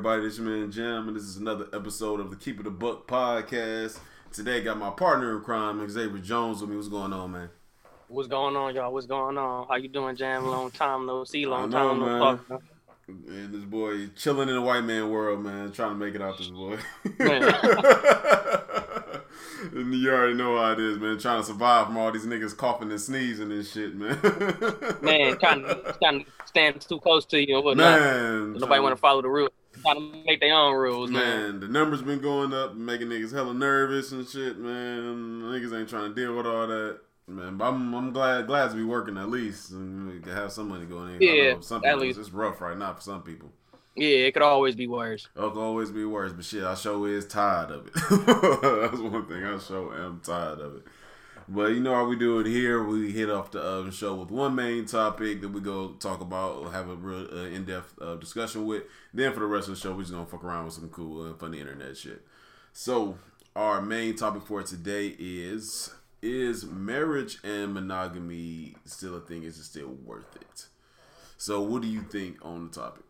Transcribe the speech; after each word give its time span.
everybody? 0.00 0.22
This 0.22 0.38
your 0.38 0.46
man 0.46 0.72
Jam, 0.72 1.08
and 1.08 1.14
this 1.14 1.24
is 1.24 1.36
another 1.36 1.66
episode 1.74 2.20
of 2.20 2.30
the 2.30 2.36
Keep 2.36 2.60
It 2.60 2.66
a 2.66 2.70
Buck 2.70 3.06
podcast. 3.06 3.98
Today, 4.32 4.62
got 4.62 4.78
my 4.78 4.88
partner 4.88 5.36
in 5.36 5.44
crime, 5.44 5.86
Xavier 5.90 6.22
Jones, 6.22 6.62
with 6.62 6.70
me. 6.70 6.76
What's 6.76 6.88
going 6.88 7.12
on, 7.12 7.32
man? 7.32 7.50
What's 8.08 8.26
going 8.26 8.56
on, 8.56 8.74
y'all? 8.74 8.94
What's 8.94 9.04
going 9.04 9.36
on? 9.36 9.66
How 9.68 9.74
you 9.74 9.88
doing, 9.88 10.16
Jam? 10.16 10.46
Long 10.46 10.70
time 10.70 11.04
no 11.04 11.24
see, 11.24 11.44
long 11.44 11.68
know, 11.68 11.88
time 11.90 12.00
no 12.00 12.06
man. 12.06 12.38
talk. 12.48 12.62
And 13.08 13.52
this 13.52 13.64
boy 13.64 14.06
chilling 14.16 14.48
in 14.48 14.54
the 14.54 14.62
white 14.62 14.84
man 14.84 15.10
world, 15.10 15.44
man, 15.44 15.70
trying 15.70 15.90
to 15.90 15.96
make 15.96 16.14
it 16.14 16.22
out 16.22 16.38
this 16.38 16.48
boy. 16.48 16.78
And 19.72 19.94
you 19.94 20.10
already 20.10 20.34
know 20.34 20.56
how 20.56 20.72
it 20.72 20.80
is, 20.80 20.98
man. 20.98 21.18
Trying 21.18 21.40
to 21.42 21.46
survive 21.46 21.86
from 21.86 21.98
all 21.98 22.10
these 22.10 22.24
niggas 22.24 22.56
coughing 22.56 22.90
and 22.90 23.00
sneezing 23.00 23.52
and 23.52 23.66
shit, 23.66 23.94
man. 23.94 24.18
Man, 25.02 25.36
trying 25.38 25.62
to, 25.62 25.94
trying 26.00 26.24
to 26.24 26.30
stand 26.46 26.80
too 26.80 26.98
close 27.00 27.26
to 27.26 27.46
you 27.46 27.56
and 27.56 27.64
whatnot. 27.64 28.00
man, 28.00 28.52
Nobody 28.54 28.80
want 28.80 28.96
to 28.96 29.00
follow 29.00 29.20
the 29.20 29.28
rules. 29.28 29.50
Trying 29.82 30.12
to 30.12 30.22
make 30.26 30.40
their 30.40 30.54
own 30.54 30.74
rules, 30.74 31.10
man. 31.10 31.22
Man, 31.22 31.60
the 31.60 31.68
numbers 31.68 32.02
been 32.02 32.20
going 32.20 32.52
up, 32.52 32.74
making 32.74 33.08
niggas 33.08 33.32
hella 33.32 33.54
nervous 33.54 34.12
and 34.12 34.28
shit, 34.28 34.58
man. 34.58 35.42
Niggas 35.42 35.78
ain't 35.78 35.88
trying 35.88 36.14
to 36.14 36.14
deal 36.14 36.36
with 36.36 36.46
all 36.46 36.66
that. 36.66 37.00
Man, 37.26 37.56
but 37.56 37.68
I'm 37.68 37.94
I'm 37.94 38.12
glad 38.12 38.48
glad 38.48 38.70
to 38.70 38.76
be 38.76 38.82
working 38.82 39.16
at 39.16 39.30
least 39.30 39.70
and 39.70 40.10
we 40.10 40.18
can 40.18 40.32
have 40.32 40.50
some 40.50 40.68
money 40.68 40.84
going 40.84 41.14
in. 41.14 41.22
Yeah, 41.22 41.52
know 41.52 41.60
some 41.60 41.76
at 41.84 41.92
people, 41.92 42.00
least. 42.00 42.18
it's 42.18 42.30
rough 42.32 42.60
right 42.60 42.76
now 42.76 42.92
for 42.94 43.00
some 43.00 43.22
people. 43.22 43.50
Yeah, 43.94 44.26
it 44.26 44.32
could 44.32 44.42
always 44.42 44.74
be 44.74 44.88
worse. 44.88 45.28
It 45.36 45.38
could 45.38 45.56
always 45.56 45.90
be 45.90 46.04
worse, 46.04 46.32
but 46.32 46.44
shit, 46.44 46.64
I 46.64 46.74
sure 46.74 47.08
is 47.08 47.26
tired 47.26 47.70
of 47.70 47.86
it. 47.86 47.94
That's 47.94 48.98
one 48.98 49.26
thing 49.26 49.44
I 49.44 49.58
sure 49.58 49.94
am 49.94 50.20
tired 50.24 50.60
of 50.60 50.76
it. 50.76 50.82
But 51.52 51.72
you 51.72 51.80
know 51.80 51.96
how 51.96 52.04
we 52.04 52.14
do 52.14 52.38
it 52.38 52.46
here. 52.46 52.84
We 52.84 53.10
hit 53.10 53.28
off 53.28 53.50
the 53.50 53.60
uh, 53.60 53.90
show 53.90 54.14
with 54.14 54.30
one 54.30 54.54
main 54.54 54.86
topic 54.86 55.40
that 55.40 55.48
we 55.48 55.60
go 55.60 55.94
talk 55.94 56.20
about, 56.20 56.72
have 56.72 56.88
a 56.88 56.94
real 56.94 57.26
uh, 57.28 57.46
in 57.46 57.64
depth 57.64 58.00
uh, 58.00 58.14
discussion 58.14 58.66
with. 58.66 58.84
Then 59.12 59.32
for 59.32 59.40
the 59.40 59.46
rest 59.46 59.66
of 59.66 59.74
the 59.74 59.80
show, 59.80 59.92
we're 59.92 60.02
just 60.02 60.12
gonna 60.12 60.26
fuck 60.26 60.44
around 60.44 60.66
with 60.66 60.74
some 60.74 60.88
cool 60.90 61.24
and 61.24 61.36
funny 61.40 61.58
internet 61.58 61.96
shit. 61.96 62.24
So 62.72 63.18
our 63.56 63.82
main 63.82 64.14
topic 64.14 64.44
for 64.44 64.62
today 64.62 65.16
is: 65.18 65.92
Is 66.22 66.64
marriage 66.64 67.38
and 67.42 67.74
monogamy 67.74 68.76
still 68.84 69.16
a 69.16 69.20
thing? 69.20 69.42
Is 69.42 69.58
it 69.58 69.64
still 69.64 69.88
worth 69.88 70.36
it? 70.36 70.66
So, 71.36 71.62
what 71.62 71.82
do 71.82 71.88
you 71.88 72.02
think 72.02 72.36
on 72.42 72.68
the 72.68 72.80
topic? 72.80 73.02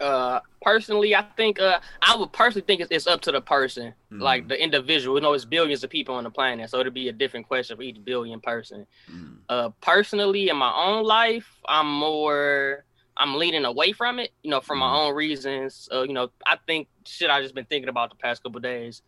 Uh, 0.00 0.40
personally, 0.62 1.14
I 1.14 1.22
think 1.36 1.58
uh, 1.60 1.80
I 2.02 2.16
would 2.16 2.32
personally 2.32 2.64
think 2.66 2.80
it's, 2.82 2.90
it's 2.90 3.06
up 3.06 3.20
to 3.22 3.32
the 3.32 3.40
person, 3.40 3.94
Mm. 4.12 4.20
like 4.22 4.48
the 4.48 4.62
individual. 4.62 5.16
You 5.16 5.22
know, 5.22 5.32
it's 5.34 5.44
billions 5.44 5.82
of 5.84 5.90
people 5.90 6.14
on 6.14 6.24
the 6.24 6.30
planet, 6.30 6.70
so 6.70 6.80
it'd 6.80 6.94
be 6.94 7.08
a 7.08 7.12
different 7.12 7.46
question 7.48 7.76
for 7.76 7.82
each 7.82 8.02
billion 8.04 8.40
person. 8.40 8.86
Mm. 9.10 9.38
uh 9.48 9.68
personally 9.80 10.48
in 10.48 10.56
my 10.56 10.72
own 10.74 11.04
life 11.04 11.46
i'm 11.68 11.86
more 11.86 12.84
i'm 13.16 13.36
leaning 13.36 13.64
away 13.64 13.92
from 13.92 14.18
it 14.18 14.32
you 14.42 14.50
know 14.50 14.60
for 14.60 14.74
my 14.74 14.88
Mhm. 14.88 14.98
own 15.08 15.14
reasons 15.14 15.88
uh 15.92 16.02
you 16.02 16.12
know 16.12 16.30
i 16.44 16.56
think 16.66 16.88
shit 17.06 17.30
i 17.30 17.40
just 17.40 17.54
been 17.54 17.64
thinking 17.66 17.88
about 17.88 18.10
the 18.10 18.16
past 18.16 18.42
couple 18.42 18.60
days 18.60 19.02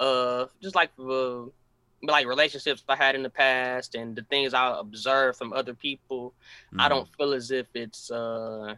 uh 0.00 0.46
just 0.62 0.74
like 0.74 0.90
uh, 0.98 1.42
like 2.02 2.26
relationships 2.26 2.82
i 2.88 2.96
had 2.96 3.14
in 3.14 3.22
the 3.22 3.28
past 3.44 3.94
and 3.94 4.16
the 4.16 4.22
things 4.32 4.54
i 4.54 4.64
observed 4.78 5.36
from 5.36 5.52
other 5.52 5.74
people 5.74 6.32
i 6.78 6.86
Mm. 6.86 6.88
don't 6.88 7.08
feel 7.16 7.34
as 7.34 7.50
if 7.50 7.66
it's 7.74 8.10
uh 8.10 8.74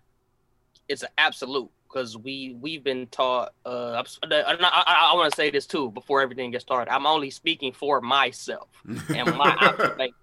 it's 0.89 1.03
an 1.03 1.09
absolute 1.19 1.71
because 1.89 2.17
we 2.19 2.57
we've 2.61 2.83
been 2.85 3.07
taught 3.09 3.53
uh 3.65 4.03
I, 4.23 4.33
I, 4.33 5.11
I 5.13 5.15
want 5.15 5.31
to 5.31 5.37
say 5.37 5.51
this 5.51 5.67
too 5.67 5.91
before 5.93 6.21
everything 6.21 6.51
gets 6.51 6.63
started 6.65 6.93
i'm 6.93 7.07
only 7.07 7.31
speaking 7.31 7.73
for 7.73 8.01
myself 8.01 8.69
and 8.87 9.35
my 9.37 9.55
observation 9.61 10.15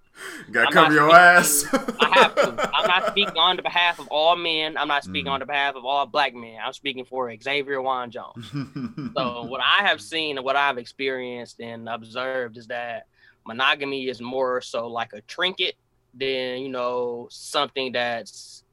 Gotta 0.51 0.67
I'm 0.67 0.73
cover 0.73 0.93
your 0.93 1.09
speaking- 1.43 1.79
ass. 1.79 1.95
I 2.01 2.19
have 2.19 2.35
to. 2.35 2.69
I'm 2.75 2.85
not 2.85 3.07
speaking 3.11 3.37
on 3.37 3.55
the 3.55 3.61
behalf 3.63 3.97
of 3.97 4.07
all 4.09 4.35
men. 4.35 4.77
I'm 4.77 4.89
not 4.89 5.03
speaking 5.05 5.27
Mm. 5.31 5.35
on 5.35 5.39
the 5.39 5.45
behalf 5.45 5.75
of 5.75 5.85
all 5.85 6.05
black 6.05 6.35
men. 6.35 6.57
I'm 6.63 6.73
speaking 6.73 7.05
for 7.05 7.33
Xavier 7.41 7.81
Juan 7.81 8.11
Jones. 8.11 8.51
So 9.15 9.43
what 9.45 9.61
I 9.61 9.87
have 9.87 10.01
seen 10.01 10.37
and 10.37 10.45
what 10.45 10.57
I've 10.57 10.77
experienced 10.77 11.61
and 11.61 11.87
observed 11.87 12.57
is 12.57 12.67
that 12.67 13.07
monogamy 13.47 14.09
is 14.09 14.21
more 14.21 14.59
so 14.61 14.87
like 14.87 15.13
a 15.13 15.21
trinket 15.21 15.75
than 16.13 16.61
you 16.61 16.69
know 16.69 17.27
something 17.31 17.93
that's. 17.93 18.63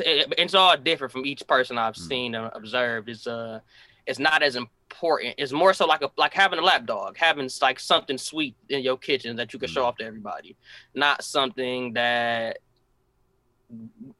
It- 0.00 0.34
It's 0.38 0.54
all 0.54 0.76
different 0.76 1.12
from 1.12 1.24
each 1.26 1.46
person 1.46 1.78
I've 1.78 1.94
Mm. 1.94 2.08
seen 2.08 2.34
and 2.34 2.50
observed. 2.54 3.08
It's 3.08 3.26
uh, 3.26 3.60
it's 4.06 4.18
not 4.18 4.42
as 4.42 4.56
important. 4.56 5.34
It's 5.38 5.52
more 5.52 5.74
so 5.74 5.86
like 5.86 6.02
a 6.02 6.10
like 6.16 6.32
having 6.34 6.58
a 6.58 6.62
lap 6.62 6.86
dog, 6.86 7.16
having 7.16 7.48
like 7.62 7.78
something 7.80 8.18
sweet 8.18 8.54
in 8.68 8.82
your 8.82 8.96
kitchen 8.96 9.36
that 9.36 9.52
you 9.52 9.58
can 9.58 9.68
show 9.68 9.82
Mm. 9.82 9.86
off 9.86 9.96
to 9.98 10.04
everybody, 10.04 10.56
not 10.94 11.22
something 11.22 11.92
that 11.94 12.58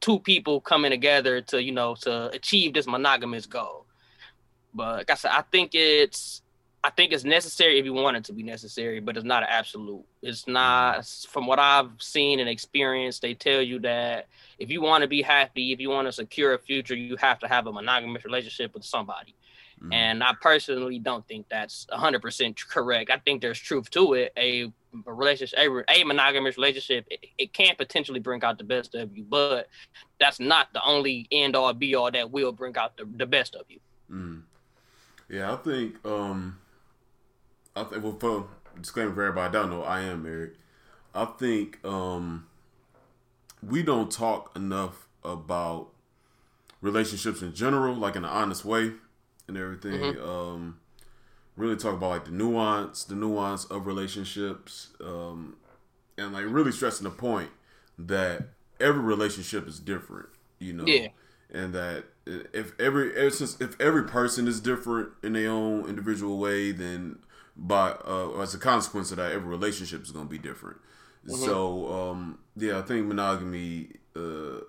two 0.01 0.19
people 0.21 0.61
coming 0.61 0.91
together 0.91 1.41
to 1.41 1.62
you 1.62 1.73
know 1.73 1.95
to 1.95 2.29
achieve 2.31 2.75
this 2.75 2.87
monogamous 2.87 3.47
goal. 3.47 3.87
But 4.75 4.99
like 4.99 5.11
I 5.11 5.15
said, 5.15 5.31
I 5.33 5.43
think 5.43 5.75
it's 5.75 6.43
I 6.84 6.91
think 6.91 7.12
it's 7.12 7.25
necessary 7.25 7.78
if 7.78 7.84
you 7.84 7.93
want 7.93 8.16
it 8.16 8.25
to 8.25 8.33
be 8.33 8.43
necessary, 8.43 9.00
but 9.00 9.16
it's 9.16 9.25
not 9.25 9.43
an 9.43 9.49
absolute. 9.50 10.05
It's 10.22 10.47
not 10.47 11.05
from 11.28 11.47
what 11.47 11.59
I've 11.59 11.91
seen 11.99 12.39
and 12.39 12.49
experienced. 12.49 13.21
They 13.21 13.34
tell 13.34 13.61
you 13.61 13.81
that 13.81 14.28
if 14.59 14.71
you 14.71 14.81
want 14.81 15.03
to 15.03 15.09
be 15.09 15.21
happy, 15.21 15.72
if 15.72 15.81
you 15.81 15.91
want 15.91 16.06
to 16.06 16.12
secure 16.12 16.55
a 16.55 16.59
future, 16.59 16.94
you 16.94 17.17
have 17.17 17.41
to 17.41 17.49
have 17.49 17.67
a 17.67 17.72
monogamous 17.72 18.25
relationship 18.25 18.75
with 18.75 18.84
somebody. 18.84 19.34
Mm. 19.83 19.94
And 19.94 20.25
I 20.25 20.33
personally 20.41 20.99
don't 20.99 21.27
think 21.27 21.47
that's 21.49 21.87
100% 21.93 22.69
correct. 22.69 23.11
I 23.11 23.19
think 23.19 23.43
there's 23.43 23.59
truth 23.59 23.91
to 23.91 24.15
it. 24.15 24.33
A, 24.37 24.72
a 25.06 25.12
relationship, 25.12 25.59
a, 25.59 25.93
a 25.93 26.05
monogamous 26.05 26.56
relationship, 26.56 27.06
it, 27.11 27.27
it 27.38 27.53
can 27.53 27.75
potentially 27.77 28.21
bring 28.21 28.43
out 28.44 28.59
the 28.59 28.65
best 28.65 28.94
of 28.94 29.17
you, 29.17 29.25
but 29.25 29.69
that's 30.19 30.41
not 30.41 30.72
the 30.72 30.83
only 30.84 31.28
end 31.31 31.56
all 31.56 31.72
be 31.75 31.94
all 31.94 32.11
that 32.11 32.31
will 32.31 32.53
bring 32.53 32.77
out 32.77 32.97
the, 32.97 33.09
the 33.17 33.27
best 33.27 33.55
of 33.55 33.67
you. 33.69 33.81
Mm. 34.11 34.43
Yeah, 35.28 35.53
I 35.53 35.56
think 35.56 35.97
um 36.06 36.59
I 37.81 37.84
think 37.84 38.03
well 38.05 38.16
for 38.19 38.49
disclaimer 38.81 39.15
for 39.15 39.22
everybody 39.25 39.49
I 39.56 39.61
don't 39.62 39.71
know, 39.71 39.83
I 39.83 40.00
am 40.03 40.22
married. 40.22 40.53
I 41.15 41.25
think 41.27 41.84
um 41.84 42.47
we 43.66 43.83
don't 43.83 44.11
talk 44.11 44.55
enough 44.56 45.09
about 45.25 45.88
relationships 46.81 47.43
in 47.43 47.55
general, 47.55 47.94
like 47.94 48.17
in 48.17 48.25
an 48.25 48.31
honest 48.31 48.65
way 48.65 48.93
and 49.49 49.56
everything. 49.56 50.15
Mhm. 50.15 50.28
Um 50.28 50.81
really 51.56 51.77
talk 51.77 51.94
about 51.94 52.11
like 52.11 52.25
the 52.27 52.31
nuance, 52.31 53.05
the 53.05 53.17
nuance 53.17 53.65
of 53.67 53.87
relationships, 53.87 54.88
um 55.05 55.56
and 56.17 56.33
like 56.33 56.44
really 56.49 56.72
stressing 56.72 57.05
the 57.05 57.11
point 57.11 57.50
that 57.99 58.49
every 58.81 59.03
relationship 59.03 59.67
is 59.69 59.81
different, 59.81 60.28
you 60.59 60.72
know 60.72 60.87
Yeah. 60.87 61.09
and 61.53 61.75
that 61.75 62.05
if 62.27 62.78
every 62.81 63.15
ever 63.17 63.31
since 63.31 63.61
if 63.61 63.81
every 63.81 64.05
person 64.05 64.47
is 64.49 64.61
different 64.61 65.11
in 65.22 65.33
their 65.34 65.50
own 65.50 65.88
individual 65.88 66.38
way, 66.38 66.72
then 66.72 67.19
by 67.59 67.91
uh, 68.07 68.39
as 68.41 68.55
a 68.55 68.59
consequence 68.59 69.11
of 69.11 69.17
that, 69.19 69.33
every 69.33 69.49
relationship 69.49 70.03
is 70.03 70.11
going 70.13 70.27
to 70.27 70.31
be 70.31 70.39
different. 70.39 70.79
Mhm. 71.27 71.45
So 71.45 71.93
um, 71.93 72.39
yeah, 72.57 72.79
I 72.79 72.83
think 72.83 73.07
monogamy. 73.07 73.91
Uh, 74.17 74.61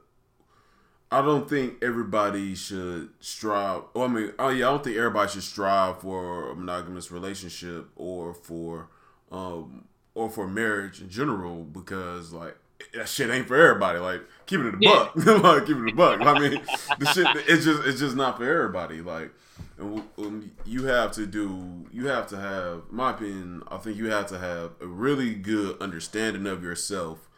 I 1.11 1.21
don't 1.23 1.49
think 1.49 1.83
everybody 1.83 2.53
should 2.53 3.09
strive. 3.19 3.81
Well, 3.95 4.05
I 4.05 4.07
mean, 4.07 4.33
oh 4.37 4.49
yeah, 4.49 4.67
I 4.67 4.71
don't 4.71 4.83
think 4.83 4.97
everybody 4.97 5.31
should 5.31 5.43
strive 5.43 6.01
for 6.01 6.51
a 6.51 6.55
monogamous 6.55 7.11
relationship 7.11 7.89
or 7.95 8.33
for 8.33 8.89
um 9.31 9.85
or 10.13 10.29
for 10.29 10.47
marriage 10.47 11.01
in 11.01 11.09
general 11.09 11.63
because 11.63 12.31
like 12.31 12.57
that 12.93 13.07
shit 13.09 13.29
ain't 13.29 13.47
for 13.47 13.55
everybody. 13.55 13.99
Like 13.99 14.21
keeping 14.45 14.67
it 14.67 14.75
a 14.75 14.77
Yeah. 14.79 15.09
buck, 15.13 15.15
like 15.43 15.65
keeping 15.65 15.83
it 15.85 15.89
a 15.89 15.91
buck. 15.91 16.21
I 16.21 16.37
mean, 16.39 16.61
the 16.97 17.05
shit 17.05 17.29
it's 17.35 17.65
just 17.65 17.83
it's 17.85 17.99
just 17.99 18.15
not 18.15 18.37
for 18.37 18.43
everybody. 18.51 19.01
Like, 19.01 19.31
and 19.77 20.03
um, 20.17 20.51
you 20.65 20.85
have 20.85 21.11
to 21.13 21.25
do 21.25 21.85
you 21.91 22.07
have 22.07 22.27
to 22.27 22.37
have, 22.37 22.83
in 22.89 22.95
my 22.95 23.11
opinion, 23.11 23.63
I 23.69 23.77
think 23.77 23.97
you 23.97 24.09
have 24.09 24.27
to 24.27 24.39
have 24.39 24.71
a 24.81 24.87
really 24.87 25.33
good 25.35 25.81
understanding 25.81 26.47
of 26.47 26.63
yourself 26.63 27.29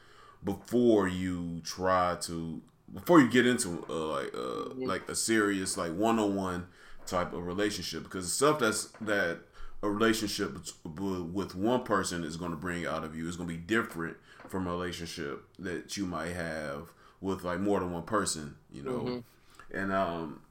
before 0.43 1.07
you 1.07 1.61
try 1.63 2.17
to 2.21 2.61
before 2.93 3.21
you 3.21 3.29
get 3.29 3.45
into 3.45 3.85
uh, 3.89 3.93
like 4.07 4.33
uh, 4.35 4.73
like 4.75 5.07
a 5.09 5.15
serious 5.15 5.77
like 5.77 5.93
one 5.93 6.19
on 6.19 6.35
one 6.35 6.67
type 7.05 7.33
of 7.33 7.45
relationship 7.45 8.03
because 8.03 8.25
the 8.25 8.31
stuff 8.31 8.59
that's 8.59 8.85
that 9.01 9.39
a 9.83 9.89
relationship 9.89 10.55
with 10.85 11.55
one 11.55 11.83
person 11.83 12.23
is 12.23 12.37
going 12.37 12.51
to 12.51 12.57
bring 12.57 12.85
out 12.85 13.03
of 13.03 13.15
you 13.15 13.27
is 13.27 13.35
going 13.35 13.49
to 13.49 13.55
be 13.55 13.59
different 13.61 14.15
from 14.51 14.67
a 14.67 14.71
relationship 14.71 15.43
that 15.57 15.95
you 15.97 16.05
might 16.05 16.33
have 16.33 16.89
with 17.21 17.43
like 17.43 17.59
more 17.59 17.79
than 17.79 17.91
one 17.91 18.03
person 18.03 18.55
you 18.71 18.83
know? 18.83 18.99
Mhm. 18.99 19.23
and 19.71 19.91
um 19.93 20.41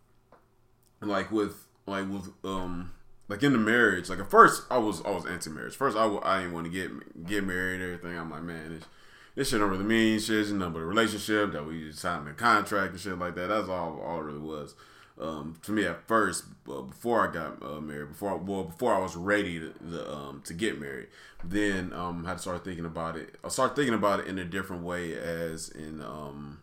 like 1.00 1.30
with 1.30 1.66
like 1.86 2.08
with 2.10 2.30
um 2.44 2.92
like 3.28 3.42
in 3.42 3.52
the 3.52 3.58
marriage 3.58 4.08
like 4.08 4.18
at 4.18 4.30
first 4.30 4.62
i 4.70 4.78
was 4.78 5.02
i 5.04 5.10
was 5.10 5.24
anti-marriage. 5.26 5.76
First 5.76 5.96
I, 5.96 6.06
I 6.22 6.40
didn't 6.40 6.54
want 6.54 6.66
to 6.66 6.72
get 6.72 7.26
get 7.26 7.44
married 7.44 7.80
and 7.80 7.92
everything. 7.92 8.18
I'm 8.18 8.30
like 8.30 8.42
man 8.42 8.74
this, 8.74 8.84
this 9.34 9.48
shit 9.50 9.60
don't 9.60 9.70
really 9.70 9.84
mean 9.84 10.18
shit. 10.18 10.40
It's 10.40 10.50
nothing 10.50 10.72
but 10.74 10.80
a 10.80 10.84
relationship 10.84 11.52
that 11.52 11.64
we 11.66 11.84
just 11.88 12.00
signed 12.00 12.28
a 12.28 12.32
contract 12.34 12.92
and 12.92 13.00
shit 13.00 13.18
like 13.18 13.34
that. 13.36 13.46
That's 13.48 13.68
all 13.68 14.00
all 14.00 14.20
it 14.20 14.24
really 14.24 14.38
was 14.40 14.74
um 15.20 15.56
for 15.60 15.72
me 15.72 15.84
at 15.84 16.06
first 16.08 16.44
uh, 16.68 16.80
before 16.82 17.28
i 17.28 17.32
got 17.32 17.62
uh, 17.62 17.80
married 17.80 18.08
before 18.08 18.32
I, 18.32 18.34
well 18.34 18.64
before 18.64 18.94
i 18.94 18.98
was 18.98 19.16
ready 19.16 19.60
to, 19.60 19.72
to 19.90 20.12
um 20.12 20.42
to 20.46 20.54
get 20.54 20.80
married 20.80 21.08
then 21.44 21.92
um 21.92 22.24
I 22.24 22.30
had 22.30 22.36
to 22.38 22.42
start 22.42 22.64
thinking 22.64 22.86
about 22.86 23.16
it 23.16 23.36
i 23.44 23.48
started 23.48 23.76
thinking 23.76 23.94
about 23.94 24.20
it 24.20 24.26
in 24.26 24.38
a 24.38 24.44
different 24.44 24.82
way 24.82 25.14
as 25.14 25.68
in 25.68 26.00
um 26.00 26.60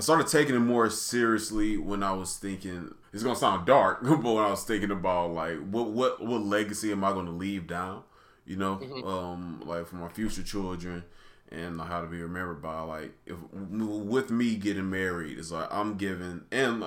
I 0.00 0.02
started 0.02 0.28
taking 0.28 0.54
it 0.54 0.60
more 0.60 0.88
seriously 0.88 1.76
when 1.76 2.02
I 2.02 2.12
was 2.12 2.38
thinking. 2.38 2.94
It's 3.12 3.22
gonna 3.22 3.36
sound 3.36 3.66
dark, 3.66 3.98
but 4.02 4.22
when 4.22 4.42
I 4.42 4.48
was 4.48 4.64
thinking 4.64 4.90
about 4.90 5.32
like 5.32 5.58
what 5.58 5.90
what 5.90 6.24
what 6.24 6.40
legacy 6.40 6.90
am 6.90 7.04
I 7.04 7.12
gonna 7.12 7.32
leave 7.32 7.66
down? 7.66 8.04
You 8.46 8.56
know, 8.56 8.76
mm-hmm. 8.76 9.06
um, 9.06 9.62
like 9.66 9.86
for 9.86 9.96
my 9.96 10.08
future 10.08 10.42
children 10.42 11.04
and 11.52 11.78
how 11.82 12.00
to 12.00 12.06
be 12.06 12.22
remembered 12.22 12.62
by. 12.62 12.80
Like 12.80 13.12
if 13.26 13.36
with 13.52 14.30
me 14.30 14.56
getting 14.56 14.88
married, 14.88 15.38
it's 15.38 15.50
like 15.50 15.68
I'm 15.70 15.98
giving 15.98 16.44
and. 16.50 16.82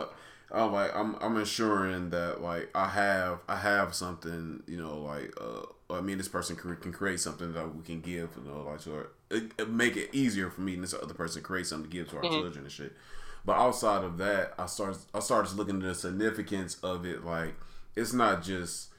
I'm 0.54 0.72
like 0.72 0.96
I'm 0.96 1.16
I'm 1.20 1.38
ensuring 1.38 2.12
that 2.12 2.42
like 2.42 2.70
I 2.76 2.88
have 2.88 3.40
I 3.48 3.56
have 3.56 3.96
something 3.96 4.62
you 4.68 4.78
know 4.78 5.00
like 5.00 5.34
uh 5.42 5.66
I 5.94 6.02
mean 6.02 6.20
this 6.20 6.28
person 6.28 6.56
can, 6.56 6.76
can 6.76 6.94
create 6.94 7.20
something 7.20 7.54
that 7.54 7.76
we 7.76 7.84
can 7.84 8.02
give 8.02 8.30
you 8.38 8.50
know 8.50 8.62
like 8.62 8.82
to 8.82 9.08
it, 9.32 9.52
it 9.58 9.70
make 9.70 9.98
it 9.98 10.10
easier 10.14 10.52
for 10.52 10.62
me 10.62 10.76
and 10.76 10.84
this 10.84 10.94
other 10.94 11.16
person 11.16 11.42
create 11.42 11.66
something 11.66 11.90
to 11.90 11.98
give 11.98 12.10
to 12.10 12.18
our 12.18 12.24
mm-hmm. 12.24 12.34
children 12.34 12.66
and 12.66 12.72
shit. 12.72 12.94
But 13.46 13.58
outside 13.58 14.04
of 14.04 14.18
that, 14.20 14.54
I 14.60 14.68
started 14.68 15.00
I 15.14 15.20
started 15.20 15.56
looking 15.56 15.78
at 15.78 15.84
the 15.84 15.96
significance 15.96 16.78
of 16.84 17.06
it. 17.06 17.26
Like 17.26 17.56
it's 17.96 18.14
not 18.14 18.44
just 18.44 18.90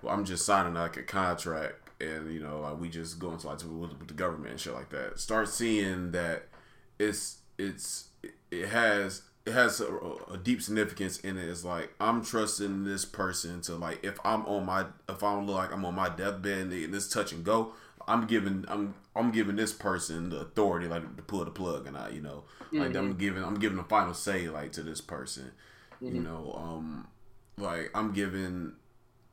well, 0.00 0.14
I'm 0.14 0.24
just 0.24 0.46
signing 0.46 0.74
like 0.74 0.96
a 0.96 1.02
contract 1.02 1.74
and 2.00 2.32
you 2.32 2.40
know 2.40 2.60
like 2.60 2.78
we 2.78 2.88
just 2.88 3.18
go 3.18 3.32
into 3.32 3.48
like 3.48 3.58
with 3.64 4.06
the 4.06 4.14
government 4.14 4.52
and 4.52 4.60
shit 4.60 4.74
like 4.74 4.90
that. 4.90 5.18
Start 5.18 5.48
seeing 5.48 6.12
that 6.12 6.44
it's 7.00 7.38
it's 7.58 8.10
it 8.52 8.68
has 8.68 9.22
it 9.46 9.52
has 9.52 9.80
a, 9.80 9.86
a, 10.32 10.38
deep 10.38 10.62
significance 10.62 11.18
in 11.20 11.36
it. 11.36 11.48
It's 11.48 11.64
like 11.64 11.92
I'm 12.00 12.24
trusting 12.24 12.84
this 12.84 13.04
person 13.04 13.60
to 13.62 13.74
like 13.74 14.02
if 14.02 14.18
I'm 14.24 14.46
on 14.46 14.64
my 14.64 14.86
if 15.08 15.22
I 15.22 15.38
look 15.38 15.56
like 15.56 15.72
I'm 15.72 15.84
on 15.84 15.94
my 15.94 16.08
deathbed 16.08 16.72
and 16.72 16.94
this 16.94 17.10
touch 17.10 17.32
and 17.32 17.44
go, 17.44 17.74
I'm 18.08 18.26
giving 18.26 18.64
I'm 18.68 18.94
I'm 19.14 19.30
giving 19.30 19.56
this 19.56 19.72
person 19.72 20.30
the 20.30 20.40
authority 20.40 20.88
like 20.88 21.16
to 21.16 21.22
pull 21.22 21.44
the 21.44 21.50
plug 21.50 21.86
and 21.86 21.96
I 21.96 22.08
you 22.10 22.22
know 22.22 22.44
like 22.72 22.90
mm-hmm. 22.90 22.98
I'm 22.98 23.14
giving 23.16 23.44
I'm 23.44 23.58
giving 23.58 23.76
the 23.76 23.84
final 23.84 24.14
say 24.14 24.48
like 24.48 24.72
to 24.72 24.82
this 24.82 25.02
person, 25.02 25.52
mm-hmm. 26.02 26.14
you 26.14 26.22
know 26.22 26.58
um 26.58 27.08
like 27.58 27.90
I'm 27.94 28.12
giving 28.12 28.72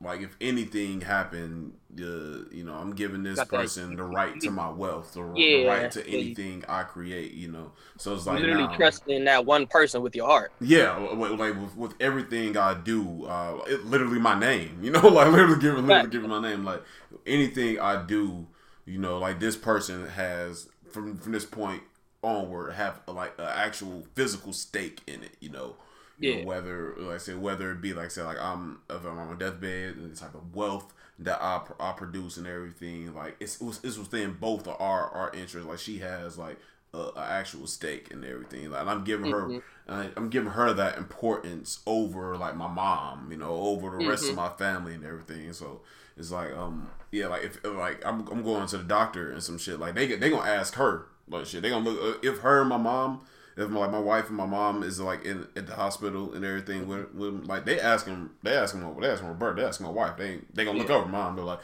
like 0.02 0.20
if 0.20 0.36
anything 0.40 1.00
happened, 1.00 1.74
uh, 1.98 2.48
you 2.50 2.64
know, 2.64 2.74
I'm 2.74 2.94
giving 2.94 3.22
this 3.22 3.42
person 3.44 3.96
the 3.96 4.02
right 4.02 4.38
to 4.40 4.50
my 4.50 4.68
wealth, 4.68 5.14
the, 5.14 5.32
yeah, 5.36 5.56
the 5.56 5.66
right 5.66 5.90
to 5.92 6.06
anything 6.06 6.64
I 6.68 6.82
create. 6.82 7.32
You 7.32 7.52
know, 7.52 7.72
so 7.98 8.14
it's 8.14 8.26
like 8.26 8.40
literally 8.40 8.76
trusting 8.76 9.24
that 9.24 9.46
one 9.46 9.66
person 9.66 10.02
with 10.02 10.16
your 10.16 10.26
heart. 10.26 10.52
Yeah, 10.60 10.96
like 10.96 11.56
with, 11.56 11.76
with 11.76 11.94
everything 12.00 12.56
I 12.56 12.74
do, 12.74 13.26
uh, 13.26 13.60
it, 13.66 13.84
literally 13.84 14.18
my 14.18 14.38
name. 14.38 14.80
You 14.82 14.90
know, 14.92 15.06
like 15.08 15.30
literally 15.30 15.60
giving 15.60 15.86
literally 15.86 16.10
giving 16.10 16.30
my 16.30 16.42
name. 16.42 16.64
Like 16.64 16.82
anything 17.26 17.78
I 17.78 18.02
do, 18.02 18.46
you 18.84 18.98
know, 18.98 19.18
like 19.18 19.38
this 19.38 19.56
person 19.56 20.08
has 20.08 20.68
from 20.90 21.16
from 21.18 21.32
this 21.32 21.44
point 21.44 21.82
onward 22.22 22.72
have 22.74 23.00
like 23.06 23.34
an 23.38 23.48
actual 23.48 24.04
physical 24.14 24.52
stake 24.52 25.00
in 25.06 25.22
it. 25.22 25.36
You 25.40 25.50
know 25.50 25.76
yeah. 26.22 26.40
Know, 26.40 26.46
whether 26.46 26.94
like 26.98 27.14
I 27.16 27.18
said, 27.18 27.40
whether 27.40 27.72
it 27.72 27.80
be 27.80 27.92
like 27.92 28.06
I 28.06 28.08
say 28.08 28.22
like 28.22 28.40
I'm 28.40 28.80
if 28.88 29.04
I'm 29.04 29.18
on 29.18 29.28
my 29.28 29.34
deathbed 29.34 29.96
and 29.96 30.12
the 30.12 30.16
type 30.16 30.34
of 30.34 30.54
wealth 30.54 30.92
that 31.18 31.42
I, 31.42 31.60
I 31.78 31.92
produce 31.92 32.36
and 32.36 32.46
everything, 32.46 33.14
like 33.14 33.36
it's 33.40 33.60
it 33.60 33.64
was, 33.64 33.80
it's 33.82 33.98
within 33.98 34.34
both 34.40 34.66
of 34.66 34.80
our 34.80 35.08
our 35.08 35.30
interests. 35.32 35.68
Like 35.68 35.78
she 35.78 35.98
has 35.98 36.38
like 36.38 36.58
a, 36.94 36.98
a 37.16 37.26
actual 37.28 37.66
stake 37.66 38.08
in 38.10 38.24
everything. 38.24 38.70
Like 38.70 38.86
I'm 38.86 39.04
giving 39.04 39.32
mm-hmm. 39.32 39.56
her 39.88 40.12
I'm 40.16 40.30
giving 40.30 40.50
her 40.50 40.72
that 40.72 40.96
importance 40.96 41.80
over 41.86 42.36
like 42.36 42.56
my 42.56 42.68
mom, 42.68 43.28
you 43.30 43.36
know, 43.36 43.50
over 43.50 43.90
the 43.90 43.96
mm-hmm. 43.98 44.08
rest 44.08 44.24
of 44.24 44.30
mm-hmm. 44.30 44.38
my 44.38 44.48
family 44.50 44.94
and 44.94 45.04
everything. 45.04 45.52
So 45.52 45.80
it's 46.16 46.30
like 46.30 46.52
um 46.52 46.90
yeah, 47.10 47.26
like 47.26 47.42
if 47.42 47.64
like 47.64 48.04
I'm 48.06 48.26
I'm 48.28 48.42
going 48.42 48.66
to 48.68 48.78
the 48.78 48.84
doctor 48.84 49.32
and 49.32 49.42
some 49.42 49.58
shit 49.58 49.80
like 49.80 49.94
they 49.94 50.06
get 50.06 50.20
they 50.20 50.30
gonna 50.30 50.48
ask 50.48 50.74
her 50.74 51.06
like 51.28 51.46
shit 51.46 51.62
they 51.62 51.70
gonna 51.70 51.88
look 51.88 52.24
if 52.24 52.38
her 52.38 52.60
and 52.60 52.68
my 52.68 52.76
mom 52.76 53.22
if 53.56 53.68
my, 53.68 53.80
like 53.80 53.90
my 53.90 53.98
wife 53.98 54.28
and 54.28 54.36
my 54.36 54.46
mom 54.46 54.82
is 54.82 55.00
like 55.00 55.24
in 55.24 55.46
at 55.56 55.66
the 55.66 55.74
hospital 55.74 56.32
and 56.34 56.44
everything 56.44 56.86
with, 56.86 57.12
with 57.14 57.44
like 57.46 57.64
they 57.64 57.80
asking 57.80 58.30
they 58.42 58.54
asking 58.54 58.80
they 59.00 59.08
asking 59.08 59.28
Roberta 59.28 59.60
they 59.62 59.68
asking 59.68 59.86
my 59.86 59.92
wife 59.92 60.16
they 60.16 60.40
they 60.52 60.64
gonna 60.64 60.78
look 60.78 60.88
yeah. 60.88 60.96
over 60.96 61.08
mom 61.08 61.36
they're 61.36 61.44
like 61.44 61.60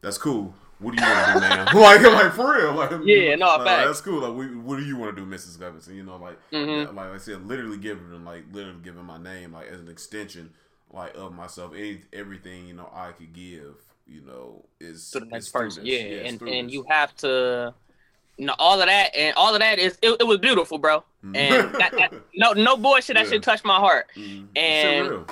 that's 0.00 0.18
cool 0.18 0.54
what 0.78 0.96
do 0.96 1.02
you 1.02 1.08
want 1.08 1.26
to 1.26 1.34
do 1.34 1.40
man 1.40 1.66
like 1.74 2.02
like 2.02 2.32
for 2.32 2.54
real 2.54 2.72
like 2.72 2.90
yeah 3.04 3.34
no 3.36 3.56
like, 3.56 3.86
that's 3.86 4.00
cool 4.00 4.20
like 4.20 4.36
we, 4.36 4.54
what 4.56 4.78
do 4.78 4.84
you 4.84 4.96
want 4.96 5.14
to 5.14 5.20
do 5.20 5.28
Mrs. 5.28 5.58
Levinson 5.58 5.94
you 5.94 6.02
know 6.02 6.16
like 6.16 6.38
mm-hmm. 6.50 6.94
like 6.96 7.10
I 7.10 7.18
said 7.18 7.46
literally 7.46 7.78
giving 7.78 8.10
them 8.10 8.24
like 8.24 8.44
literally 8.52 8.80
giving 8.82 9.04
my 9.04 9.18
name 9.18 9.52
like 9.52 9.68
as 9.68 9.80
an 9.80 9.88
extension 9.88 10.50
like 10.92 11.16
of 11.16 11.32
myself 11.32 11.72
any, 11.74 12.02
everything 12.12 12.66
you 12.66 12.74
know 12.74 12.90
I 12.92 13.12
could 13.12 13.32
give 13.32 13.76
you 14.06 14.22
know 14.22 14.64
is 14.80 15.10
to 15.10 15.20
the 15.20 15.26
next 15.26 15.50
person 15.50 15.86
yeah, 15.86 15.98
yeah 15.98 16.16
and 16.28 16.42
and 16.42 16.70
you 16.70 16.84
have 16.88 17.14
to 17.16 17.74
you 18.38 18.46
know, 18.46 18.54
all 18.58 18.80
of 18.80 18.86
that 18.86 19.14
and 19.14 19.34
all 19.36 19.54
of 19.54 19.60
that 19.60 19.78
is 19.78 19.98
it, 20.02 20.16
it 20.20 20.24
was 20.24 20.38
beautiful, 20.38 20.78
bro. 20.78 21.04
And 21.22 21.74
that, 21.74 21.92
that, 21.92 22.12
no 22.34 22.52
no 22.52 22.76
bullshit, 22.76 23.14
that 23.16 23.24
yeah. 23.26 23.30
shit 23.30 23.42
touched 23.42 23.64
my 23.64 23.76
heart. 23.76 24.06
Mm. 24.16 24.56
And 24.56 25.26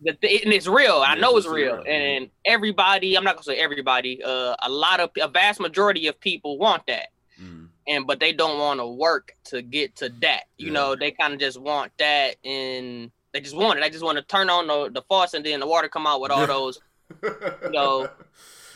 the 0.00 0.12
th- 0.12 0.44
and 0.44 0.52
it's 0.52 0.66
real. 0.66 1.02
I 1.04 1.16
know 1.16 1.36
it's 1.36 1.46
real. 1.46 1.76
real. 1.76 1.84
And 1.86 2.30
everybody, 2.44 3.16
I'm 3.16 3.24
not 3.24 3.36
gonna 3.36 3.44
say 3.44 3.56
everybody, 3.56 4.22
uh, 4.22 4.54
a 4.62 4.68
lot 4.68 5.00
of 5.00 5.10
a 5.20 5.28
vast 5.28 5.60
majority 5.60 6.06
of 6.06 6.20
people 6.20 6.58
want 6.58 6.86
that. 6.86 7.08
Mm. 7.40 7.68
And 7.88 8.06
but 8.06 8.20
they 8.20 8.32
don't 8.32 8.58
want 8.58 8.80
to 8.80 8.86
work 8.86 9.32
to 9.46 9.62
get 9.62 9.96
to 9.96 10.08
that. 10.20 10.44
You 10.56 10.66
yeah. 10.66 10.72
know, 10.72 10.96
they 10.96 11.10
kind 11.10 11.32
of 11.32 11.40
just 11.40 11.60
want 11.60 11.92
that 11.98 12.36
and 12.44 13.10
they 13.32 13.40
just 13.40 13.56
want 13.56 13.78
it. 13.78 13.82
They 13.82 13.90
just 13.90 14.04
want 14.04 14.16
to 14.16 14.22
turn 14.22 14.48
on 14.48 14.68
the, 14.68 14.90
the 14.90 15.02
faucet 15.02 15.38
and 15.38 15.46
then 15.46 15.60
the 15.60 15.66
water 15.66 15.88
come 15.88 16.06
out 16.06 16.20
with 16.20 16.30
all 16.30 16.46
those, 16.46 16.80
you 17.22 17.70
know. 17.70 18.08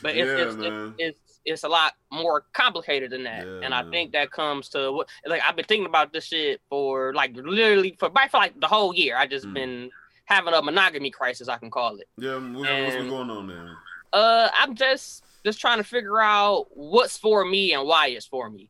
But 0.01 0.15
it's, 0.15 0.59
yeah, 0.59 0.65
it's, 0.67 0.95
it's, 0.97 1.28
it's 1.45 1.59
it's 1.59 1.63
a 1.63 1.69
lot 1.69 1.93
more 2.11 2.45
complicated 2.53 3.11
than 3.11 3.23
that. 3.23 3.45
Yeah. 3.45 3.61
And 3.63 3.73
I 3.73 3.89
think 3.89 4.13
that 4.13 4.31
comes 4.31 4.69
to 4.69 4.91
what 4.91 5.09
like 5.25 5.41
I've 5.47 5.55
been 5.55 5.65
thinking 5.65 5.87
about 5.87 6.13
this 6.13 6.25
shit 6.25 6.61
for 6.69 7.13
like 7.13 7.35
literally 7.35 7.95
for 7.99 8.09
for 8.09 8.37
like 8.37 8.59
the 8.59 8.67
whole 8.67 8.93
year. 8.93 9.17
I 9.17 9.27
just 9.27 9.45
mm. 9.45 9.53
been 9.53 9.91
having 10.25 10.53
a 10.53 10.61
monogamy 10.61 11.09
crisis, 11.09 11.47
I 11.47 11.57
can 11.57 11.71
call 11.71 11.97
it. 11.97 12.07
Yeah, 12.17 12.35
what, 12.35 12.69
and, 12.69 12.85
what's 12.85 12.95
been 12.95 13.09
going 13.09 13.29
on 13.29 13.47
there? 13.47 13.75
Uh, 14.13 14.49
I'm 14.53 14.75
just 14.75 15.23
just 15.45 15.59
trying 15.59 15.77
to 15.77 15.83
figure 15.83 16.19
out 16.19 16.67
what's 16.71 17.17
for 17.17 17.43
me 17.45 17.73
and 17.73 17.87
why 17.87 18.07
it's 18.07 18.25
for 18.25 18.49
me. 18.49 18.69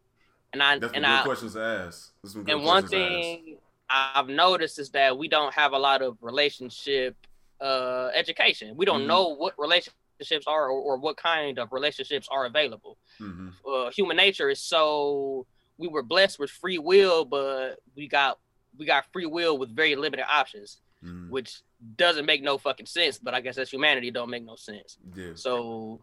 And 0.53 0.63
I 0.63 0.79
That's 0.79 0.93
and 0.93 1.03
good 1.03 1.11
I 1.11 1.23
questions 1.23 1.53
to 1.53 1.61
ask. 1.61 2.13
and 2.47 2.63
one 2.63 2.87
thing 2.87 3.57
I've 3.89 4.27
noticed 4.27 4.79
is 4.79 4.89
that 4.91 5.17
we 5.17 5.27
don't 5.27 5.53
have 5.53 5.73
a 5.73 5.79
lot 5.79 6.01
of 6.01 6.17
relationship 6.21 7.15
uh 7.61 8.09
education. 8.15 8.75
We 8.77 8.85
don't 8.85 9.01
mm-hmm. 9.01 9.07
know 9.07 9.35
what 9.35 9.53
relationship 9.57 9.98
relationships 10.19 10.47
are 10.47 10.69
or, 10.69 10.79
or 10.79 10.97
what 10.97 11.17
kind 11.17 11.57
of 11.59 11.71
relationships 11.71 12.27
are 12.31 12.45
available. 12.45 12.97
Mm-hmm. 13.19 13.49
Uh, 13.67 13.91
human 13.91 14.17
nature 14.17 14.49
is 14.49 14.61
so 14.61 15.45
we 15.77 15.87
were 15.87 16.03
blessed 16.03 16.39
with 16.39 16.49
free 16.49 16.77
will, 16.77 17.25
but 17.25 17.79
we 17.95 18.07
got 18.07 18.39
we 18.77 18.85
got 18.85 19.05
free 19.11 19.25
will 19.25 19.57
with 19.57 19.75
very 19.75 19.95
limited 19.95 20.25
options, 20.29 20.77
mm-hmm. 21.03 21.29
which 21.29 21.61
doesn't 21.95 22.25
make 22.25 22.43
no 22.43 22.57
fucking 22.57 22.85
sense. 22.85 23.17
But 23.17 23.33
I 23.33 23.41
guess 23.41 23.55
that's 23.55 23.71
humanity 23.71 24.11
don't 24.11 24.29
make 24.29 24.45
no 24.45 24.55
sense. 24.55 24.97
Yeah. 25.15 25.31
So 25.35 26.01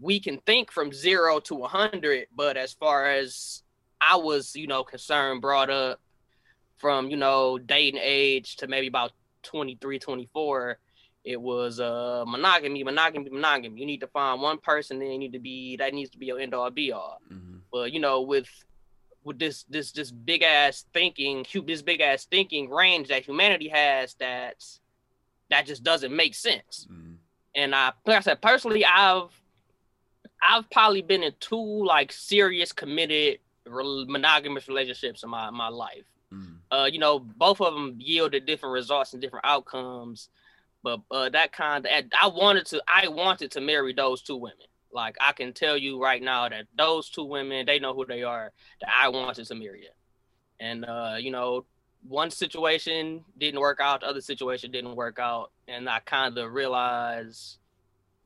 we 0.00 0.18
can 0.18 0.38
think 0.38 0.72
from 0.72 0.92
zero 0.92 1.40
to 1.40 1.64
a 1.64 1.68
hundred, 1.68 2.26
but 2.34 2.56
as 2.56 2.72
far 2.72 3.10
as 3.10 3.62
I 4.00 4.16
was, 4.16 4.56
you 4.56 4.66
know, 4.66 4.82
concerned, 4.82 5.40
brought 5.40 5.70
up 5.70 6.00
from 6.78 7.10
you 7.10 7.16
know 7.16 7.58
dating 7.58 8.00
age 8.02 8.56
to 8.56 8.66
maybe 8.66 8.86
about 8.86 9.12
23, 9.42 9.98
24 9.98 10.78
it 11.24 11.40
was 11.40 11.80
uh 11.80 12.24
monogamy, 12.26 12.82
monogamy, 12.84 13.30
monogamy. 13.30 13.80
You 13.80 13.86
need 13.86 14.00
to 14.00 14.06
find 14.06 14.40
one 14.40 14.58
person, 14.58 14.98
then 14.98 15.10
you 15.10 15.18
need 15.18 15.32
to 15.32 15.38
be 15.38 15.76
that 15.76 15.94
needs 15.94 16.10
to 16.10 16.18
be 16.18 16.26
your 16.26 16.40
end 16.40 16.54
all 16.54 16.70
be 16.70 16.92
all. 16.92 17.20
Mm-hmm. 17.32 17.58
But 17.72 17.92
you 17.92 18.00
know, 18.00 18.22
with 18.22 18.48
with 19.24 19.38
this 19.38 19.64
this 19.64 19.92
this 19.92 20.10
big 20.10 20.42
ass 20.42 20.84
thinking, 20.92 21.44
this 21.66 21.82
big 21.82 22.00
ass 22.00 22.24
thinking 22.24 22.70
range 22.70 23.08
that 23.08 23.24
humanity 23.24 23.68
has, 23.68 24.14
that 24.14 24.64
that 25.50 25.66
just 25.66 25.82
doesn't 25.82 26.14
make 26.14 26.34
sense. 26.34 26.86
Mm-hmm. 26.90 27.14
And 27.54 27.74
I, 27.74 27.92
like 28.06 28.18
I 28.18 28.20
said, 28.20 28.40
personally, 28.40 28.84
I've 28.84 29.30
I've 30.42 30.68
probably 30.70 31.02
been 31.02 31.22
in 31.22 31.32
two 31.40 31.84
like 31.84 32.12
serious 32.12 32.72
committed 32.72 33.38
monogamous 33.66 34.68
relationships 34.68 35.22
in 35.22 35.30
my 35.30 35.50
my 35.50 35.68
life. 35.68 36.06
Mm-hmm. 36.32 36.54
Uh, 36.70 36.86
you 36.86 36.98
know, 36.98 37.18
both 37.18 37.60
of 37.60 37.74
them 37.74 37.96
yielded 37.98 38.46
different 38.46 38.72
results 38.72 39.12
and 39.12 39.22
different 39.22 39.44
outcomes. 39.44 40.28
But 40.82 41.00
uh, 41.10 41.28
that 41.30 41.52
kind 41.52 41.86
of, 41.86 41.92
I 42.20 42.28
wanted 42.28 42.66
to, 42.66 42.82
I 42.86 43.08
wanted 43.08 43.50
to 43.52 43.60
marry 43.60 43.92
those 43.92 44.22
two 44.22 44.36
women. 44.36 44.66
Like 44.92 45.16
I 45.20 45.32
can 45.32 45.52
tell 45.52 45.76
you 45.76 46.02
right 46.02 46.22
now 46.22 46.48
that 46.48 46.66
those 46.76 47.10
two 47.10 47.24
women, 47.24 47.66
they 47.66 47.78
know 47.78 47.94
who 47.94 48.06
they 48.06 48.22
are. 48.22 48.52
That 48.80 48.90
I 49.02 49.08
wanted 49.08 49.46
to 49.46 49.54
marry 49.54 49.82
them. 49.82 49.92
And 50.60 50.84
uh, 50.84 51.16
you 51.18 51.30
know, 51.30 51.66
one 52.06 52.30
situation 52.30 53.24
didn't 53.38 53.60
work 53.60 53.80
out, 53.80 54.00
the 54.00 54.06
other 54.06 54.20
situation 54.20 54.70
didn't 54.70 54.96
work 54.96 55.18
out, 55.18 55.52
and 55.66 55.88
I 55.88 56.00
kind 56.00 56.36
of 56.38 56.52
realized 56.52 57.58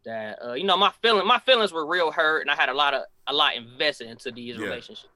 that 0.05 0.39
uh, 0.45 0.53
you 0.53 0.65
know 0.65 0.77
my 0.77 0.93
feeling, 1.03 1.27
my 1.27 1.41
feelings 1.41 1.73
were 1.73 1.87
real 1.87 2.13
hurt, 2.13 2.43
and 2.43 2.51
I 2.51 2.55
had 2.55 2.69
a 2.69 2.75
lot 2.75 2.95
of 2.95 3.03
a 3.27 3.33
lot 3.33 3.57
invested 3.57 4.09
into 4.09 4.31
these 4.31 4.57
yeah. 4.57 4.65
relationships. 4.65 5.09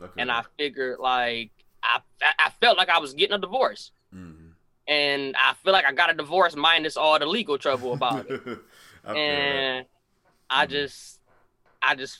Okay. 0.00 0.20
And 0.20 0.30
I 0.30 0.42
figured 0.58 0.98
like 1.00 1.50
I 1.82 2.00
I 2.20 2.50
felt 2.60 2.76
like 2.76 2.90
I 2.90 2.98
was 2.98 3.14
getting 3.14 3.34
a 3.34 3.38
divorce. 3.38 3.92
Mm-hmm 4.14 4.41
and 4.88 5.34
I 5.36 5.54
feel 5.54 5.72
like 5.72 5.84
I 5.84 5.92
got 5.92 6.10
a 6.10 6.14
divorce 6.14 6.56
minus 6.56 6.96
all 6.96 7.18
the 7.18 7.26
legal 7.26 7.58
trouble 7.58 7.92
about 7.94 8.28
it. 8.28 8.40
and 9.04 9.86
I 10.50 10.64
mm-hmm. 10.64 10.72
just, 10.72 11.20
I 11.82 11.94
just 11.94 12.18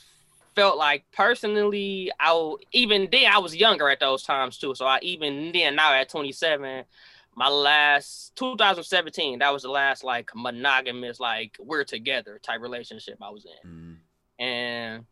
felt 0.55 0.77
like 0.77 1.05
personally, 1.13 2.13
I 2.19 2.55
even 2.73 3.09
then 3.11 3.33
I 3.33 3.39
was 3.39 3.57
younger 3.57 3.89
at 3.89 4.01
those 4.01 4.23
times 4.23 4.59
too. 4.59 4.75
So 4.75 4.87
I 4.87 4.99
even 5.03 5.53
then 5.53 5.77
now 5.77 5.93
at 5.95 6.09
27, 6.09 6.85
my 7.35 7.49
last 7.49 8.37
2017, 8.37 9.39
that 9.39 9.53
was 9.53 9.63
the 9.63 9.71
last 9.71 10.05
like 10.05 10.31
monogamous, 10.35 11.21
like 11.21 11.57
we're 11.59 11.85
together 11.85 12.39
type 12.43 12.61
relationship 12.61 13.19
I 13.23 13.31
was 13.31 13.47
in. 13.47 13.71
Mm-hmm. 13.71 14.45
And 14.45 15.07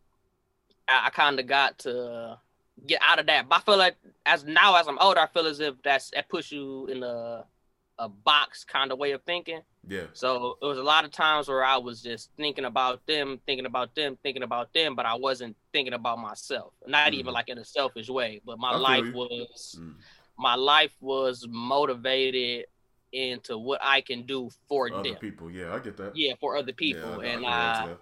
I, 0.87 1.07
I 1.07 1.09
kind 1.09 1.39
of 1.39 1.47
got 1.47 1.79
to 1.79 2.37
get 2.87 3.01
out 3.07 3.19
of 3.19 3.27
that. 3.27 3.47
But 3.49 3.55
I 3.57 3.59
feel 3.61 3.77
like 3.77 3.95
as 4.25 4.43
now 4.43 4.75
as 4.75 4.87
I'm 4.87 4.97
older, 4.99 5.19
I 5.19 5.27
feel 5.27 5.45
as 5.47 5.59
if 5.59 5.75
that's 5.83 6.11
that 6.11 6.29
puts 6.29 6.51
you 6.51 6.87
in 6.87 7.03
a 7.03 7.45
a 7.99 8.09
box 8.09 8.63
kind 8.63 8.91
of 8.91 8.97
way 8.97 9.11
of 9.11 9.21
thinking. 9.23 9.61
Yeah. 9.87 10.05
So 10.13 10.57
it 10.61 10.65
was 10.65 10.79
a 10.79 10.83
lot 10.83 11.05
of 11.05 11.11
times 11.11 11.47
where 11.47 11.63
I 11.63 11.77
was 11.77 12.01
just 12.01 12.31
thinking 12.35 12.65
about 12.65 13.05
them, 13.05 13.39
thinking 13.45 13.67
about 13.67 13.93
them, 13.93 14.17
thinking 14.23 14.41
about 14.41 14.73
them, 14.73 14.95
but 14.95 15.05
I 15.05 15.13
wasn't 15.13 15.55
thinking 15.71 15.93
about 15.93 16.17
myself. 16.17 16.73
Not 16.87 17.13
even 17.13 17.27
Mhm. 17.31 17.33
like 17.35 17.49
in 17.49 17.59
a 17.59 17.65
selfish 17.65 18.09
way, 18.09 18.41
but 18.43 18.57
my 18.57 18.71
I 18.71 18.77
life 18.77 19.13
was 19.13 19.75
Mm. 19.79 19.95
my 20.37 20.55
life 20.55 20.95
was 20.99 21.45
motivated 21.47 22.65
into 23.11 23.57
what 23.57 23.79
I 23.83 24.01
can 24.01 24.23
do 24.23 24.49
for 24.67 24.91
Other 24.91 25.03
them. 25.11 25.19
people. 25.19 25.51
Yeah, 25.51 25.73
I 25.75 25.79
get 25.79 25.97
that. 25.97 26.15
Yeah, 26.15 26.33
for 26.39 26.55
other 26.55 26.73
people. 26.73 27.03
I- 27.03 27.25
I 27.25 27.25
and 27.25 27.41
can 27.43 27.51
relate 27.51 27.51
to 27.51 27.51
uh, 27.51 27.85
that. 27.87 27.99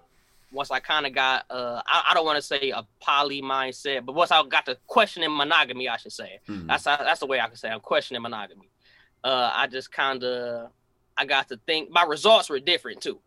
Once 0.52 0.72
I 0.72 0.80
kind 0.80 1.06
of 1.06 1.14
got 1.14 1.46
uh 1.50 1.82
I, 1.86 2.08
I 2.10 2.14
don't 2.14 2.26
want 2.26 2.38
to 2.38 2.42
say 2.42 2.72
a 2.72 2.86
poly 3.00 3.42
mindset, 3.42 4.06
but 4.06 4.16
once 4.16 4.32
I 4.32 4.42
got 4.46 4.66
to 4.66 4.78
questioning 4.88 5.36
monogamy, 5.36 5.88
I 5.90 5.98
should 5.98 6.12
say. 6.14 6.40
Mhm. 6.48 6.68
That's 6.68 6.84
that's 6.84 7.20
the 7.20 7.26
way 7.28 7.40
I 7.40 7.48
can 7.48 7.56
say 7.56 7.70
I'm 7.70 7.80
questioning 7.82 8.22
monogamy. 8.22 8.70
Uh, 9.24 9.52
I 9.54 9.68
just 9.68 9.92
kind 9.92 10.24
of 10.24 10.72
I 11.18 11.26
got 11.26 11.50
to 11.50 11.60
think 11.68 11.90
my 11.92 12.04
results 12.04 12.50
were 12.50 12.60
different 12.60 13.02
too. 13.02 13.20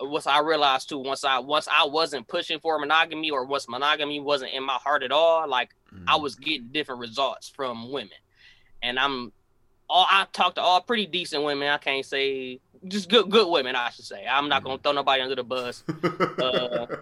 Once 0.00 0.26
I 0.26 0.40
realized 0.40 0.88
too, 0.88 0.98
once 0.98 1.24
I 1.24 1.38
once 1.38 1.68
I 1.70 1.84
wasn't 1.86 2.26
pushing 2.28 2.58
for 2.60 2.78
monogamy 2.78 3.30
or 3.30 3.44
once 3.44 3.68
monogamy 3.68 4.20
wasn't 4.20 4.52
in 4.52 4.62
my 4.64 4.74
heart 4.74 5.02
at 5.02 5.12
all, 5.12 5.48
like 5.48 5.74
I 6.08 6.14
Mhm. 6.16 6.22
was 6.22 6.34
getting 6.34 6.68
different 6.68 7.00
results 7.00 7.48
from 7.48 7.90
women, 7.90 8.18
and 8.82 8.98
I'm 8.98 9.32
all 9.88 10.06
I 10.10 10.26
talked 10.32 10.56
to 10.56 10.62
all 10.62 10.80
pretty 10.80 11.06
decent 11.06 11.44
women. 11.44 11.68
I 11.68 11.78
can't 11.78 12.04
say 12.04 12.60
just 12.88 13.08
good 13.08 13.30
good 13.30 13.48
women. 13.50 13.76
I 13.76 13.90
should 13.90 14.04
say 14.04 14.26
I'm 14.30 14.48
not 14.48 14.64
gonna 14.64 14.78
throw 14.78 14.92
nobody 14.92 15.22
under 15.22 15.34
the 15.36 15.44
bus. 15.44 15.82
uh, 15.88 16.86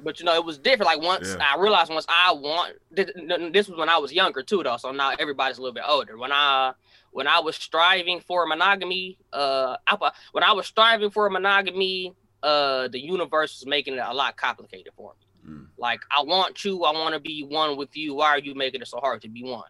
But 0.00 0.20
you 0.20 0.26
know, 0.26 0.34
it 0.34 0.44
was 0.44 0.58
different. 0.58 0.86
Like 0.86 1.02
once 1.02 1.34
Yeah. 1.36 1.54
I 1.56 1.60
realized, 1.60 1.92
once 1.92 2.06
I 2.08 2.32
want 2.32 2.74
th- 2.94 3.08
th- 3.14 3.52
this 3.52 3.68
was 3.68 3.76
when 3.78 3.88
I 3.88 3.96
was 3.98 4.12
younger 4.12 4.42
too, 4.44 4.62
though. 4.62 4.76
So 4.76 4.92
now 4.92 5.12
everybody's 5.18 5.58
a 5.58 5.60
little 5.60 5.74
bit 5.74 5.82
older. 5.88 6.16
When 6.16 6.30
I 6.30 6.72
when 7.10 7.26
I 7.26 7.40
was 7.40 7.56
striving 7.56 8.20
for 8.20 8.46
monogamy, 8.46 9.18
uh, 9.32 9.76
I, 9.86 10.10
when 10.32 10.44
I 10.44 10.52
was 10.52 10.66
striving 10.66 11.10
for 11.10 11.28
monogamy, 11.30 12.14
uh, 12.44 12.86
the 12.88 13.00
universe 13.00 13.58
was 13.58 13.66
making 13.66 13.94
it 13.94 14.04
a 14.06 14.14
lot 14.14 14.36
complicated 14.36 14.92
for 14.96 15.14
me. 15.44 15.50
Mm. 15.52 15.66
Like 15.78 16.00
I 16.16 16.22
want 16.22 16.64
you, 16.64 16.84
I 16.84 16.92
want 16.92 17.14
to 17.14 17.20
be 17.20 17.42
one 17.42 17.76
with 17.76 17.96
you. 17.96 18.14
Why 18.14 18.28
are 18.28 18.38
you 18.38 18.54
making 18.54 18.82
it 18.82 18.86
so 18.88 18.98
hard 19.00 19.22
to 19.22 19.28
be 19.28 19.42
one? 19.42 19.68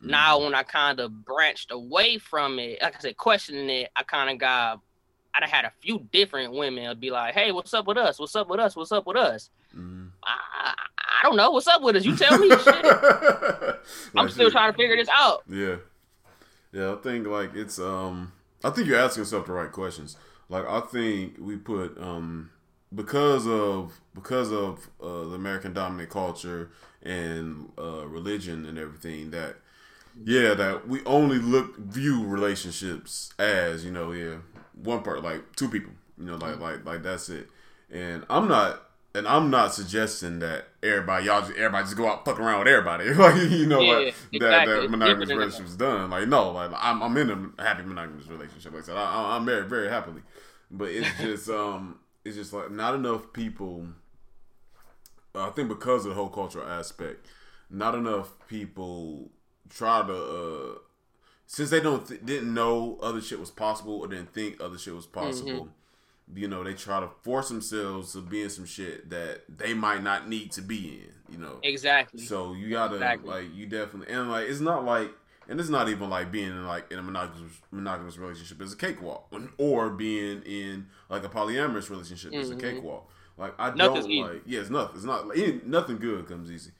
Now, 0.00 0.38
Mhm. 0.38 0.44
when 0.44 0.54
I 0.54 0.62
kind 0.62 1.00
of 1.00 1.24
branched 1.24 1.70
away 1.70 2.18
from 2.18 2.58
it, 2.58 2.80
like 2.82 2.96
I 2.96 2.98
said, 2.98 3.16
questioning 3.16 3.68
it, 3.70 3.90
I 3.96 4.02
kind 4.02 4.30
of 4.30 4.38
got, 4.38 4.80
I 5.34 5.46
had 5.48 5.64
a 5.64 5.72
few 5.82 6.06
different 6.12 6.52
women 6.52 6.98
be 6.98 7.10
like, 7.10 7.34
"Hey, 7.34 7.52
what's 7.52 7.72
up 7.74 7.86
with 7.86 7.98
us? 7.98 8.18
What's 8.18 8.34
up 8.36 8.48
with 8.48 8.58
us? 8.60 8.74
What's 8.76 8.92
up 8.92 9.06
with 9.06 9.16
us?" 9.16 9.50
Mhm. 9.76 10.10
I, 10.22 10.74
I 10.98 11.22
don't 11.22 11.36
know. 11.36 11.50
What's 11.50 11.66
up 11.66 11.82
with 11.82 11.96
us? 11.96 12.04
You 12.04 12.16
tell 12.16 12.38
me. 12.38 12.48
shit. 12.50 12.66
I'm 14.16 14.28
still 14.28 14.46
shit. 14.46 14.52
trying 14.52 14.72
to 14.72 14.76
figure 14.76 14.96
this 14.96 15.08
out. 15.10 15.42
Yeah. 15.48 15.76
Yeah, 16.72 16.92
I 16.92 16.96
think 16.96 17.26
like 17.26 17.54
it's 17.54 17.78
um 17.78 18.32
I 18.64 18.70
think 18.70 18.86
you're 18.88 18.98
asking 18.98 19.22
yourself 19.22 19.46
the 19.46 19.52
right 19.52 19.72
questions. 19.72 20.16
Like 20.48 20.66
I 20.66 20.80
think 20.80 21.36
we 21.38 21.56
put 21.56 21.96
um 22.00 22.50
because 22.94 23.46
of 23.46 23.98
because 24.14 24.52
of 24.52 24.88
uh, 25.02 25.28
the 25.28 25.34
American 25.34 25.72
dominant 25.72 26.10
culture 26.10 26.70
and 27.02 27.72
uh, 27.78 28.06
religion 28.06 28.64
and 28.66 28.78
everything 28.78 29.30
that 29.32 29.56
yeah 30.24 30.54
that 30.54 30.88
we 30.88 31.04
only 31.04 31.38
look 31.38 31.76
view 31.78 32.24
relationships 32.24 33.32
as 33.38 33.84
you 33.84 33.90
know 33.90 34.12
yeah 34.12 34.36
one 34.82 35.02
part 35.02 35.22
like 35.22 35.54
two 35.56 35.68
people 35.68 35.92
you 36.18 36.24
know 36.26 36.36
like 36.36 36.58
like 36.60 36.84
like 36.84 37.02
that's 37.02 37.28
it. 37.28 37.48
And 37.90 38.24
I'm 38.28 38.48
not 38.48 38.82
and 39.14 39.26
I'm 39.28 39.50
not 39.50 39.72
suggesting 39.74 40.40
that 40.40 40.66
everybody 40.82 41.26
y'all 41.26 41.40
just 41.40 41.52
everybody 41.52 41.84
just 41.84 41.96
go 41.96 42.08
out 42.08 42.24
fuck 42.24 42.40
around 42.40 42.60
with 42.60 42.68
everybody. 42.68 43.10
Like 43.14 43.50
you 43.50 43.66
know 43.66 43.80
Yeah, 43.80 43.92
like 43.96 44.14
exactly. 44.32 44.38
that 44.40 44.66
that 44.82 44.90
monogamous 44.90 45.28
relationship's 45.30 45.76
done. 45.76 46.10
Like 46.10 46.28
no 46.28 46.50
like 46.50 46.70
I'm 46.74 47.02
I'm 47.02 47.16
in 47.16 47.52
a 47.58 47.62
happy 47.62 47.82
monogamous 47.82 48.26
relationship. 48.28 48.72
Like 48.72 48.82
I 48.82 48.86
said 48.86 48.96
I, 48.96 49.02
I- 49.04 49.36
I'm 49.36 49.44
married 49.44 49.68
very 49.68 49.88
happily. 49.88 50.22
But 50.70 50.90
it's 50.90 51.08
just 51.20 51.48
um 51.50 51.98
it's 52.24 52.36
just 52.36 52.52
like 52.52 52.70
not 52.70 52.94
enough 52.94 53.32
people 53.32 53.86
I 55.34 55.50
think 55.50 55.68
because 55.68 56.04
of 56.06 56.10
the 56.10 56.14
whole 56.14 56.28
cultural 56.28 56.66
aspect 56.68 57.26
not 57.68 57.94
enough 57.94 58.32
people 58.48 59.30
try 59.70 60.06
to 60.06 60.14
uh 60.14 60.78
since 61.46 61.70
they 61.70 61.80
don't 61.80 62.06
th- 62.06 62.24
didn't 62.24 62.52
know 62.52 62.98
other 63.02 63.20
shit 63.20 63.38
was 63.38 63.50
possible 63.50 63.98
or 64.00 64.08
didn't 64.08 64.32
think 64.32 64.60
other 64.60 64.78
shit 64.78 64.94
was 64.94 65.06
possible 65.06 65.68
you 66.34 66.48
know 66.48 66.64
they 66.64 66.74
try 66.74 66.98
to 66.98 67.08
force 67.22 67.48
themselves 67.48 68.12
to 68.12 68.20
be 68.20 68.42
in 68.42 68.50
some 68.50 68.64
shit 68.66 69.08
that 69.10 69.42
they 69.48 69.72
might 69.74 70.02
not 70.02 70.28
need 70.28 70.50
to 70.50 70.60
be 70.60 71.04
in 71.04 71.32
you 71.32 71.38
know 71.38 71.58
Exactly. 71.62 72.20
so 72.20 72.52
you 72.52 72.68
gotta 72.70 72.94
Exactly. 72.96 73.28
like 73.30 73.54
you 73.54 73.66
definitely 73.66 74.12
and 74.12 74.30
like 74.30 74.48
it's 74.48 74.60
not 74.60 74.84
like 74.84 75.12
and 75.48 75.60
it's 75.60 75.68
not 75.68 75.88
even 75.88 76.10
like 76.10 76.32
being 76.32 76.48
in 76.48 76.66
like 76.66 76.90
in 76.90 76.98
a 76.98 77.02
monogamous 77.02 77.52
monogamous 77.70 78.18
relationship 78.18 78.60
is 78.60 78.72
a 78.72 78.76
cakewalk 78.76 79.32
or 79.58 79.90
being 79.90 80.42
in 80.42 80.86
like 81.08 81.22
a 81.22 81.28
polyamorous 81.28 81.88
relationship 81.90 82.34
is 82.34 82.50
a 82.50 82.56
cakewalk. 82.56 83.08
Like 83.38 83.54
I 83.58 83.72
Nothing's 83.72 84.06
don't 84.06 84.10
easy. 84.10 84.22
like 84.22 84.42
yeah 84.46 84.60
it's 84.60 84.70
nothing 84.70 84.96
it's 84.96 85.04
not 85.04 85.28
like, 85.28 85.64
nothing 85.64 85.98
good 85.98 86.26
comes 86.26 86.50
easy. 86.50 86.72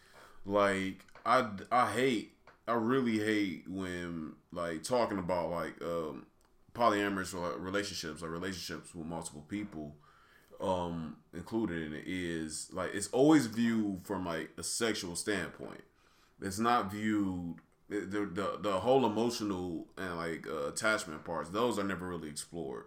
Like 0.45 1.05
I 1.25 1.47
I 1.71 1.93
hate 1.93 2.33
I 2.69 2.75
really 2.75 3.19
hate 3.19 3.65
when 3.69 4.33
like 4.53 4.83
talking 4.83 5.19
about 5.19 5.51
like 5.51 5.81
um 5.83 6.27
polyamorous 6.75 7.33
relationships 7.59 8.23
or 8.23 8.29
relationships 8.31 8.95
with 8.95 9.07
multiple 9.07 9.45
people 9.49 9.97
um 10.61 11.17
included 11.35 11.83
in 11.87 11.93
it 11.95 12.05
is 12.07 12.69
like 12.73 12.95
it's 12.95 13.09
always 13.09 13.47
viewed 13.47 14.01
from 14.05 14.25
like 14.27 14.51
a 14.59 14.63
sexual 14.63 15.15
standpoint 15.17 15.83
it's 16.41 16.59
not 16.59 16.91
viewed 16.91 17.57
the 17.89 17.97
the, 18.33 18.59
the 18.61 18.73
whole 18.81 19.07
emotional 19.07 19.87
and 19.97 20.17
like 20.17 20.47
uh, 20.47 20.67
attachment 20.69 21.25
parts 21.25 21.51
those 21.51 21.79
are 21.79 21.85
never 21.85 22.09
really 22.09 22.29
explored 22.29 22.85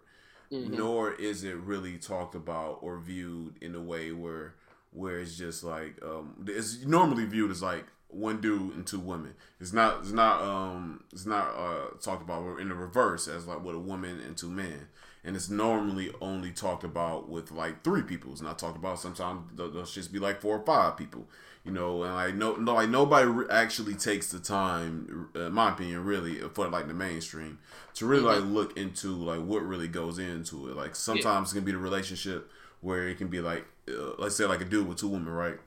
Mhm. 0.51 0.71
nor 0.77 1.13
is 1.13 1.43
it 1.43 1.55
really 1.57 1.97
talked 1.99 2.33
about 2.33 2.79
or 2.81 2.99
viewed 2.99 3.55
in 3.61 3.75
a 3.75 3.81
way 3.81 4.11
where 4.11 4.55
where 4.91 5.19
it's 5.19 5.37
just 5.37 5.63
like 5.63 5.99
um 6.03 6.43
it's 6.47 6.83
normally 6.85 7.25
viewed 7.25 7.51
as 7.51 7.61
like 7.61 7.85
one 8.09 8.41
dude 8.41 8.75
and 8.75 8.85
two 8.85 8.99
women. 8.99 9.35
It's 9.59 9.73
not 9.73 9.99
it's 10.01 10.11
not 10.11 10.41
um 10.41 11.03
it's 11.11 11.25
not 11.25 11.47
uh 11.55 11.97
talked 12.01 12.21
about 12.21 12.59
in 12.59 12.69
the 12.69 12.75
reverse 12.75 13.27
as 13.27 13.47
like 13.47 13.63
with 13.63 13.75
a 13.75 13.79
woman 13.79 14.19
and 14.19 14.35
two 14.37 14.49
men. 14.49 14.87
And 15.23 15.35
it's 15.35 15.49
normally 15.49 16.11
only 16.21 16.51
talked 16.51 16.83
about 16.85 17.27
with 17.27 17.51
like 17.51 17.83
three 17.83 18.01
people. 18.01 18.31
It's 18.31 18.41
not 18.41 18.57
talked 18.57 18.77
about 18.77 18.99
sometimes 18.99 19.41
th- 19.57 19.73
they'll 19.73 19.83
just 19.83 20.13
be 20.13 20.19
like 20.19 20.41
four 20.41 20.57
or 20.57 20.65
five 20.65 20.97
people 20.97 21.27
you 21.63 21.71
know? 21.71 22.03
And 22.03 22.13
like 22.15 22.35
no, 22.35 22.55
no 22.55 22.73
like 22.73 22.89
nobody 22.89 23.31
actually 23.49 23.95
takes 23.95 24.31
the 24.31 24.39
time 24.39 25.29
in 25.35 25.51
my 25.51 25.71
opinion 25.71 26.03
really 26.03 26.35
for 26.53 26.67
like 26.67 26.87
the 26.87 26.93
mainstream 26.93 27.59
to 27.95 28.05
really 28.05 28.23
like 28.23 28.43
look 28.43 28.77
into 28.77 29.09
like 29.09 29.41
what 29.41 29.63
really 29.63 29.87
goes 29.87 30.19
into 30.19 30.69
it. 30.69 30.75
Like 30.75 30.95
sometimes 30.95 31.51
it 31.51 31.55
can 31.55 31.65
be 31.65 31.71
the 31.71 31.77
relationship 31.77 32.49
where 32.81 33.07
it 33.07 33.17
can 33.17 33.27
be 33.27 33.41
like 33.41 33.65
uh, 33.89 34.13
let's 34.17 34.35
say 34.35 34.45
like 34.45 34.61
a 34.61 34.65
dude 34.65 34.87
with 34.87 34.97
two 34.97 35.07
women 35.07 35.29
right 35.29 35.57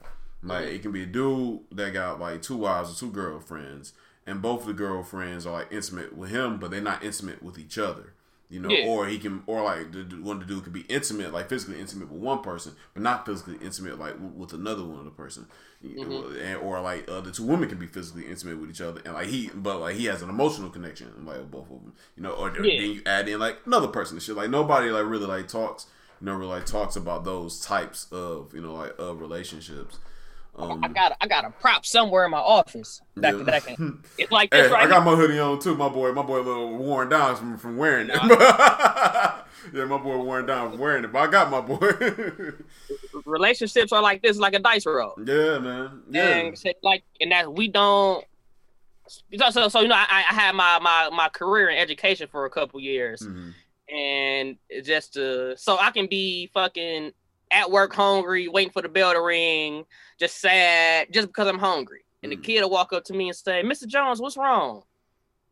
like 0.43 0.67
it 0.67 0.83
can 0.83 0.93
be 0.93 1.03
a 1.03 1.07
dude 1.07 1.61
that 1.71 1.93
got 1.93 2.19
like 2.21 2.43
two 2.43 2.57
wives 2.57 2.91
or 2.91 2.99
two 2.99 3.11
girlfriends 3.13 3.93
and 4.27 4.43
both 4.43 4.63
of 4.63 4.67
the 4.69 4.73
girlfriends 4.73 5.47
are 5.47 5.53
like 5.53 5.73
intimate 5.73 6.17
with 6.17 6.31
him 6.31 6.59
but 6.59 6.71
they're 6.71 6.81
not 6.81 7.03
intimate 7.05 7.43
with 7.43 7.59
each 7.59 7.79
other 7.79 8.13
you 8.51 8.61
know, 8.61 8.69
Yeah. 8.69 8.85
or 8.87 9.07
he 9.07 9.19
can, 9.19 9.43
or 9.47 9.63
like 9.63 9.93
the, 9.93 10.01
one 10.21 10.39
the 10.39 10.45
dude 10.45 10.63
could 10.65 10.75
be 10.75 10.83
intimate, 10.83 11.33
like 11.33 11.49
physically 11.49 11.81
intimate 11.81 12.13
with 12.13 12.21
one 12.21 12.43
person, 12.43 12.75
but 12.93 13.03
not 13.03 13.25
physically 13.25 13.57
intimate 13.63 13.99
like 13.99 14.13
w- 14.13 14.31
with 14.37 14.53
another 14.53 14.85
one 14.85 14.99
of 14.99 15.05
the 15.07 15.11
person, 15.11 15.47
know, 15.83 16.27
and, 16.39 16.59
or 16.59 16.79
like 16.83 17.09
uh, 17.11 17.23
the 17.23 17.31
two 17.33 17.45
women 17.45 17.67
can 17.71 17.79
be 17.79 17.87
physically 17.87 18.27
intimate 18.27 18.59
with 18.61 18.69
each 18.69 18.83
other, 18.83 19.01
and 19.07 19.15
like 19.15 19.29
he, 19.29 19.49
but 19.55 19.81
like 19.81 19.97
he 19.97 20.05
has 20.05 20.21
an 20.21 20.29
emotional 20.29 20.69
connection, 20.69 21.09
like 21.25 21.39
with 21.39 21.51
both 21.51 21.63
of 21.71 21.83
them, 21.83 21.95
you 22.15 22.23
know, 22.23 22.33
or 22.33 22.51
then 22.51 22.63
Yeah. 22.65 22.79
then 22.83 22.91
you 22.91 23.03
add 23.07 23.27
in 23.27 23.41
like 23.41 23.57
another 23.65 23.89
person 23.89 24.17
and 24.19 24.23
shit, 24.23 24.37
like 24.37 24.51
nobody 24.51 24.91
like 24.91 25.07
really 25.07 25.25
like 25.25 25.49
talks, 25.49 25.87
you 26.21 26.27
know, 26.27 26.35
really 26.35 26.51
like 26.51 26.67
talks 26.67 26.95
about 26.95 27.25
those 27.25 27.59
types 27.59 28.07
of 28.13 28.53
you 28.55 28.61
know 28.61 28.75
like 28.75 28.93
of 28.99 29.19
relationships. 29.23 29.99
Um, 30.55 30.85
I 30.85 30.89
got 30.89 31.17
I 31.21 31.27
got 31.27 31.47
a 31.47 31.51
prop 31.51 31.87
somewhere 31.87 32.27
in 32.27 32.31
my 32.31 32.39
office 32.39 33.01
that, 33.17 33.37
Yeah. 33.37 33.43
that 33.45 33.55
I 33.55 33.61
can. 33.61 34.03
It's 34.19 34.31
like 34.31 34.51
this 34.51 34.67
Hey, 34.67 34.73
right 34.73 34.85
I 34.85 34.89
got 34.89 35.03
here. 35.03 35.13
my 35.13 35.17
hoodie 35.21 35.39
on 35.39 35.59
too. 35.59 35.75
My 35.75 35.89
boy, 35.89 36.13
my 36.13 36.23
boy, 36.23 36.41
a 36.41 36.43
little 36.43 36.77
worn 36.77 37.09
down 37.09 37.37
from, 37.37 37.57
from 37.57 37.77
wearing 37.79 38.11
it. 38.11 38.17
yeah, 38.23 39.85
my 39.87 39.97
boy 39.97 40.19
worn 40.19 40.45
down 40.47 40.71
from 40.71 40.79
wearing 40.79 41.05
it, 41.05 41.13
but 41.13 41.21
I 41.21 41.27
got 41.31 41.51
my 41.51 41.61
boy. 41.63 41.79
Relationships 43.25 43.93
are 43.93 44.03
like 44.03 44.23
this, 44.23 44.37
like 44.39 44.55
a 44.55 44.59
dice 44.59 44.85
roll. 44.87 45.15
yeah, 45.25 45.59
man. 45.59 46.03
Yeah, 46.11 46.29
and 46.37 46.59
say, 46.59 46.75
like 46.83 47.03
and 47.21 47.33
that 47.33 47.53
we 47.53 47.69
don't 47.69 48.25
so, 49.09 49.51
so, 49.51 49.69
so 49.69 49.81
you 49.81 49.89
know 49.89 49.95
I, 49.97 50.07
I 50.31 50.35
had 50.35 50.55
my, 50.55 50.79
my 50.81 51.11
my 51.15 51.29
career 51.29 51.69
in 51.71 51.79
education 51.79 52.29
for 52.31 52.45
a 52.47 52.51
couple 52.51 52.79
years 52.81 53.21
Mhm. 53.23 53.53
and 53.93 54.57
just 54.85 55.17
uh 55.17 55.57
so 55.57 55.77
I 55.79 55.91
can 55.91 56.07
be 56.07 56.51
fucking 56.55 57.13
at 57.51 57.71
work 57.71 57.93
hungry, 57.93 58.49
waiting 58.49 58.73
for 58.73 58.81
the 58.81 58.89
bell 58.89 59.13
to 59.13 59.21
ring, 59.21 59.85
just 60.23 60.41
sad, 60.41 61.09
just 61.13 61.27
because 61.27 61.49
I'm 61.49 61.59
hungry. 61.59 62.05
And 62.23 62.33
mm. 62.33 62.37
the 62.37 62.43
kid 62.43 62.63
will 62.63 62.71
walk 62.71 62.93
up 62.93 63.03
to 63.05 63.13
me 63.13 63.29
and 63.29 63.37
say, 63.37 63.63
Mr. 63.65 63.89
Jones, 63.89 64.21
what's 64.21 64.37
wrong? 64.37 64.85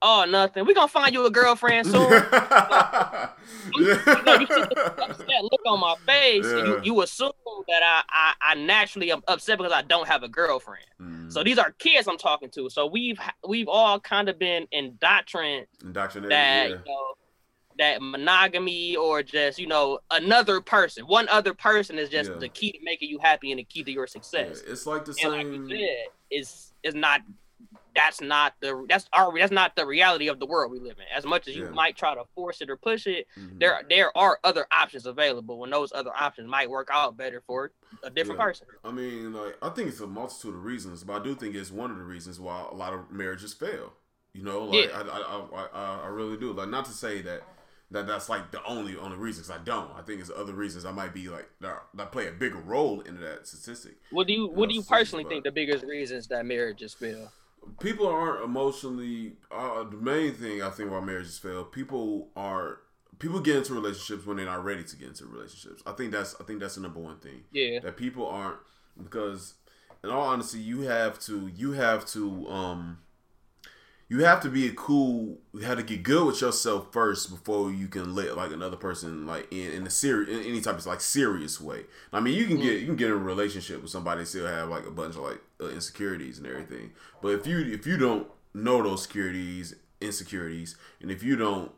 Oh, 0.03 0.25
nothing. 0.27 0.65
We're 0.65 0.75
gonna 0.75 0.89
find 0.89 1.13
you 1.13 1.27
a 1.27 1.31
girlfriend 1.31 1.87
soon. 1.87 1.95
you, 2.01 2.09
know, 2.09 2.21
you 3.75 4.47
see 4.47 4.65
that 4.65 5.43
look 5.43 5.61
on 5.67 5.81
my 5.81 5.95
face. 6.07 6.47
Yeah. 6.47 6.65
You, 6.65 6.81
you 6.85 7.03
assume 7.03 7.33
that 7.69 7.83
I, 7.83 8.03
I, 8.09 8.35
I 8.41 8.55
naturally 8.55 9.13
am 9.13 9.21
upset 9.29 9.59
because 9.59 9.73
I 9.73 9.83
don't 9.83 10.09
have 10.09 10.23
a 10.23 10.29
girlfriend. 10.29 10.87
Mm. 11.03 11.31
So 11.31 11.45
these 11.45 11.59
are 11.59 11.73
kids 11.73 12.09
I'm 12.09 12.17
talking 12.17 12.49
to. 12.51 12.71
So 12.71 12.87
we've 12.87 13.19
we've 13.47 13.69
all 13.69 14.01
kind 14.01 14.31
of 14.31 14.39
been 14.39 14.67
indoctrinated, 14.73 15.69
indoctrinated 15.83 16.31
that 16.31 16.71
yeah. 16.71 16.77
you 16.77 16.81
know, 16.87 17.15
that 17.81 18.03
monogamy 18.03 18.95
or 18.95 19.23
just 19.23 19.59
you 19.59 19.67
know 19.67 19.99
another 20.11 20.61
person, 20.61 21.07
one 21.07 21.29
other 21.29 21.55
person 21.55 21.99
is 21.99 22.09
just 22.11 22.31
yeah. 22.31 22.37
the 22.37 22.49
key 22.49 22.73
to 22.73 22.79
making 22.83 23.09
you 23.09 23.19
happy 23.19 23.51
and 23.51 23.59
the 23.59 23.65
key 23.65 23.83
to 23.83 23.91
your 23.91 24.07
success. 24.07 24.63
It's 24.67 24.87
like 24.87 25.07
the 25.07 25.17
and 25.23 25.33
same. 25.33 25.67
Like 25.67 25.79
said, 25.79 26.07
is 26.31 26.73
is 26.83 26.95
not 26.95 27.23
that's 27.97 28.21
not 28.21 28.55
the 28.61 28.85
that's 28.89 29.09
our 29.15 29.37
that's 29.37 29.51
not 29.51 29.75
the 29.77 29.87
reality 29.87 30.29
of 30.29 30.39
the 30.39 30.47
world 30.47 30.71
we 30.71 30.79
live 30.79 30.99
in. 30.99 31.05
As 31.17 31.25
much 31.25 31.49
as 31.49 31.57
you 31.57 31.65
yeah. 31.65 31.71
might 31.71 31.97
try 31.97 32.15
to 32.15 32.23
force 32.35 32.61
it 32.61 32.69
or 32.69 32.77
push 32.77 33.07
it, 33.07 33.27
mm-hmm. 33.39 33.59
there 33.59 33.81
there 33.89 34.17
are 34.17 34.39
other 34.45 34.67
options 34.71 35.07
available, 35.07 35.65
and 35.65 35.73
those 35.73 35.91
other 35.95 36.13
options 36.15 36.49
might 36.49 36.69
work 36.69 36.89
out 36.93 37.17
better 37.17 37.43
for 37.47 37.73
a 38.05 38.11
different 38.11 38.39
yeah. 38.39 38.45
person. 38.45 38.67
I 38.85 38.93
mean, 38.93 39.33
like 39.33 39.57
I 39.63 39.71
think 39.71 39.89
it's 39.89 40.01
a 40.01 40.07
multitude 40.07 40.55
of 40.55 40.65
reasons, 40.65 41.03
but 41.03 41.21
I 41.21 41.25
do 41.25 41.35
think 41.35 41.55
it's 41.55 41.71
one 41.71 41.91
of 41.91 41.97
the 41.97 42.05
reasons 42.05 42.39
why 42.39 42.67
a 42.71 42.75
lot 42.75 42.93
of 42.93 43.11
marriages 43.11 43.55
fail. 43.55 43.95
You 44.35 44.45
know, 44.45 44.65
like 44.65 44.91
yeah. 44.91 45.03
I, 45.03 45.19
I, 45.19 45.67
I 45.73 46.01
I 46.05 46.07
really 46.09 46.37
do. 46.37 46.53
Like 46.53 46.69
not 46.69 46.85
to 46.85 46.93
say 46.93 47.23
that 47.23 47.43
that 47.91 48.07
that's 48.07 48.29
like 48.29 48.51
the 48.51 48.63
only 48.65 48.97
only 48.97 49.17
reason. 49.17 49.45
Cause 49.45 49.51
I 49.51 49.63
don't. 49.63 49.91
I 49.97 50.03
think 50.03 50.21
it's 50.21 50.31
other 50.35 50.53
reasons. 50.53 50.85
I 50.85 50.93
might 50.93 51.13
be 51.13 51.29
like 51.29 51.49
that, 51.61 51.83
that 51.95 52.13
play 52.13 52.29
a 52.29 52.33
bigger 52.33 52.59
role 52.59 53.01
in 53.01 53.21
that 53.21 53.47
statistic. 53.47 53.97
What 54.11 54.27
do 54.27 54.33
you 54.33 54.47
What 54.49 54.69
do 54.69 54.75
you 54.75 54.83
personally 54.83 55.25
think 55.25 55.45
the 55.45 55.53
biggest 55.53 55.85
reasons 55.85 56.29
that 56.29 56.47
marriages 56.47 56.95
fail? 56.95 57.33
people 57.79 58.07
aren't 58.07 58.45
emotionally. 58.45 59.35
Uh, 59.51 59.85
the 59.85 59.97
main 59.97 60.33
thing 60.33 60.63
I 60.63 60.71
think 60.71 60.91
why 60.91 61.01
marriages 61.01 61.39
fail, 61.39 61.65
people 61.65 62.29
are 62.37 62.79
people 63.19 63.41
get 63.41 63.57
into 63.57 63.75
relationships 63.75 64.27
when 64.27 64.37
they're 64.37 64.47
not 64.47 64.65
ready 64.65 64.83
to 64.83 64.97
get 64.97 65.09
into 65.09 65.27
relationships. 65.27 65.83
I 65.87 65.93
think 65.93 66.13
that's 66.13 66.35
I 66.41 66.45
think 66.45 66.61
that's 66.61 66.77
the 66.77 66.81
number 66.81 67.01
one 67.01 67.19
thing. 67.19 67.45
Yeah, 67.53 67.81
that 67.81 67.97
people 67.97 68.27
aren't 68.27 68.59
because 69.03 69.55
in 70.03 70.11
all 70.11 70.23
honesty, 70.29 70.59
you 70.59 70.83
have 70.83 71.19
to 71.21 71.51
you 71.55 71.73
have 71.73 72.07
to 72.07 72.49
um 72.49 72.99
you 74.11 74.25
have 74.25 74.41
to 74.41 74.51
be 74.51 74.67
a 74.67 74.73
cool 74.73 75.39
you 75.55 75.61
have 75.61 75.79
to 75.79 75.85
get 75.85 76.03
good 76.03 76.27
with 76.27 76.41
yourself 76.41 76.93
first 76.93 77.31
before 77.31 77.71
you 77.71 77.87
can 77.87 78.15
let 78.15 78.37
like 78.37 78.51
another 78.51 78.77
person 78.77 79.25
like 79.25 79.51
in 79.51 79.71
in 79.71 79.87
a 79.87 79.91
serious 79.91 80.29
in 80.29 80.45
any 80.45 80.61
type 80.61 80.77
of 80.77 80.85
like 80.85 81.01
serious 81.01 81.61
way 81.61 81.85
i 82.13 82.21
mean 82.21 82.37
you 82.37 82.47
can 82.47 82.59
mm. 82.59 82.63
get 82.63 82.81
you 82.81 82.87
can 82.87 82.97
get 82.97 83.07
in 83.07 83.15
a 83.15 83.17
relationship 83.17 83.81
with 83.81 83.91
somebody 83.91 84.19
and 84.19 84.29
still 84.29 84.47
have 84.47 84.69
like 84.69 84.85
a 84.87 84.91
bunch 84.91 85.15
of 85.15 85.23
like 85.23 85.41
uh, 85.63 85.69
insecurities 85.69 86.37
and 86.37 86.47
everything 86.47 86.91
but 87.23 87.29
if 87.29 87.47
you 87.47 87.61
if 87.61 87.87
you 87.87 87.97
don't 87.97 88.27
know 88.53 88.83
those 88.83 89.05
securities 89.05 89.77
insecurities 90.01 90.77
and 91.01 91.11
if 91.11 91.23
you 91.23 91.37
don't 91.37 91.71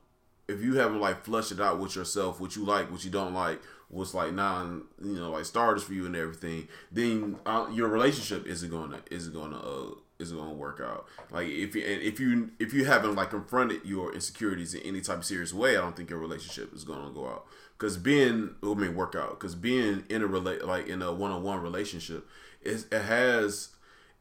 if 0.48 0.62
you 0.62 0.74
haven't 0.74 1.00
like 1.00 1.22
flushed 1.22 1.52
it 1.52 1.60
out 1.60 1.78
with 1.78 1.94
yourself 1.94 2.40
what 2.40 2.56
you 2.56 2.64
like 2.64 2.90
what 2.90 3.04
you 3.04 3.10
don't 3.10 3.34
like 3.34 3.60
what's 3.88 4.14
like 4.14 4.32
non 4.32 4.84
you 5.04 5.16
know 5.16 5.30
like 5.30 5.44
starters 5.44 5.82
for 5.82 5.92
you 5.92 6.06
and 6.06 6.16
everything 6.16 6.66
then 6.90 7.36
uh, 7.44 7.66
your 7.70 7.88
relationship 7.88 8.46
isn't 8.46 8.70
gonna 8.70 9.00
isn't 9.10 9.34
gonna 9.34 9.58
uh 9.58 9.90
is 10.22 10.32
going 10.32 10.48
to 10.48 10.54
work 10.54 10.80
out. 10.80 11.06
Like 11.30 11.48
if 11.48 11.74
you 11.74 11.82
if 11.84 12.18
you 12.18 12.50
if 12.58 12.72
you 12.72 12.84
haven't 12.84 13.14
like 13.14 13.30
confronted 13.30 13.82
your 13.84 14.14
insecurities 14.14 14.74
in 14.74 14.82
any 14.82 15.00
type 15.00 15.18
of 15.18 15.24
serious 15.24 15.52
way, 15.52 15.76
I 15.76 15.80
don't 15.80 15.96
think 15.96 16.10
your 16.10 16.18
relationship 16.18 16.74
is 16.74 16.84
going 16.84 17.06
to 17.06 17.12
go 17.12 17.26
out. 17.26 17.46
Because 17.78 17.96
being, 17.96 18.54
I 18.62 18.74
mean, 18.74 18.94
work 18.94 19.16
out. 19.16 19.40
Because 19.40 19.56
being 19.56 20.04
in 20.08 20.22
a 20.22 20.26
relate 20.26 20.64
like 20.64 20.86
in 20.86 21.02
a 21.02 21.12
one 21.12 21.32
on 21.32 21.42
one 21.42 21.60
relationship, 21.60 22.26
is 22.62 22.86
it 22.90 23.02
has 23.02 23.70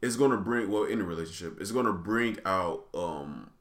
it's 0.02 0.16
going 0.16 0.32
to 0.32 0.38
bring 0.38 0.70
well 0.70 0.84
in 0.84 1.00
a 1.00 1.04
relationship, 1.04 1.62
it's 1.62 1.72
going 1.72 1.86
to 1.86 1.94
bring 1.94 2.38
out 2.46 2.86
um, 2.94 3.52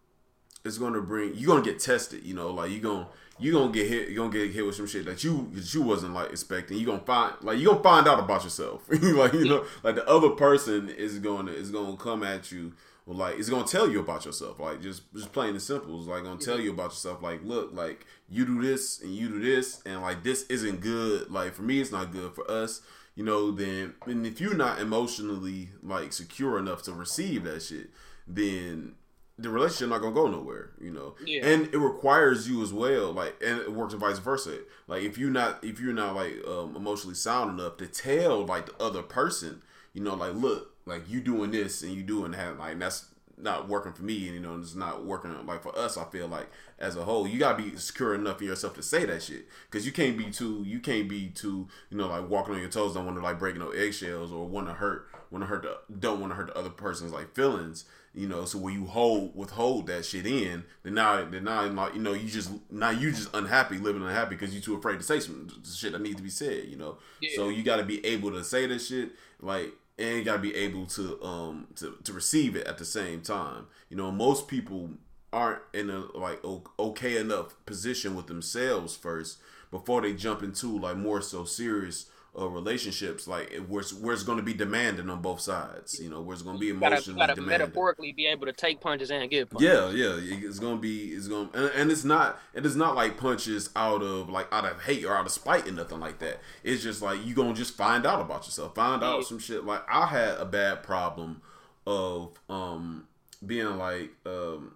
it's 0.64 0.78
to 0.78 1.00
bring 1.00 1.32
you're 1.34 1.60
to 1.62 1.70
get 1.70 1.80
tested. 1.80 2.24
You 2.24 2.34
know, 2.34 2.50
like 2.50 2.70
you're 2.70 2.80
going 2.80 3.06
you 3.40 3.52
gonna 3.52 3.72
get 3.72 3.88
hit. 3.88 4.08
You 4.10 4.16
gonna 4.16 4.30
get 4.30 4.50
hit 4.50 4.64
with 4.64 4.74
some 4.74 4.86
shit 4.86 5.06
that 5.06 5.24
you 5.24 5.50
that 5.54 5.72
you 5.72 5.82
wasn't 5.82 6.14
like 6.14 6.30
expecting. 6.30 6.76
You 6.76 6.86
gonna 6.86 7.00
find 7.00 7.34
like 7.40 7.58
you 7.58 7.66
gonna 7.66 7.82
find 7.82 8.06
out 8.06 8.18
about 8.18 8.44
yourself. 8.44 8.82
like 8.90 9.32
you 9.32 9.48
know, 9.48 9.64
like 9.82 9.94
the 9.94 10.06
other 10.08 10.30
person 10.30 10.90
is 10.90 11.18
gonna 11.18 11.50
is 11.52 11.70
gonna 11.70 11.96
come 11.96 12.22
at 12.22 12.52
you. 12.52 12.74
Like 13.06 13.38
it's 13.38 13.48
gonna 13.48 13.66
tell 13.66 13.90
you 13.90 14.00
about 14.00 14.26
yourself. 14.26 14.60
Like 14.60 14.82
just 14.82 15.12
just 15.14 15.32
plain 15.32 15.50
and 15.50 15.62
simple. 15.62 15.98
It's 15.98 16.06
like 16.06 16.22
gonna 16.22 16.38
tell 16.38 16.60
you 16.60 16.70
about 16.70 16.90
yourself. 16.90 17.22
Like 17.22 17.40
look, 17.42 17.70
like 17.72 18.06
you 18.28 18.44
do 18.44 18.60
this 18.60 19.00
and 19.00 19.14
you 19.14 19.28
do 19.28 19.40
this, 19.40 19.82
and 19.86 20.02
like 20.02 20.22
this 20.22 20.44
isn't 20.44 20.80
good. 20.80 21.30
Like 21.30 21.54
for 21.54 21.62
me, 21.62 21.80
it's 21.80 21.92
not 21.92 22.12
good 22.12 22.34
for 22.34 22.48
us. 22.50 22.82
You 23.16 23.24
know, 23.24 23.50
then 23.50 23.94
and 24.06 24.26
if 24.26 24.40
you're 24.40 24.54
not 24.54 24.80
emotionally 24.80 25.70
like 25.82 26.12
secure 26.12 26.58
enough 26.58 26.82
to 26.82 26.92
receive 26.92 27.44
that 27.44 27.62
shit, 27.62 27.90
then 28.28 28.94
the 29.40 29.48
relationship 29.48 29.88
not 29.88 30.00
gonna 30.00 30.14
go 30.14 30.28
nowhere, 30.28 30.70
you 30.80 30.90
know. 30.90 31.14
Yeah. 31.24 31.46
And 31.46 31.66
it 31.72 31.78
requires 31.78 32.48
you 32.48 32.62
as 32.62 32.72
well, 32.72 33.12
like, 33.12 33.36
and 33.44 33.58
it 33.58 33.72
works 33.72 33.92
and 33.92 34.00
vice 34.00 34.18
versa. 34.18 34.58
Like, 34.86 35.02
if 35.02 35.18
you're 35.18 35.30
not, 35.30 35.62
if 35.64 35.80
you're 35.80 35.92
not 35.92 36.14
like 36.14 36.36
um, 36.46 36.76
emotionally 36.76 37.14
sound 37.14 37.58
enough 37.58 37.76
to 37.78 37.86
tell 37.86 38.44
like 38.44 38.66
the 38.66 38.82
other 38.82 39.02
person, 39.02 39.62
you 39.94 40.02
know, 40.02 40.14
like, 40.14 40.34
look, 40.34 40.74
like 40.86 41.08
you 41.08 41.20
doing 41.20 41.50
this 41.50 41.82
and 41.82 41.92
you 41.92 42.02
doing 42.02 42.32
that, 42.32 42.58
like 42.58 42.78
that's 42.78 43.06
not 43.38 43.68
working 43.68 43.92
for 43.92 44.02
me, 44.02 44.26
and 44.26 44.34
you 44.34 44.40
know, 44.40 44.58
it's 44.58 44.74
not 44.74 45.04
working 45.04 45.34
like 45.46 45.62
for 45.62 45.76
us. 45.76 45.96
I 45.96 46.04
feel 46.04 46.28
like 46.28 46.50
as 46.78 46.96
a 46.96 47.04
whole, 47.04 47.26
you 47.26 47.38
gotta 47.38 47.62
be 47.62 47.76
secure 47.76 48.14
enough 48.14 48.40
in 48.40 48.48
yourself 48.48 48.74
to 48.74 48.82
say 48.82 49.06
that 49.06 49.22
shit, 49.22 49.46
because 49.70 49.86
you 49.86 49.92
can't 49.92 50.18
be 50.18 50.30
too, 50.30 50.62
you 50.66 50.80
can't 50.80 51.08
be 51.08 51.28
too, 51.28 51.68
you 51.90 51.96
know, 51.96 52.08
like 52.08 52.28
walking 52.28 52.54
on 52.54 52.60
your 52.60 52.68
toes, 52.68 52.94
don't 52.94 53.06
want 53.06 53.16
to 53.16 53.22
like 53.22 53.38
breaking 53.38 53.60
no 53.60 53.70
eggshells 53.70 54.32
or 54.32 54.46
want 54.46 54.66
to 54.66 54.74
hurt, 54.74 55.08
want 55.30 55.42
to 55.42 55.46
hurt 55.46 55.62
the, 55.62 55.78
don't 55.98 56.20
want 56.20 56.30
to 56.32 56.36
hurt 56.36 56.48
the 56.48 56.58
other 56.58 56.70
person's 56.70 57.12
like 57.12 57.34
feelings 57.34 57.84
you 58.14 58.26
know 58.26 58.44
so 58.44 58.58
when 58.58 58.74
you 58.74 58.86
hold 58.86 59.34
withhold 59.36 59.86
that 59.86 60.04
shit 60.04 60.26
in 60.26 60.64
then 60.82 60.94
now 60.94 61.24
then 61.24 61.44
now 61.44 61.64
like 61.66 61.94
you 61.94 62.00
know 62.00 62.12
you 62.12 62.28
just 62.28 62.50
now 62.70 62.90
you 62.90 63.10
just 63.10 63.32
unhappy 63.34 63.78
living 63.78 64.02
unhappy 64.02 64.34
because 64.34 64.54
you 64.54 64.60
too 64.60 64.74
afraid 64.74 64.98
to 64.98 65.02
say 65.04 65.20
some 65.20 65.48
shit 65.64 65.92
that 65.92 66.00
needs 66.00 66.16
to 66.16 66.22
be 66.22 66.30
said 66.30 66.64
you 66.64 66.76
know 66.76 66.98
yeah. 67.20 67.30
so 67.36 67.48
you 67.48 67.62
got 67.62 67.76
to 67.76 67.84
be 67.84 68.04
able 68.04 68.30
to 68.32 68.42
say 68.42 68.66
this 68.66 68.88
shit 68.88 69.10
like 69.40 69.72
and 69.98 70.18
you 70.18 70.24
got 70.24 70.34
to 70.34 70.42
be 70.42 70.54
able 70.54 70.86
to 70.86 71.22
um 71.22 71.68
to, 71.76 71.96
to 72.02 72.12
receive 72.12 72.56
it 72.56 72.66
at 72.66 72.78
the 72.78 72.84
same 72.84 73.20
time 73.20 73.66
you 73.88 73.96
know 73.96 74.10
most 74.10 74.48
people 74.48 74.90
aren't 75.32 75.62
in 75.72 75.88
a 75.90 76.00
like 76.16 76.40
okay 76.78 77.16
enough 77.16 77.54
position 77.64 78.16
with 78.16 78.26
themselves 78.26 78.96
first 78.96 79.38
before 79.70 80.00
they 80.00 80.12
jump 80.12 80.42
into 80.42 80.78
like 80.78 80.96
more 80.96 81.20
so 81.20 81.44
serious 81.44 82.06
uh, 82.38 82.46
relationships, 82.48 83.26
like 83.26 83.52
where 83.68 83.80
it's, 83.80 83.92
where 83.92 84.14
it's 84.14 84.22
going 84.22 84.38
to 84.38 84.44
be 84.44 84.54
demanding 84.54 85.10
on 85.10 85.20
both 85.20 85.40
sides. 85.40 85.98
You 86.00 86.08
know, 86.08 86.20
where 86.20 86.34
it's 86.34 86.42
going 86.42 86.56
to 86.56 86.60
be 86.60 86.70
emotionally 86.70 87.18
gotta, 87.18 87.34
gotta 87.34 87.42
metaphorically 87.42 88.12
be 88.12 88.26
able 88.26 88.46
to 88.46 88.52
take 88.52 88.80
punches 88.80 89.10
and 89.10 89.28
give 89.28 89.50
punches. 89.50 89.68
Yeah, 89.68 89.90
yeah, 89.90 90.46
it's 90.46 90.60
going 90.60 90.76
to 90.76 90.80
be 90.80 91.08
it's 91.08 91.26
going 91.26 91.50
and, 91.54 91.70
and 91.74 91.90
it's 91.90 92.04
not 92.04 92.38
it 92.54 92.64
is 92.64 92.76
not 92.76 92.94
like 92.94 93.16
punches 93.16 93.70
out 93.74 94.02
of 94.02 94.28
like 94.28 94.46
out 94.52 94.64
of 94.64 94.82
hate 94.82 95.04
or 95.04 95.16
out 95.16 95.26
of 95.26 95.32
spite 95.32 95.66
and 95.66 95.76
nothing 95.76 95.98
like 95.98 96.20
that. 96.20 96.40
It's 96.62 96.82
just 96.82 97.02
like 97.02 97.24
you 97.26 97.34
gonna 97.34 97.54
just 97.54 97.74
find 97.74 98.06
out 98.06 98.20
about 98.20 98.46
yourself, 98.46 98.74
find 98.74 99.02
out 99.02 99.18
yeah. 99.18 99.24
some 99.24 99.38
shit. 99.38 99.64
Like 99.64 99.82
I 99.88 100.06
had 100.06 100.38
a 100.38 100.44
bad 100.44 100.82
problem 100.82 101.42
of 101.86 102.38
um 102.48 103.08
being 103.44 103.76
like 103.76 104.10
um 104.24 104.74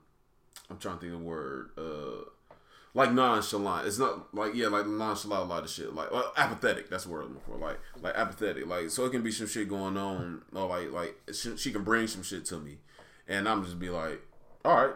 I'm 0.68 0.78
trying 0.78 0.96
to 0.96 1.00
think 1.00 1.12
of 1.12 1.20
the 1.20 1.24
word 1.24 1.70
uh 1.78 2.30
like 2.94 3.12
nonchalant. 3.12 3.86
It's 3.86 3.98
not 3.98 4.32
like 4.34 4.54
yeah, 4.54 4.68
like 4.68 4.86
nonchalant 4.86 5.42
a 5.42 5.46
lot 5.46 5.64
of 5.64 5.70
shit. 5.70 5.92
Like 5.94 6.12
well, 6.12 6.32
apathetic. 6.36 6.88
That's 6.88 7.04
the 7.04 7.10
word 7.10 7.24
I'm 7.24 7.34
looking 7.34 7.52
for. 7.52 7.58
Like 7.58 7.78
like 8.00 8.14
apathetic. 8.16 8.66
Like 8.66 8.90
so 8.90 9.04
it 9.04 9.10
can 9.10 9.22
be 9.22 9.32
some 9.32 9.48
shit 9.48 9.68
going 9.68 9.96
on. 9.96 10.42
Or 10.54 10.68
like 10.68 10.92
like 10.92 11.16
she, 11.32 11.56
she 11.56 11.72
can 11.72 11.82
bring 11.82 12.06
some 12.06 12.22
shit 12.22 12.44
to 12.46 12.58
me, 12.58 12.78
and 13.28 13.48
I'm 13.48 13.64
just 13.64 13.78
be 13.80 13.90
like, 13.90 14.22
all 14.64 14.76
right, 14.76 14.94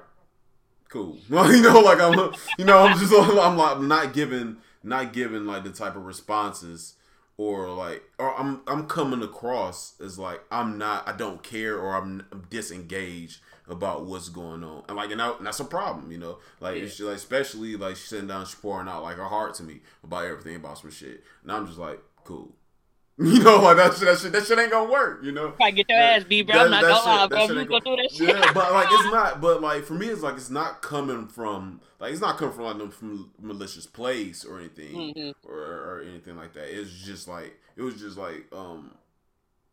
cool. 0.89 1.19
you 1.29 1.63
know, 1.63 1.81
like 1.81 2.01
I'm 2.01 2.33
you 2.57 2.65
know 2.65 2.79
I'm 2.79 2.99
just 2.99 3.13
I'm 3.19 3.57
like 3.57 3.81
not 3.81 4.13
giving 4.13 4.59
not 4.83 5.13
giving 5.13 5.45
like 5.45 5.65
the 5.65 5.71
type 5.71 5.97
of 5.97 6.07
responses 6.07 6.95
or 7.37 7.71
like 7.71 8.03
or 8.19 8.39
I'm 8.39 8.61
I'm 8.69 8.87
coming 8.87 9.23
across 9.23 9.95
as 10.01 10.19
like 10.19 10.43
I'm 10.53 10.79
not 10.79 11.09
I 11.09 11.17
don't 11.17 11.43
care 11.43 11.77
or 11.77 11.97
I'm, 11.97 12.25
I'm 12.31 12.47
disengaged 12.49 13.41
about 13.69 14.05
what's 14.05 14.29
going 14.29 14.65
on, 14.65 14.85
and 14.89 14.97
like, 14.97 15.11
and, 15.11 15.21
and 15.21 15.47
that's 15.47 15.61
a 15.61 15.65
problem, 15.65 16.11
you 16.11 16.19
know. 16.19 16.39
Like, 16.61 16.77
yeah. 16.77 16.85
it's 16.85 17.01
like, 17.01 17.17
especially 17.17 17.77
like 17.77 17.97
she's 17.97 18.07
sitting 18.07 18.29
down, 18.29 18.47
she's 18.47 18.55
pouring 18.55 18.89
out 18.89 19.03
like 19.03 19.17
her 19.17 19.25
heart 19.25 19.55
to 19.55 19.63
me 19.63 19.81
about 20.03 20.25
everything 20.25 20.57
about 20.57 20.79
some 20.79 20.91
shit, 20.91 21.23
and 21.43 21.53
I'm 21.53 21.67
just 21.67 21.79
like, 21.79 22.01
cool. 22.25 22.53
You 23.21 23.43
know, 23.43 23.57
like 23.57 23.77
that 23.79 23.95
shit, 23.95 24.05
that 24.05 24.19
shit, 24.19 24.31
that 24.31 24.47
shit 24.47 24.59
ain't 24.61 24.71
gonna 24.71 24.89
work. 24.89 25.25
You 25.25 25.33
know, 25.33 25.53
I 25.61 25.73
get 25.73 25.87
your 25.89 25.99
ass 25.99 26.23
beat, 26.23 26.47
bro. 26.47 26.57
That, 26.57 26.67
I'm 26.67 26.71
not 26.71 26.83
gonna 26.83 26.95
lie, 26.95 27.27
bro. 27.27 27.61
You 27.61 27.65
go 27.65 27.81
through 27.81 27.97
that 27.97 28.13
shit. 28.13 28.29
Yeah, 28.29 28.53
but 28.53 28.73
like 28.73 28.87
it's 28.93 29.13
not. 29.13 29.41
But 29.41 29.61
like 29.61 29.83
for 29.83 29.95
me, 29.95 30.07
it's 30.07 30.23
like 30.23 30.37
it's 30.37 30.51
not 30.51 30.83
coming 30.83 31.27
from 31.27 31.81
like 31.99 32.13
it's 32.13 32.21
not 32.21 32.39
coming 32.39 32.55
from 32.55 32.65
like 32.67 32.77
no 32.77 32.91
from 32.91 33.33
malicious 33.41 33.87
place 33.87 34.45
or 34.45 34.61
anything 34.61 34.95
mm-hmm. 34.95 35.51
or, 35.51 35.59
or 35.59 36.05
anything 36.09 36.37
like 36.37 36.53
that. 36.53 36.69
It's 36.69 36.93
just 36.93 37.27
like 37.27 37.59
it 37.77 37.83
was 37.83 38.01
just 38.01 38.17
like 38.17 38.47
um 38.53 38.93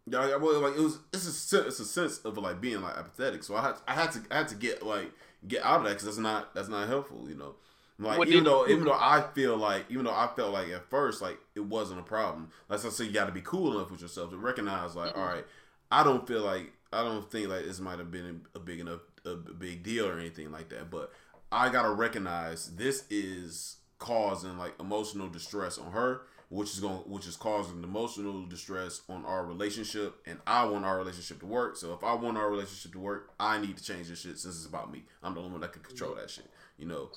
yeah, 0.07 0.35
well, 0.35 0.59
like 0.61 0.75
it 0.75 0.81
was. 0.81 0.99
It's 1.13 1.53
a 1.53 1.67
it's 1.67 1.79
a 1.79 1.85
sense 1.85 2.19
of 2.19 2.37
like 2.37 2.61
being 2.61 2.81
like 2.81 2.95
apathetic. 2.97 3.43
So 3.43 3.55
I 3.55 3.61
had 3.61 3.75
I 3.87 3.93
had 3.93 4.11
to 4.13 4.21
I 4.31 4.37
had 4.37 4.47
to 4.49 4.55
get 4.55 4.83
like 4.85 5.11
get 5.47 5.63
out 5.63 5.77
of 5.77 5.83
that 5.83 5.89
because 5.89 6.05
that's 6.05 6.17
not 6.17 6.53
that's 6.53 6.69
not 6.69 6.87
helpful, 6.87 7.25
you 7.27 7.35
know. 7.35 7.55
Like 7.97 8.17
What 8.17 8.27
even 8.27 8.43
though 8.43 8.67
even 8.67 8.83
though 8.85 8.93
I 8.93 9.23
feel 9.33 9.55
like 9.57 9.85
even 9.89 10.05
though 10.05 10.11
I 10.13 10.29
felt 10.35 10.51
like 10.53 10.67
at 10.69 10.89
first 10.89 11.21
like 11.21 11.39
it 11.55 11.61
wasn't 11.65 11.99
a 12.01 12.03
problem. 12.03 12.49
Like 12.69 12.83
I 12.83 12.89
said, 12.89 13.07
you 13.07 13.13
got 13.13 13.25
to 13.27 13.31
be 13.31 13.41
cool 13.41 13.73
enough 13.75 13.89
with 13.89 14.01
yourself 14.01 14.31
to 14.31 14.37
recognize 14.37 14.95
like, 14.95 15.13
Mhm. 15.13 15.17
all 15.17 15.25
right, 15.25 15.45
I 15.91 16.03
don't 16.03 16.27
feel 16.27 16.41
like 16.43 16.73
I 16.91 17.03
don't 17.03 17.29
think 17.31 17.47
like 17.47 17.63
this 17.65 17.79
might 17.79 17.99
have 17.99 18.11
been 18.11 18.41
a 18.53 18.59
big 18.59 18.79
enough 18.81 18.99
a 19.25 19.35
big 19.35 19.81
deal 19.81 20.07
or 20.07 20.19
anything 20.19 20.51
like 20.51 20.69
that. 20.69 20.91
But 20.91 21.11
I 21.51 21.69
gotta 21.69 21.89
recognize 21.91 22.75
this 22.75 23.05
is 23.09 23.77
causing 23.97 24.57
like 24.57 24.73
emotional 24.79 25.29
distress 25.29 25.77
on 25.77 25.91
her, 25.93 26.21
which 26.49 26.69
is 26.73 26.79
going 26.79 26.97
which 27.07 27.27
is 27.27 27.35
causing 27.35 27.83
emotional 27.83 28.45
distress 28.45 29.01
on 29.09 29.25
our 29.25 29.45
relationship, 29.45 30.15
and 30.25 30.39
I 30.45 30.65
want 30.65 30.85
our 30.85 30.97
relationship 30.97 31.39
to 31.39 31.45
work. 31.45 31.75
So 31.77 31.93
if 31.93 32.03
I 32.03 32.13
want 32.13 32.37
our 32.37 32.49
relationship 32.49 32.91
to 32.93 32.99
work, 32.99 33.31
I 33.39 33.59
need 33.59 33.77
to 33.77 33.83
change 33.83 34.07
this 34.09 34.19
shit 34.21 34.37
since 34.37 34.55
it's 34.57 34.65
about 34.65 34.91
me. 34.91 35.03
I'm 35.23 35.33
the 35.33 35.39
only 35.41 35.51
one 35.53 35.61
that 35.61 35.73
can 35.73 35.81
control 35.83 36.15
that 36.15 36.29
shit. 36.29 36.45
You 36.77 36.85
know. 36.87 37.09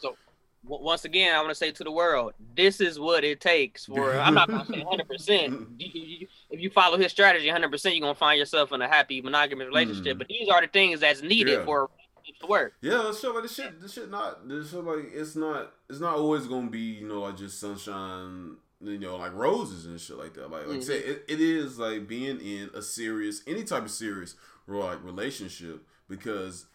W- 0.64 0.84
Once 0.84 1.04
again, 1.04 1.34
I 1.34 1.38
want 1.38 1.50
to 1.50 1.54
say 1.54 1.70
to 1.70 1.84
the 1.84 1.90
world, 1.92 2.32
this 2.56 2.80
is 2.80 2.98
what 2.98 3.22
it 3.22 3.40
takes 3.40 3.86
for. 3.86 4.12
I'm 4.18 4.34
not 4.34 4.48
gonna 4.48 4.66
say 4.66 4.82
100. 4.82 5.06
percent 5.08 5.68
If 5.78 6.60
you 6.60 6.70
follow 6.70 6.98
his 6.98 7.12
strategy 7.12 7.46
100, 7.46 7.70
percent 7.70 7.94
you're 7.94 8.02
gonna 8.02 8.14
find 8.14 8.38
yourself 8.38 8.72
in 8.72 8.82
a 8.82 8.88
happy 8.88 9.20
monogamous 9.20 9.68
relationship. 9.68 10.16
Mm. 10.16 10.18
But 10.18 10.28
these 10.28 10.48
are 10.48 10.60
the 10.60 10.66
things 10.66 11.00
that's 11.00 11.22
needed 11.22 11.58
Yeah. 11.60 11.64
for 11.64 11.78
a 11.78 11.82
relationship 11.84 12.40
to 12.40 12.46
work. 12.48 12.72
Yeah, 12.80 13.12
shit 13.12 13.32
like 13.32 13.42
this 13.42 13.54
shit. 13.54 13.80
This 13.80 13.92
shit 13.92 14.10
not. 14.10 14.48
This 14.48 14.70
shit 14.70 14.82
like 14.84 15.10
it's 15.12 15.36
not. 15.36 15.72
It's 15.88 16.00
not 16.00 16.16
always 16.16 16.46
gonna 16.46 16.68
be 16.70 16.80
you 16.80 17.06
know 17.06 17.20
like 17.20 17.36
just 17.36 17.60
sunshine. 17.60 18.56
You 18.80 18.98
know 18.98 19.16
like 19.16 19.34
roses 19.34 19.86
and 19.86 20.00
shit 20.00 20.16
like 20.16 20.34
that. 20.34 20.50
Like 20.50 20.66
like 20.68 20.78
I 20.78 20.80
said, 20.80 21.02
it, 21.04 21.24
it 21.28 21.40
is 21.40 21.78
like 21.78 22.06
being 22.06 22.40
in 22.40 22.70
a 22.74 22.82
serious 22.82 23.42
any 23.46 23.64
type 23.64 23.84
of 23.84 23.90
serious 23.90 24.36
like 24.68 25.02
relationship 25.02 25.84
because 26.08 26.66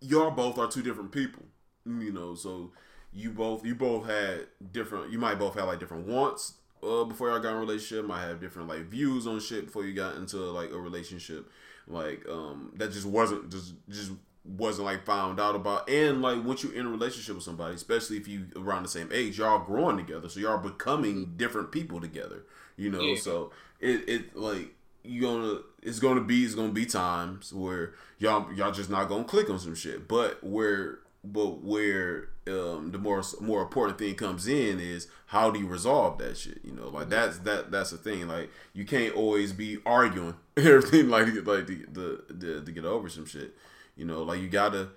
y'all 0.00 0.30
both 0.30 0.58
are 0.58 0.68
two 0.68 0.82
different 0.82 1.12
people. 1.12 1.44
You 1.84 2.12
know, 2.12 2.34
so 2.34 2.70
you 3.12 3.30
both 3.30 3.64
you 3.64 3.74
both 3.74 4.06
had 4.06 4.46
different. 4.72 5.10
You 5.10 5.18
might 5.18 5.38
both 5.38 5.54
have 5.54 5.66
like 5.66 5.80
different 5.80 6.06
wants. 6.06 6.54
Uh, 6.82 7.04
before 7.04 7.28
y'all 7.28 7.40
got 7.40 7.50
in 7.50 7.56
a 7.56 7.60
relationship, 7.60 8.06
might 8.06 8.22
have 8.22 8.40
different 8.40 8.68
like 8.68 8.82
views 8.82 9.26
on 9.26 9.40
shit 9.40 9.66
before 9.66 9.84
you 9.84 9.92
got 9.92 10.16
into 10.16 10.36
like 10.36 10.70
a 10.70 10.78
relationship, 10.78 11.50
like 11.86 12.24
um 12.28 12.72
that 12.76 12.92
just 12.92 13.06
wasn't 13.06 13.50
just 13.50 13.74
just 13.88 14.12
wasn't 14.44 14.84
like 14.84 15.04
found 15.04 15.38
out 15.38 15.54
about 15.54 15.88
and 15.88 16.22
like 16.22 16.42
once 16.44 16.64
you're 16.64 16.72
in 16.72 16.86
a 16.86 16.90
relationship 16.90 17.34
with 17.34 17.44
somebody 17.44 17.74
especially 17.74 18.16
if 18.16 18.26
you 18.26 18.46
around 18.56 18.82
the 18.82 18.88
same 18.88 19.10
age 19.12 19.38
y'all 19.38 19.58
growing 19.58 19.96
together 19.96 20.28
so 20.28 20.40
y'all 20.40 20.58
becoming 20.58 21.34
different 21.36 21.70
people 21.70 22.00
together 22.00 22.44
you 22.80 22.90
know? 22.90 23.00
Yeah. 23.00 23.20
so 23.20 23.52
it 23.78 24.08
it 24.08 24.36
like 24.36 24.74
you 25.04 25.20
gonna 25.20 25.58
it's 25.82 25.98
gonna 25.98 26.22
be 26.22 26.44
it's 26.44 26.54
gonna 26.54 26.72
be 26.72 26.86
times 26.86 27.52
where 27.52 27.92
y'all 28.18 28.52
y'all 28.54 28.72
just 28.72 28.90
not 28.90 29.08
gonna 29.08 29.24
click 29.24 29.50
on 29.50 29.58
some 29.58 29.74
shit. 29.74 30.08
But 30.08 30.42
where 30.42 30.98
but 31.22 31.62
where 31.62 32.30
um 32.46 32.90
the 32.90 32.98
more 32.98 33.22
more 33.40 33.62
important 33.62 33.98
thing 33.98 34.14
comes 34.14 34.48
in 34.48 34.80
is 34.80 35.08
how 35.26 35.50
do 35.50 35.60
you 35.60 35.66
resolve 35.66 36.18
that 36.18 36.38
shit 36.38 36.60
you 36.64 36.72
know? 36.72 36.88
Like 36.88 37.10
that's 37.10 37.38
that 37.40 37.70
that's 37.70 37.90
the 37.90 37.98
thing. 37.98 38.26
Like 38.26 38.50
you 38.72 38.84
can't 38.84 39.14
always 39.14 39.52
be 39.52 39.78
arguing 39.84 40.34
everything 40.56 41.10
like 41.10 41.26
like 41.46 41.66
to, 41.66 41.86
the, 41.92 42.34
to, 42.40 42.62
to 42.64 42.72
get 42.72 42.84
over 42.86 43.08
some 43.08 43.26
shit 43.26 43.54
you 44.00 44.06
know, 44.06 44.22
like 44.22 44.40
you 44.40 44.48
gotta, 44.48 44.88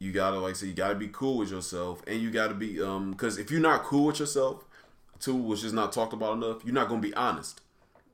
you 0.00 0.10
gotta 0.10 0.40
like 0.40 0.56
say 0.56 0.66
you 0.66 0.72
gotta 0.72 0.96
be 0.96 1.06
cool 1.06 1.36
with 1.36 1.52
yourself, 1.52 2.02
and 2.08 2.20
you 2.20 2.32
gotta 2.32 2.52
be 2.52 2.82
um, 2.82 3.12
because 3.12 3.38
if 3.38 3.48
you're 3.48 3.60
not 3.60 3.84
cool 3.84 4.06
with 4.06 4.18
yourself, 4.18 4.64
too, 5.20 5.36
which 5.36 5.62
is 5.62 5.72
not 5.72 5.92
talked 5.92 6.12
about 6.12 6.32
enough, 6.32 6.64
you're 6.64 6.74
not 6.74 6.88
gonna 6.88 7.00
be 7.00 7.14
honest. 7.14 7.60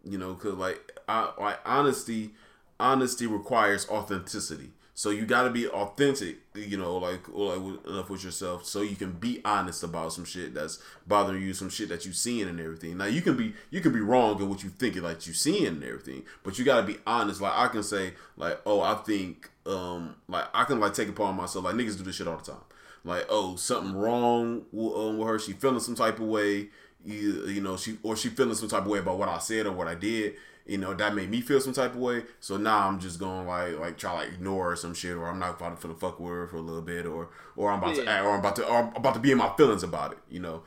You 0.05 0.19
know, 0.19 0.35
cause 0.35 0.53
like 0.53 0.93
I 1.09 1.33
like 1.41 1.59
honesty, 1.65 2.35
honesty 2.79 3.27
requires 3.27 3.89
authenticity. 3.89 4.73
So 4.97 5.11
you 5.11 5.27
got 5.27 5.43
to 5.43 5.51
be 5.51 5.69
authentic, 5.69 6.39
you 6.55 6.79
know, 6.79 6.97
like 6.97 7.29
like 7.29 7.59
enough 7.87 8.09
with 8.09 8.25
yourself, 8.25 8.65
so 8.65 8.81
you 8.81 8.97
can 8.97 9.13
be 9.13 9.43
honest 9.45 9.83
about 9.83 10.15
some 10.15 10.25
shit 10.25 10.55
that's 10.55 10.79
bothering 11.07 11.43
you, 11.43 11.53
some 11.53 11.69
shit 11.69 11.91
that 11.91 12.07
you 12.07 12.15
seeing 12.15 12.49
and 12.49 12.59
everything. 12.59 12.97
Now 12.97 13.05
you 13.05 13.21
can 13.21 13.37
be 13.37 13.53
you 13.71 13.83
can 13.83 13.93
be 13.93 14.01
wrong 14.01 14.41
in 14.41 14.49
what 14.49 14.65
you 14.65 14.71
think 14.71 14.97
like 14.97 15.27
you 15.27 15.35
seeing 15.35 15.67
and 15.67 15.85
everything, 15.85 16.23
but 16.43 16.59
you 16.59 16.65
got 16.65 16.81
to 16.81 16.87
be 16.87 16.97
honest. 17.07 17.43
Like 17.43 17.53
I 17.55 17.69
can 17.69 17.83
say 17.83 18.15
like, 18.39 18.59
oh, 18.65 18.81
I 18.81 18.95
think 18.95 19.51
um 19.67 20.17
like 20.29 20.47
I 20.55 20.65
can 20.65 20.81
like 20.81 20.95
take 20.95 21.11
upon 21.11 21.37
myself. 21.37 21.67
Like 21.67 21.75
niggas 21.75 21.99
do 21.99 22.03
this 22.03 22.17
shit 22.17 22.27
all 22.27 22.39
the 22.39 22.53
time. 22.53 22.65
Like 23.05 23.27
oh, 23.29 23.57
something 23.57 23.95
wrong 23.95 24.65
with, 24.73 24.97
um, 24.97 25.19
with 25.19 25.29
her. 25.29 25.39
She 25.39 25.53
feeling 25.53 25.81
some 25.81 25.95
type 25.95 26.21
of 26.21 26.27
way. 26.27 26.69
You, 27.05 27.45
you 27.49 27.61
know 27.61 27.77
she 27.77 27.99
or 28.03 28.17
she 28.17 28.31
feeling 28.31 28.55
some 28.55 28.71
type 28.71 28.81
of 28.81 28.89
way 28.89 29.01
about 29.01 29.19
what 29.19 29.29
I 29.29 29.41
said 29.41 29.67
or 29.67 29.73
what 29.73 29.89
I 29.89 29.95
did 29.95 30.37
you 30.67 30.79
know 30.79 30.95
that 30.95 31.15
made 31.15 31.31
me 31.31 31.41
feel 31.41 31.61
some 31.61 31.73
type 31.73 31.93
of 31.93 31.99
way. 32.01 32.25
So 32.41 32.57
now 32.57 32.89
I'm 32.89 32.99
just 32.99 33.19
going 33.19 33.47
like 33.47 33.79
like 33.79 33.99
try 33.99 34.13
like 34.13 34.29
ignore 34.29 34.75
some 34.77 34.95
shit, 34.95 35.17
or 35.17 35.29
I'm 35.29 35.39
not 35.39 35.57
about 35.61 35.81
to 35.81 35.89
the 35.89 35.95
fuck 35.95 36.19
with 36.21 36.31
her 36.31 36.47
for 36.49 36.57
a 36.57 36.61
little 36.61 36.83
bit, 36.83 37.07
or 37.07 37.31
or 37.57 37.71
I'm 37.71 37.79
about 37.83 37.95
to 37.97 38.05
Yeah. 38.05 38.11
act, 38.11 38.25
or 38.25 38.31
I'm 38.33 38.41
about 38.41 38.57
to 38.57 38.67
or 38.67 38.79
I'm 38.79 38.97
about 38.97 39.15
to 39.15 39.21
be 39.21 39.31
in 39.33 39.39
my 39.39 39.53
feelings 39.57 39.83
about 39.83 40.13
it. 40.13 40.19
You 40.29 40.41
know, 40.41 40.63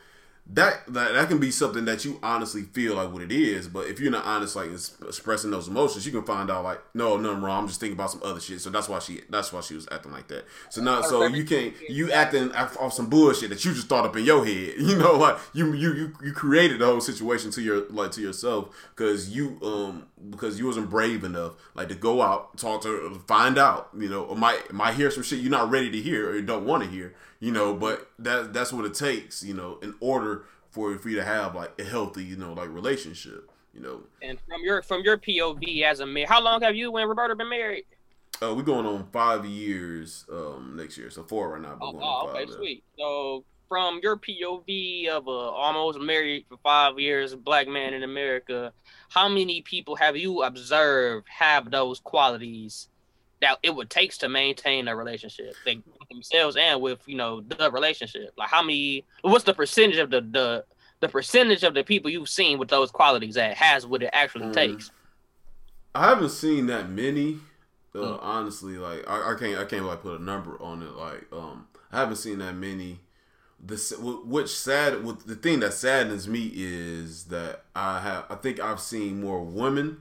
that 0.54 0.82
that 0.88 1.14
that 1.14 1.28
can 1.28 1.38
be 1.38 1.52
something 1.52 1.86
that 1.86 2.04
you 2.04 2.20
honestly 2.24 2.64
feel 2.64 2.96
like 2.96 3.12
what 3.14 3.22
it 3.22 3.32
is. 3.32 3.68
But 3.68 3.88
if 3.88 4.00
you're 4.00 4.12
not 4.12 4.26
honest, 4.26 4.56
like 4.56 4.72
expressing 4.72 5.52
those 5.52 5.68
emotions, 5.68 6.06
you 6.06 6.12
can 6.12 6.24
find 6.24 6.50
out 6.50 6.64
like 6.64 6.82
no, 6.96 7.18
nothing 7.18 7.42
wrong. 7.42 7.62
I'm 7.62 7.68
just 7.68 7.80
thinking 7.80 7.96
about 7.96 8.12
some 8.12 8.22
other 8.24 8.40
shit. 8.40 8.60
So 8.60 8.72
that's 8.72 8.90
why 8.90 9.00
she 9.00 9.22
that's 9.30 9.54
why 9.54 9.62
she 9.62 9.76
was 9.76 9.88
acting 9.92 10.12
like 10.12 10.28
that. 10.30 10.46
So 10.70 10.82
now 10.82 11.02
so 11.02 11.28
you 11.28 11.46
can't 11.46 11.74
you 11.88 12.12
acting 12.12 12.52
off 12.54 12.94
some 12.94 13.10
bullshit 13.10 13.50
that 13.50 13.64
you 13.64 13.74
just 13.74 13.88
thought 13.88 14.06
up 14.06 14.16
in 14.18 14.26
your 14.26 14.46
head. 14.46 14.76
You 14.90 14.98
know, 14.98 15.18
like 15.18 15.38
you 15.54 15.74
you 15.74 15.94
you, 15.94 16.14
you 16.24 16.32
created 16.34 16.80
the 16.80 16.88
whole 16.88 17.00
situation 17.00 17.52
to 17.52 17.62
your 17.62 17.88
like 17.90 18.12
to 18.14 18.22
yourself 18.22 18.70
because 18.96 19.30
you 19.30 19.60
um 19.62 20.08
because 20.32 20.60
you 20.60 20.66
wasn't 20.66 20.90
brave 20.90 21.24
enough 21.24 21.54
like 21.76 21.88
to 21.90 21.96
go 21.96 22.22
out 22.22 22.58
talk 22.58 22.82
to 22.82 22.90
her, 22.90 23.16
find 23.28 23.58
out 23.58 23.90
you 23.98 24.10
know 24.10 24.34
might 24.36 24.72
might 24.74 24.96
hear 24.96 25.10
some 25.10 25.24
shit 25.24 25.40
you're 25.40 25.52
not 25.52 25.70
ready 25.70 25.90
to 25.90 26.02
hear 26.02 26.30
or 26.30 26.36
you 26.36 26.42
don't 26.42 26.66
want 26.66 26.84
to 26.84 26.90
hear 26.90 27.14
you 27.40 27.52
know 27.52 27.74
but 27.74 28.10
that 28.20 28.54
that's 28.54 28.74
what 28.74 28.86
it 28.86 28.94
takes 28.94 29.44
you 29.44 29.54
know 29.54 29.78
in 29.82 29.94
order 30.00 30.39
for 30.72 30.98
for 30.98 31.10
you 31.10 31.16
to 31.18 31.24
have 31.26 31.56
like 31.56 31.80
a 31.80 31.84
healthy 31.84 32.24
you 32.24 32.36
know 32.38 32.54
like 32.54 32.70
relationship 32.70 33.50
you 33.74 33.82
know 33.82 34.02
And 34.22 34.38
from 34.48 34.62
your 34.64 34.82
from 34.82 35.02
your 35.04 35.18
POV 35.18 35.84
as 35.84 36.00
a 36.00 36.06
man, 36.06 36.28
how 36.28 36.42
long 36.42 36.62
have 36.62 36.76
you 36.76 36.96
and 36.98 37.08
Roberta 37.10 37.36
been 37.36 37.50
married? 37.50 37.86
uh, 38.42 38.54
we're 38.56 38.64
going 38.64 38.86
on 38.86 39.06
five 39.12 39.46
years 39.46 40.26
um 40.32 40.74
next 40.78 40.98
year 40.98 41.10
so 41.10 41.24
four 41.24 41.50
right 41.50 41.62
now 41.62 41.76
but 41.80 41.88
Oh, 41.88 42.00
oh, 42.02 42.28
okay, 42.30 42.52
sweet. 42.52 42.84
So 42.98 43.44
from 43.68 44.00
your 44.02 44.18
POV 44.18 45.08
of 45.10 45.28
a 45.28 45.30
almost 45.32 46.00
married 46.00 46.46
for 46.50 46.58
five 46.64 46.98
years 47.00 47.36
black 47.36 47.68
man 47.68 47.94
in 47.94 48.04
America, 48.04 48.72
how 49.10 49.28
many 49.30 49.62
people 49.62 49.96
have 49.96 50.16
you 50.18 50.42
observed 50.44 51.28
have 51.30 51.70
those 51.70 52.00
qualities 52.00 52.88
that 53.42 53.58
it 53.62 53.76
would 53.76 53.90
takes 53.90 54.18
to 54.20 54.30
maintain 54.30 54.88
a 54.88 54.96
relationship, 54.96 55.54
like 55.66 55.80
themselves 56.10 56.56
and 56.58 56.82
with 56.82 57.00
you 57.08 57.16
know 57.16 57.42
the 57.42 57.72
relationship? 57.72 58.32
Like 58.38 58.50
how 58.50 58.62
many? 58.64 59.06
What's 59.22 59.44
the 59.46 59.54
percentage 59.54 59.98
of 59.98 60.10
the 60.10 60.22
the 60.22 60.66
the 61.02 61.10
percentage 61.10 61.64
of 61.64 61.74
the 61.74 61.84
people 61.84 62.12
you've 62.12 62.30
seen 62.30 62.58
with 62.60 62.70
those 62.70 62.92
qualities 62.92 63.36
that 63.36 63.56
has 63.58 63.86
what 63.88 64.04
it 64.04 64.10
actually 64.14 64.48
Mm. 64.48 64.54
takes? 64.54 64.92
I 65.96 66.10
haven't 66.10 66.30
seen 66.30 66.68
that 66.68 66.90
many. 66.90 67.40
Uh, 67.96 68.18
Mm. 68.18 68.20
Honestly, 68.22 68.78
like 68.78 69.08
I, 69.10 69.34
I 69.34 69.36
can't 69.40 69.58
I 69.60 69.66
can't 69.66 69.86
like 69.86 70.02
put 70.02 70.20
a 70.20 70.24
number 70.24 70.62
on 70.62 70.82
it. 70.84 70.92
Like 70.92 71.26
um, 71.34 71.68
I 71.92 72.00
haven't 72.00 72.18
seen 72.18 72.40
that 72.40 72.56
many. 72.56 73.00
The 73.64 73.76
which 74.26 74.50
sad 74.50 75.04
with 75.04 75.26
the 75.26 75.36
thing 75.36 75.60
that 75.62 75.74
saddens 75.74 76.28
me 76.28 76.52
is 76.56 77.26
that 77.26 77.66
I 77.76 78.00
have 78.02 78.26
I 78.30 78.36
think 78.36 78.60
I've 78.60 78.80
seen 78.80 79.22
more 79.22 79.44
women 79.44 80.00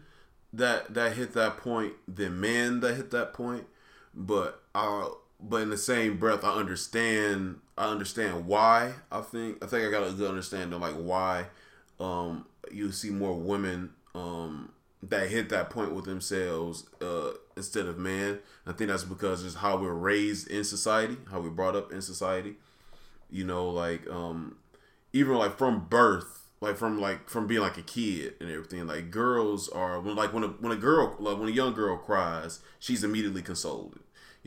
that 0.53 0.94
that 0.94 1.14
hit 1.14 1.33
that 1.35 1.57
point 1.59 1.94
than 2.07 2.40
men 2.40 2.81
that 2.81 2.94
hit 2.94 3.11
that 3.12 3.35
point. 3.35 3.66
But 4.14 4.62
uh, 4.75 5.09
but 5.40 5.62
in 5.62 5.70
the 5.70 5.77
same 5.79 6.16
breath, 6.18 6.44
I 6.44 6.55
understand 6.55 7.61
I 7.77 7.87
understand 7.90 8.46
why. 8.46 8.94
I 9.11 9.20
think 9.20 9.62
I 9.64 9.68
think 9.68 9.87
I 9.87 9.90
got 9.90 10.09
a 10.09 10.12
good 10.12 10.29
understanding 10.29 10.81
like 10.81 10.94
why 10.94 11.46
um 12.01 12.46
you 12.70 12.92
see 12.92 13.11
more 13.11 13.35
women 13.35 13.90
um 14.14 14.70
that 15.03 15.29
hit 15.29 15.48
that 15.48 15.70
point 15.70 15.92
with 15.94 16.05
themselves 16.05 16.87
uh 17.01 17.31
instead 17.57 17.87
of 17.87 17.98
men. 17.98 18.40
I 18.66 18.72
think 18.72 18.90
that's 18.90 19.05
because 19.05 19.44
it's 19.44 19.57
how 19.57 19.77
we're 19.77 19.92
raised 19.92 20.48
in 20.48 20.64
society, 20.64 21.16
how 21.31 21.40
we're 21.40 21.51
brought 21.51 21.77
up 21.77 21.92
in 21.92 22.03
society. 22.03 22.57
You 23.31 23.44
know, 23.44 23.68
like 23.70 24.09
um 24.11 24.57
even 25.12 25.35
like 25.35 25.57
from 25.57 25.87
birth, 25.88 26.46
like 26.61 26.77
from 26.77 27.01
like 27.01 27.29
from 27.29 27.46
being 27.46 27.61
like 27.61 27.79
a 27.79 27.83
kid 27.83 28.35
and 28.40 28.51
everything. 28.51 28.87
Like 28.87 29.11
girls 29.11 29.68
are 29.68 30.01
when 30.01 30.16
like 30.16 30.33
when 30.33 30.44
a 30.44 30.48
when 30.48 30.72
a 30.72 30.77
girl 30.77 31.14
like 31.20 31.38
when 31.38 31.48
a 31.48 31.53
young 31.53 31.74
girl 31.74 31.96
cries, 31.96 32.61
she's 32.81 33.05
immediately 33.05 33.42
consoled. 33.42 33.98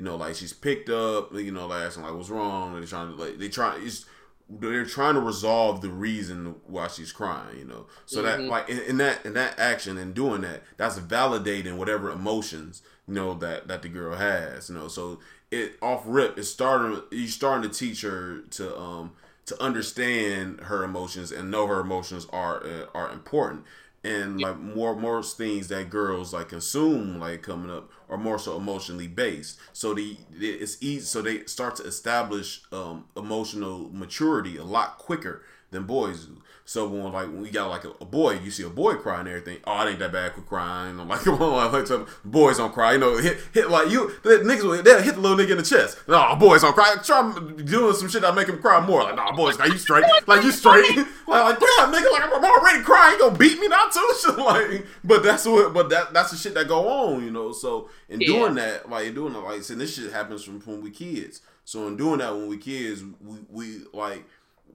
You 0.01 0.05
know, 0.07 0.15
like 0.15 0.33
she's 0.33 0.51
picked 0.51 0.89
up. 0.89 1.31
You 1.31 1.51
know, 1.51 1.67
like 1.67 1.83
asking 1.83 2.01
like 2.01 2.15
what's 2.15 2.31
wrong. 2.31 2.73
They're 2.73 2.83
trying 2.85 3.15
to 3.15 3.23
like 3.23 3.37
they 3.37 3.49
try. 3.49 3.77
It's 3.79 4.07
they're 4.49 4.83
trying 4.83 5.13
to 5.13 5.19
resolve 5.21 5.81
the 5.81 5.89
reason 5.89 6.55
why 6.65 6.87
she's 6.87 7.11
crying. 7.11 7.59
You 7.59 7.65
know, 7.65 7.85
so 8.07 8.23
that 8.23 8.39
Mhm. 8.39 8.49
like 8.49 8.67
in, 8.67 8.79
in 8.79 8.97
that 8.97 9.23
in 9.27 9.35
that 9.35 9.59
action 9.59 9.99
and 9.99 10.15
doing 10.15 10.41
that, 10.41 10.63
that's 10.77 10.97
validating 10.97 11.77
whatever 11.77 12.09
emotions 12.09 12.81
you 13.07 13.13
know 13.13 13.35
that 13.35 13.67
that 13.67 13.83
the 13.83 13.89
girl 13.89 14.15
has. 14.15 14.69
You 14.69 14.75
know, 14.75 14.87
so 14.87 15.19
it 15.51 15.77
off 15.83 16.01
rip 16.07 16.35
it's 16.39 16.49
starting 16.49 16.99
you 17.11 17.27
starting 17.27 17.69
to 17.69 17.77
teach 17.77 18.01
her 18.01 18.39
to 18.49 18.75
um 18.75 19.11
to 19.45 19.61
understand 19.61 20.61
her 20.61 20.83
emotions 20.83 21.31
and 21.31 21.51
know 21.51 21.67
her 21.67 21.79
emotions 21.79 22.25
are 22.33 22.65
uh, 22.65 22.85
are 22.95 23.11
important 23.11 23.65
and 24.03 24.39
like 24.41 24.57
more 24.59 24.95
more 24.95 25.21
things 25.23 25.67
that 25.67 25.89
girls 25.89 26.33
like 26.33 26.49
consume 26.49 27.19
like 27.19 27.43
coming 27.43 27.69
up 27.71 27.89
are 28.09 28.17
more 28.17 28.39
so 28.39 28.57
emotionally 28.57 29.07
based. 29.07 29.59
So 29.73 29.93
the 29.93 30.17
it's 30.39 30.77
easy 30.81 31.05
so 31.05 31.21
they 31.21 31.45
start 31.45 31.75
to 31.77 31.83
establish 31.83 32.63
um 32.71 33.05
emotional 33.15 33.89
maturity 33.93 34.57
a 34.57 34.63
lot 34.63 34.97
quicker 34.97 35.43
than 35.71 35.84
boys 35.84 36.25
do 36.25 36.41
so 36.71 36.88
when 36.88 37.12
like 37.12 37.27
when 37.27 37.41
we 37.41 37.49
got 37.49 37.69
like 37.69 37.84
a, 37.84 37.89
a, 37.99 38.05
boy, 38.05 38.39
you 38.39 38.49
see 38.49 38.63
a 38.63 38.69
boy 38.69 38.93
crying 38.93 39.21
and 39.21 39.29
everything. 39.29 39.57
Oh, 39.65 39.86
it 39.86 39.89
ain't 39.89 39.99
that 39.99 40.13
bad 40.13 40.34
for 40.34 40.41
crying. 40.41 40.99
I'm 40.99 41.10
like, 41.10 41.19
come 41.23 41.41
on, 41.41 41.71
like, 41.73 42.07
boys 42.23 42.57
don't 42.60 42.73
cry. 42.73 42.93
You 42.93 42.99
know, 42.99 43.17
hit 43.17 43.39
hit 43.53 43.69
like 43.69 43.89
you 43.89 44.13
the 44.23 44.38
niggas 44.38 44.84
they 44.84 45.03
hit 45.03 45.15
the 45.15 45.21
little 45.21 45.38
nigga 45.38 45.51
in 45.51 45.57
the 45.57 45.63
chest. 45.63 45.97
No, 46.07 46.36
boys 46.39 46.62
don't 46.62 46.73
cry. 46.73 46.95
Try 47.03 47.34
doing 47.65 47.93
some 47.95 48.07
shit 48.07 48.21
that 48.21 48.36
make 48.36 48.47
him 48.47 48.60
cry 48.60 48.79
more. 48.86 49.03
Like, 49.03 49.15
nah, 49.15 49.36
boys, 49.36 49.60
are 49.60 49.67
you 49.67 49.77
straight? 49.77 50.05
Like 50.27 50.43
you 50.43 50.51
straight? 50.51 50.95
like, 50.95 51.07
like 51.27 51.60
damn, 51.60 51.91
nigga, 51.91 52.10
like 52.12 52.23
I'm 52.23 52.45
already 52.45 52.84
crying. 52.84 53.13
You 53.13 53.19
gonna 53.19 53.38
beat 53.38 53.60
me 53.60 53.67
now 53.67 53.88
too? 53.91 54.13
Shit, 54.21 54.38
like, 54.38 54.86
but 55.03 55.23
that's 55.23 55.45
what, 55.45 55.73
but 55.73 55.89
that 55.89 56.13
that's 56.13 56.31
the 56.31 56.38
shit 56.38 56.53
that 56.53 56.69
go 56.69 56.88
on, 56.88 57.23
you 57.23 57.31
know. 57.31 57.51
So 57.51 57.89
in 58.07 58.21
yeah. 58.21 58.27
doing 58.27 58.55
that, 58.55 58.89
like 58.89 59.13
doing 59.13 59.36
it, 59.36 59.39
like, 59.39 59.63
saying 59.63 59.79
this 59.79 59.95
shit 59.95 60.13
happens 60.13 60.43
from 60.43 60.60
when 60.62 60.81
we 60.81 60.91
kids. 60.91 61.41
So 61.65 61.88
in 61.88 61.97
doing 61.97 62.19
that 62.19 62.34
when 62.34 62.47
we 62.47 62.57
kids, 62.57 63.03
we 63.19 63.39
we 63.49 63.81
like 63.93 64.23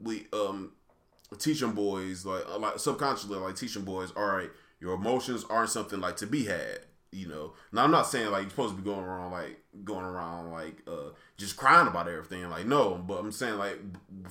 we 0.02 0.26
um 0.32 0.72
teaching 1.38 1.72
boys 1.72 2.24
like 2.24 2.44
uh, 2.48 2.58
like 2.58 2.78
subconsciously 2.78 3.38
like 3.38 3.56
teaching 3.56 3.82
boys 3.82 4.12
all 4.16 4.26
right 4.26 4.50
your 4.80 4.94
emotions 4.94 5.44
aren't 5.50 5.70
something 5.70 6.00
like 6.00 6.16
to 6.16 6.26
be 6.26 6.44
had 6.44 6.80
you 7.12 7.28
know? 7.28 7.54
Now 7.72 7.84
i'm 7.84 7.90
not 7.90 8.06
saying 8.06 8.30
like 8.30 8.42
you're 8.42 8.50
supposed 8.50 8.76
to 8.76 8.82
be 8.82 8.88
going 8.88 9.04
around 9.04 9.32
like 9.32 9.62
going 9.84 10.04
around 10.04 10.52
like 10.52 10.82
uh 10.86 11.10
just 11.38 11.56
crying 11.56 11.88
about 11.88 12.08
everything 12.08 12.48
like 12.50 12.66
no 12.66 12.94
but 12.94 13.18
i'm 13.18 13.32
saying 13.32 13.56
like 13.58 13.78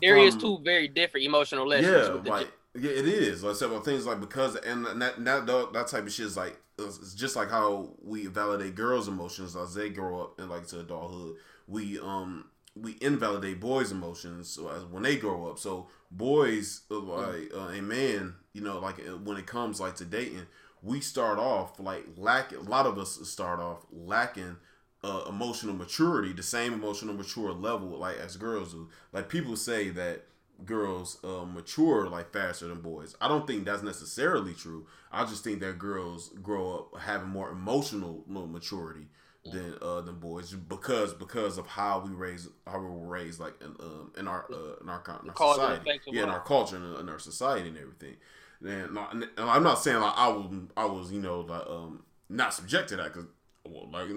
there 0.02 0.18
from, 0.18 0.26
is 0.26 0.36
two 0.36 0.60
very 0.60 0.88
different 0.88 1.26
emotional 1.26 1.68
lessons 1.68 2.22
yeah 2.26 2.32
like 2.32 2.48
yeah 2.80 2.92
it 2.92 3.08
is. 3.08 3.44
Like 3.44 3.56
several 3.56 3.80
things 3.82 4.06
like 4.06 4.20
because 4.20 4.56
and 4.58 4.86
that 5.02 5.24
that 5.24 5.46
that 5.46 5.88
type 5.88 6.06
of 6.06 6.12
shit 6.12 6.26
is 6.26 6.38
like 6.38 6.60
it's 6.78 7.14
just 7.14 7.36
like 7.36 7.50
how 7.50 7.90
we 8.04 8.28
validate 8.28 8.76
girls 8.76 9.08
emotions 9.08 9.56
as 9.56 9.74
they 9.74 9.90
grow 9.90 10.22
up 10.22 10.40
and 10.40 10.50
like 10.50 10.68
to 10.68 10.82
adulthood. 10.82 11.38
We 11.68 12.00
um 12.00 12.46
we 12.76 12.98
invalidate 13.02 13.60
boys' 13.60 13.92
emotions 13.92 14.60
when 14.92 15.04
they 15.04 15.16
grow 15.16 15.48
up. 15.50 15.60
So 15.60 15.88
boys, 16.12 16.82
uh, 16.92 17.00
like 17.00 17.52
uh, 17.56 17.70
a 17.70 17.82
man, 17.82 18.36
you 18.54 18.62
know, 18.62 18.80
like 18.80 19.00
uh, 19.00 19.18
when 19.18 19.38
it 19.38 19.46
comes 19.46 19.80
like 19.80 19.96
to 19.98 20.06
dating, 20.06 20.48
we 20.84 21.00
start 21.00 21.40
off 21.40 21.80
like 21.80 22.06
lacking. 22.18 22.60
A 22.60 22.62
lot 22.62 22.86
of 22.86 22.98
us 22.98 23.20
start 23.30 23.60
off 23.60 23.86
lacking 23.92 24.58
uh, 25.04 25.24
emotional 25.30 25.76
maturity, 25.76 26.34
the 26.34 26.44
same 26.44 26.74
emotional 26.74 27.14
mature 27.16 27.54
level 27.54 27.90
like 27.98 28.18
as 28.18 28.36
girls 28.38 28.74
do. 28.74 28.90
Like 29.14 29.30
people 29.30 29.56
say 29.56 29.90
that 29.92 30.24
girls 30.66 31.18
uh, 31.24 31.46
mature 31.46 32.10
like 32.10 32.32
faster 32.34 32.68
than 32.68 32.82
boys. 32.82 33.16
I 33.22 33.28
don't 33.28 33.48
think 33.48 33.66
that's 33.66 33.84
necessarily 33.84 34.54
true. 34.54 34.86
I 35.12 35.26
just 35.26 35.44
think 35.44 35.60
that 35.62 35.80
girls 35.80 36.30
grow 36.42 36.76
up 36.76 37.02
having 37.02 37.30
more 37.30 37.50
emotional 37.50 38.24
maturity 38.28 39.08
than 39.52 39.76
uh 39.82 40.02
than 40.02 40.16
boys 40.16 40.54
because 40.54 41.14
because 41.14 41.58
of 41.58 41.68
how 41.68 42.00
we 42.00 42.12
raise 42.12 42.48
how 42.66 42.80
we 42.80 42.86
were 42.86 43.06
raised 43.06 43.40
like 43.40 43.54
in 43.62 43.76
um 43.80 44.12
in 44.18 44.28
our 44.28 44.46
uh, 44.52 44.82
in 44.82 44.90
our, 44.90 45.04
in 45.24 45.30
our 45.30 45.36
society 45.36 46.00
yeah 46.08 46.24
in 46.24 46.30
our 46.30 46.42
culture 46.42 46.78
and 46.78 47.00
in 47.00 47.10
our 47.10 47.20
society 47.20 47.70
and 47.70 47.78
everything 47.78 48.16
and, 48.62 48.98
and 49.14 49.28
I'm 49.38 49.62
not 49.62 49.76
saying 49.76 50.00
like 50.00 50.18
I 50.18 50.28
was 50.30 50.52
I 50.76 50.86
was 50.86 51.12
you 51.12 51.22
know 51.22 51.42
like 51.42 51.68
um 51.68 52.04
not 52.28 52.54
subject 52.54 52.90
to 52.90 52.96
that 52.96 53.14
because 53.14 53.28
well, 53.68 53.90
like 53.92 54.08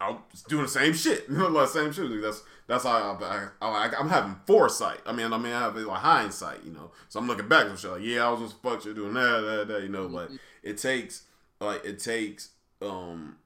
I'm 0.00 0.18
doing 0.48 0.64
the 0.64 0.68
same 0.68 0.92
shit, 0.92 1.26
you 1.30 1.36
know, 1.36 1.48
like 1.48 1.68
same 1.68 1.92
shit. 1.92 2.10
That's 2.20 2.42
that's 2.66 2.84
how 2.84 3.18
I, 3.20 3.48
I, 3.60 3.88
I, 3.88 4.00
am 4.00 4.08
having 4.08 4.36
foresight. 4.46 5.00
I 5.06 5.12
mean, 5.12 5.32
I 5.32 5.38
mean, 5.38 5.52
I 5.52 5.60
have 5.60 5.76
like 5.76 6.00
hindsight, 6.00 6.64
you 6.64 6.72
know. 6.72 6.90
So 7.08 7.18
I'm 7.18 7.26
looking 7.26 7.48
back 7.48 7.66
and 7.66 7.78
shit 7.78 7.90
like, 7.90 8.02
yeah, 8.02 8.26
I 8.26 8.30
was 8.30 8.40
just 8.40 8.62
fuck 8.62 8.82
shit 8.82 8.94
doing 8.94 9.14
that, 9.14 9.40
that, 9.40 9.68
that, 9.68 9.82
you 9.82 9.88
know. 9.88 10.06
Like 10.06 10.26
mm-hmm. 10.26 10.36
it 10.62 10.78
takes, 10.78 11.22
like 11.60 11.84
it 11.84 11.98
takes, 11.98 12.50
um, 12.82 13.36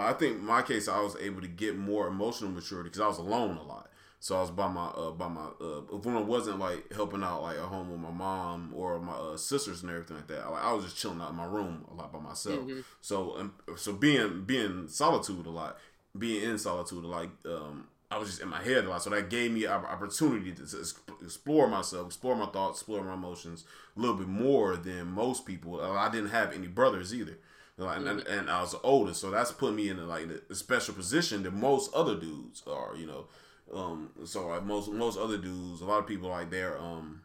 I 0.00 0.12
think 0.12 0.40
my 0.40 0.62
case 0.62 0.88
I 0.88 1.00
was 1.00 1.16
able 1.20 1.40
to 1.40 1.48
get 1.48 1.76
more 1.76 2.06
emotional 2.06 2.50
maturity 2.50 2.88
because 2.88 3.00
I 3.00 3.08
was 3.08 3.18
alone 3.18 3.56
a 3.56 3.62
lot. 3.62 3.90
So 4.20 4.38
I 4.38 4.40
was 4.40 4.50
by 4.50 4.68
my 4.68 4.86
uh, 4.86 5.10
by 5.10 5.28
my 5.28 5.48
uh, 5.60 5.98
when 6.02 6.16
I 6.16 6.20
wasn't 6.22 6.58
like 6.58 6.90
helping 6.94 7.22
out 7.22 7.42
like 7.42 7.58
at 7.58 7.64
home 7.64 7.90
with 7.90 8.00
my 8.00 8.10
mom 8.10 8.72
or 8.74 8.98
my 8.98 9.12
uh, 9.12 9.36
sisters 9.36 9.82
and 9.82 9.90
everything 9.90 10.16
like 10.16 10.28
that. 10.28 10.50
Like 10.50 10.64
I 10.64 10.72
was 10.72 10.84
just 10.84 10.96
chilling 10.96 11.20
out 11.20 11.30
in 11.30 11.36
my 11.36 11.44
room 11.44 11.84
a 11.90 11.94
lot 11.94 12.10
by 12.10 12.20
myself. 12.20 12.60
Mm-hmm. 12.60 12.80
So 13.02 13.36
um, 13.36 13.54
so 13.76 13.92
being 13.92 14.44
being 14.44 14.88
solitude 14.88 15.44
a 15.44 15.50
lot, 15.50 15.76
being 16.16 16.42
in 16.42 16.56
solitude 16.56 17.04
like 17.04 17.28
um, 17.44 17.88
I 18.10 18.16
was 18.16 18.30
just 18.30 18.40
in 18.40 18.48
my 18.48 18.62
head 18.62 18.84
a 18.84 18.88
lot. 18.88 19.02
So 19.02 19.10
that 19.10 19.28
gave 19.28 19.50
me 19.50 19.64
an 19.64 19.72
opportunity 19.72 20.52
to, 20.52 20.66
to 20.66 20.84
explore 21.22 21.68
myself, 21.68 22.06
explore 22.06 22.36
my 22.36 22.46
thoughts, 22.46 22.80
explore 22.80 23.04
my 23.04 23.14
emotions 23.14 23.64
a 23.94 24.00
little 24.00 24.16
bit 24.16 24.28
more 24.28 24.76
than 24.76 25.08
most 25.08 25.44
people. 25.44 25.80
I 25.82 26.10
didn't 26.10 26.30
have 26.30 26.54
any 26.54 26.68
brothers 26.68 27.12
either. 27.12 27.38
Like, 27.76 27.98
mm-hmm. 27.98 28.06
and, 28.06 28.26
and, 28.26 28.50
I 28.50 28.60
was 28.60 28.76
older, 28.84 29.14
so 29.14 29.30
that's 29.30 29.50
put 29.50 29.74
me 29.74 29.88
in 29.88 29.98
a, 29.98 30.04
like 30.04 30.28
a 30.48 30.54
special 30.54 30.94
position 30.94 31.42
that 31.42 31.52
most 31.52 31.92
other 31.92 32.14
dudes 32.14 32.62
are, 32.68 32.94
you 32.96 33.06
know. 33.06 33.26
Um, 33.72 34.10
so 34.24 34.48
like 34.48 34.62
most 34.64 34.92
most 34.92 35.18
other 35.18 35.38
dudes, 35.38 35.80
a 35.80 35.84
lot 35.84 35.98
of 35.98 36.06
people 36.06 36.28
like 36.28 36.50
they're 36.50 36.78
um 36.78 37.22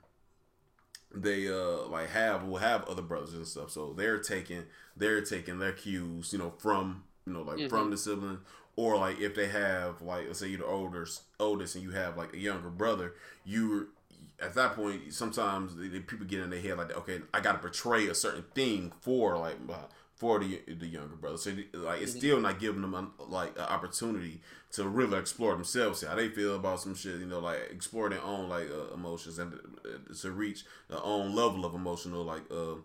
they 1.14 1.48
uh 1.48 1.86
like 1.88 2.10
have 2.10 2.46
will 2.46 2.58
have 2.58 2.86
other 2.86 3.02
brothers 3.02 3.34
and 3.34 3.46
stuff, 3.46 3.70
so 3.70 3.94
they're 3.94 4.20
taking 4.20 4.64
they're 4.98 5.22
taking 5.22 5.60
their 5.60 5.74
cues, 5.74 6.34
you 6.34 6.40
know, 6.40 6.54
from 6.58 7.04
you 7.28 7.34
know 7.34 7.42
like 7.42 7.58
mm-hmm. 7.58 7.68
from 7.68 7.92
the 7.92 7.98
sibling 7.98 8.40
or 8.76 8.98
like 8.98 9.20
if 9.20 9.36
they 9.36 9.48
have 9.48 10.02
like 10.02 10.26
let's 10.28 10.40
say 10.40 10.48
you're 10.48 10.60
the 10.60 10.66
oldest 10.66 11.24
oldest 11.40 11.76
and 11.76 11.84
you 11.84 11.92
have 11.92 12.18
like 12.18 12.34
a 12.34 12.40
younger 12.40 12.70
brother, 12.70 13.14
you 13.44 13.90
at 14.42 14.54
that 14.54 14.74
point 14.76 15.14
sometimes 15.14 15.76
the, 15.76 15.90
the 15.90 16.00
people 16.00 16.26
get 16.26 16.40
in 16.40 16.50
their 16.50 16.62
head 16.62 16.78
like 16.78 16.96
okay 16.96 17.20
I 17.34 17.42
got 17.42 17.54
to 17.54 17.58
portray 17.58 18.08
a 18.08 18.16
certain 18.16 18.46
thing 18.56 18.94
for 19.02 19.38
like 19.38 19.58
for 20.20 20.38
the 20.40 20.62
the 20.68 20.86
younger 20.86 21.16
brother. 21.16 21.38
So 21.38 21.52
like 21.74 22.02
it's 22.02 22.12
still 22.12 22.40
not 22.42 22.60
giving 22.60 22.82
them 22.82 23.14
like 23.18 23.56
an 23.58 23.64
opportunity 23.64 24.42
to 24.74 24.88
really 24.88 25.18
explore 25.18 25.54
themselves, 25.54 26.02
see 26.02 26.08
how 26.08 26.16
they 26.16 26.28
feel 26.28 26.56
about 26.56 26.82
some 26.82 26.94
shit. 26.94 27.20
You 27.20 27.26
know, 27.26 27.40
like 27.40 27.60
explore 27.72 28.10
their 28.10 28.22
own 28.22 28.50
like 28.50 28.70
uh, 28.70 28.94
emotions 28.94 29.40
and 29.40 29.54
uh, 29.54 30.14
to 30.22 30.32
reach 30.32 30.66
their 30.90 31.04
own 31.04 31.34
level 31.34 31.66
of 31.66 31.74
emotional 31.74 32.24
like 32.26 32.44
uh, 32.52 32.76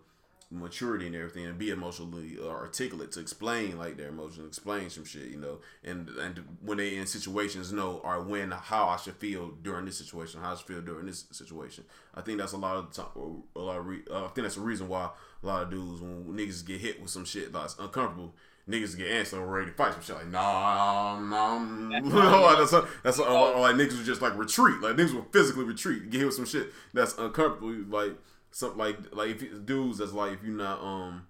maturity 0.49 1.07
and 1.07 1.15
everything, 1.15 1.45
and 1.45 1.57
be 1.57 1.71
emotionally 1.71 2.37
uh, 2.41 2.47
articulate 2.47 3.11
to 3.11 3.19
explain 3.19 3.77
like 3.77 3.97
their 3.97 4.07
emotions, 4.09 4.47
explain 4.47 4.89
some 4.89 5.03
shit. 5.03 5.27
You 5.27 5.37
know, 5.37 5.59
and 5.83 6.07
and 6.07 6.41
when 6.61 6.77
they 6.77 6.95
in 6.95 7.05
situations 7.05 7.73
know 7.73 7.99
or 8.01 8.21
when 8.21 8.51
how 8.51 8.87
I 8.87 8.95
should 8.95 9.15
feel 9.15 9.49
during 9.61 9.83
this 9.85 9.97
situation, 9.97 10.39
how 10.39 10.53
I 10.53 10.55
should 10.55 10.67
feel 10.67 10.81
during 10.81 11.07
this 11.07 11.25
situation. 11.31 11.83
I 12.13 12.21
think 12.21 12.37
that's 12.37 12.53
a 12.53 12.57
lot 12.57 12.77
of 12.77 12.91
time. 12.93 13.43
A 13.57 13.59
lot 13.59 13.79
of 13.79 13.87
re- 13.87 14.05
uh, 14.09 14.23
I 14.23 14.27
think 14.29 14.45
that's 14.45 14.55
the 14.55 14.61
reason 14.61 14.87
why 14.87 15.09
a 15.45 15.47
lot 15.47 15.63
of 15.63 15.69
dudes 15.71 16.01
when 16.01 16.25
niggas 16.25 16.65
get 16.65 16.81
hit 16.81 17.01
with 17.01 17.09
some 17.09 17.25
shit 17.25 17.53
that's 17.53 17.77
uncomfortable, 17.79 18.33
niggas 18.69 18.97
get 18.97 19.07
antsy 19.07 19.33
or 19.33 19.45
ready 19.45 19.67
to 19.67 19.77
fight 19.77 19.93
some 19.93 20.01
shit 20.01 20.15
like 20.15 20.27
nah 20.27 21.19
nah. 21.19 22.55
that's 22.57 22.73
a, 22.73 22.87
that's 23.03 23.19
a, 23.19 23.23
or, 23.23 23.53
or 23.53 23.59
like 23.61 23.75
niggas 23.75 23.97
would 23.97 24.05
just 24.05 24.21
like 24.21 24.37
retreat, 24.37 24.81
like 24.81 24.95
niggas 24.95 25.13
would 25.13 25.31
physically 25.31 25.63
retreat, 25.63 26.09
get 26.09 26.19
hit 26.19 26.25
with 26.25 26.35
some 26.35 26.45
shit 26.45 26.71
that's 26.93 27.17
uncomfortable, 27.17 27.73
like 27.89 28.13
something 28.51 28.79
like 28.79 28.97
like 29.13 29.29
if 29.29 29.41
you, 29.41 29.59
dudes 29.59 29.99
that's 29.99 30.13
like 30.13 30.33
if 30.33 30.43
you're 30.43 30.55
not 30.55 30.81
um 30.81 31.27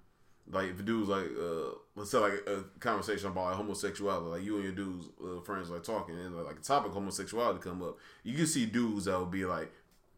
like 0.51 0.69
if 0.69 0.85
dudes 0.85 1.09
like 1.09 1.25
uh 1.39 1.75
let's 1.95 2.11
say 2.11 2.19
like 2.19 2.33
a 2.47 2.63
conversation 2.79 3.27
about 3.27 3.45
like 3.45 3.55
homosexuality, 3.55 4.29
like 4.29 4.43
you 4.43 4.55
and 4.55 4.63
your 4.63 4.73
dudes 4.73 5.07
uh, 5.23 5.41
friends 5.41 5.69
like 5.69 5.83
talking 5.83 6.17
and 6.17 6.35
like 6.35 6.59
a 6.59 6.61
topic 6.61 6.91
homosexuality 6.91 7.59
come 7.59 7.81
up, 7.81 7.97
you 8.23 8.35
can 8.35 8.47
see 8.47 8.65
dudes 8.65 9.05
that 9.05 9.17
will 9.17 9.25
be 9.25 9.45
like 9.45 9.71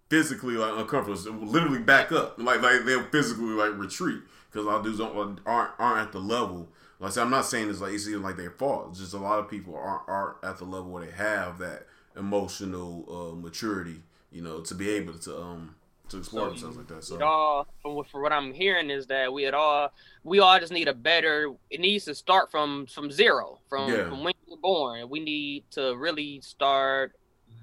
physically 0.09 0.55
like 0.55 0.77
uncomfortable, 0.77 1.45
literally 1.45 1.79
back 1.79 2.11
up, 2.11 2.35
like 2.37 2.61
like 2.61 2.85
they'll 2.85 3.03
physically 3.05 3.53
like 3.53 3.77
retreat 3.77 4.21
because 4.49 4.65
a 4.65 4.69
lot 4.69 4.77
of 4.77 4.83
dudes 4.83 4.99
don't 4.99 5.39
aren't 5.45 5.71
aren't 5.79 6.07
at 6.07 6.11
the 6.11 6.19
level. 6.19 6.69
Like 6.99 7.11
said, 7.11 7.23
I'm 7.23 7.29
not 7.29 7.45
saying 7.45 7.69
it's 7.69 7.81
like 7.81 7.93
it's 7.93 8.07
even 8.07 8.23
like 8.23 8.37
their 8.37 8.51
fault. 8.51 8.87
It's 8.89 8.99
just 8.99 9.13
a 9.13 9.17
lot 9.17 9.39
of 9.39 9.49
people 9.49 9.75
aren't 9.75 10.07
aren't 10.07 10.43
at 10.43 10.57
the 10.57 10.65
level 10.65 10.91
where 10.91 11.05
they 11.05 11.11
have 11.11 11.59
that 11.59 11.87
emotional 12.15 13.05
uh, 13.07 13.35
maturity, 13.35 14.01
you 14.31 14.41
know, 14.41 14.61
to 14.61 14.73
be 14.73 14.89
able 14.89 15.13
to 15.13 15.37
um 15.39 15.75
to 16.09 16.17
explore 16.17 16.45
so 16.45 16.49
themselves 16.49 16.77
like 16.77 16.87
that. 16.87 17.03
So 17.03 17.21
all, 17.21 17.67
for 17.83 18.21
what 18.21 18.31
I'm 18.31 18.53
hearing, 18.53 18.89
is 18.89 19.07
that 19.07 19.31
we 19.31 19.45
at 19.45 19.53
all 19.53 19.91
we 20.23 20.39
all 20.39 20.59
just 20.59 20.71
need 20.71 20.87
a 20.87 20.93
better. 20.93 21.53
It 21.69 21.79
needs 21.79 22.05
to 22.05 22.15
start 22.15 22.49
from 22.49 22.87
from 22.87 23.11
zero, 23.11 23.59
from, 23.69 23.91
yeah. 23.91 24.09
from 24.09 24.23
when 24.23 24.33
you're 24.47 24.57
born. 24.57 25.09
We 25.09 25.19
need 25.19 25.65
to 25.71 25.95
really 25.95 26.41
start 26.41 27.13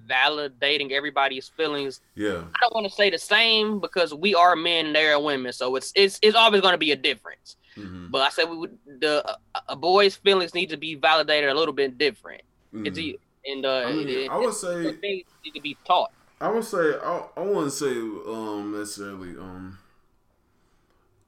validating 0.09 0.93
everybody's 0.93 1.49
feelings. 1.49 2.01
Yeah. 2.14 2.43
I 2.55 2.59
don't 2.61 2.75
want 2.75 2.87
to 2.87 2.93
say 2.93 3.11
the 3.11 3.19
same 3.19 3.81
because 3.81 4.14
we 4.14 4.35
are 4.35 4.57
men 4.57 4.87
and 4.87 4.95
they 4.95 5.07
are 5.07 5.21
women, 5.21 5.53
so 5.53 5.77
it's 5.77 5.93
it's 5.95 6.19
it's 6.23 6.37
always 6.37 6.61
going 6.61 6.75
to 6.75 6.79
be 6.79 6.93
a 6.93 6.97
difference. 6.97 7.57
Mm-hmm. 7.77 8.11
But 8.11 8.23
I 8.23 8.29
said 8.31 8.49
we 8.49 8.57
would 8.57 8.79
the 9.01 9.38
a 9.69 9.77
boy's 9.77 10.17
feelings 10.17 10.55
need 10.55 10.71
to 10.71 10.77
be 10.77 10.95
validated 10.95 11.51
a 11.51 11.55
little 11.55 11.75
bit 11.75 11.99
different. 11.99 12.43
Mm-hmm. 12.73 12.87
It's 12.87 12.99
and 13.47 13.67
uh, 13.67 13.85
I, 13.87 13.93
mean, 13.93 14.09
it, 14.09 14.31
I 14.31 14.38
would 14.38 14.55
say 14.55 14.93
things 14.95 15.25
need 15.45 15.55
to 15.55 15.61
be 15.61 15.77
taught. 15.85 16.11
I 16.40 16.51
would 16.51 16.64
say 16.64 16.95
I, 17.03 17.25
I 17.37 17.40
wouldn't 17.40 17.73
say 17.73 17.93
um 17.93 18.75
necessarily 18.77 19.31
um 19.31 19.79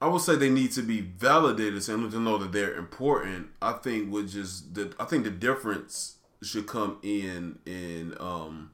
I 0.01 0.09
would 0.09 0.21
say 0.21 0.37
they 0.37 0.51
need 0.51 0.73
to 0.73 0.83
be 0.83 1.01
validated 1.01 1.89
and 1.89 2.11
to 2.11 2.21
know 2.21 2.37
that 2.39 2.53
they're 2.53 2.75
important. 2.75 3.49
I 3.63 3.73
think 3.73 4.13
would 4.13 4.29
just 4.29 4.75
the 4.75 4.95
I 5.01 5.05
think 5.05 5.25
the 5.25 5.31
difference 5.31 6.16
should 6.47 6.67
come 6.67 6.99
in 7.03 7.59
in 7.67 8.15
um 8.21 8.71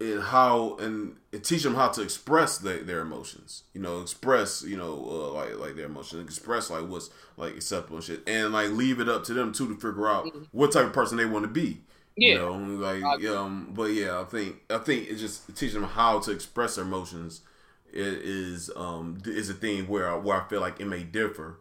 and 0.00 0.22
how 0.22 0.76
and 0.76 1.16
teach 1.42 1.62
them 1.62 1.74
how 1.74 1.88
to 1.88 2.02
express 2.02 2.58
their, 2.58 2.82
their 2.82 3.00
emotions. 3.00 3.64
You 3.74 3.82
know, 3.82 4.00
express 4.00 4.62
you 4.62 4.76
know 4.76 4.94
uh, 5.08 5.32
like 5.32 5.58
like 5.58 5.76
their 5.76 5.86
emotions, 5.86 6.24
express 6.24 6.70
like 6.70 6.88
what's 6.88 7.10
like 7.36 7.54
acceptable 7.54 7.96
and 7.96 8.04
shit, 8.04 8.22
and 8.26 8.52
like 8.52 8.70
leave 8.70 9.00
it 9.00 9.08
up 9.08 9.24
to 9.24 9.34
them 9.34 9.52
too 9.52 9.68
to 9.68 9.74
figure 9.74 10.08
out 10.08 10.26
mm-hmm. 10.26 10.44
what 10.52 10.72
type 10.72 10.86
of 10.86 10.92
person 10.92 11.18
they 11.18 11.26
want 11.26 11.44
to 11.44 11.50
be. 11.50 11.82
Yeah. 12.16 12.28
You 12.28 12.38
know, 12.38 12.52
like 12.52 13.24
um, 13.26 13.72
but 13.74 13.92
yeah, 13.92 14.20
I 14.20 14.24
think 14.24 14.56
I 14.70 14.78
think 14.78 15.08
it's 15.08 15.20
just 15.20 15.54
teaching 15.56 15.80
them 15.80 15.90
how 15.90 16.18
to 16.20 16.30
express 16.30 16.76
their 16.76 16.84
emotions 16.84 17.42
is 17.92 18.70
um 18.76 19.18
is 19.26 19.50
a 19.50 19.54
thing 19.54 19.88
where 19.88 20.08
I, 20.08 20.16
where 20.16 20.40
I 20.40 20.48
feel 20.48 20.60
like 20.60 20.80
it 20.80 20.86
may 20.86 21.02
differ 21.02 21.58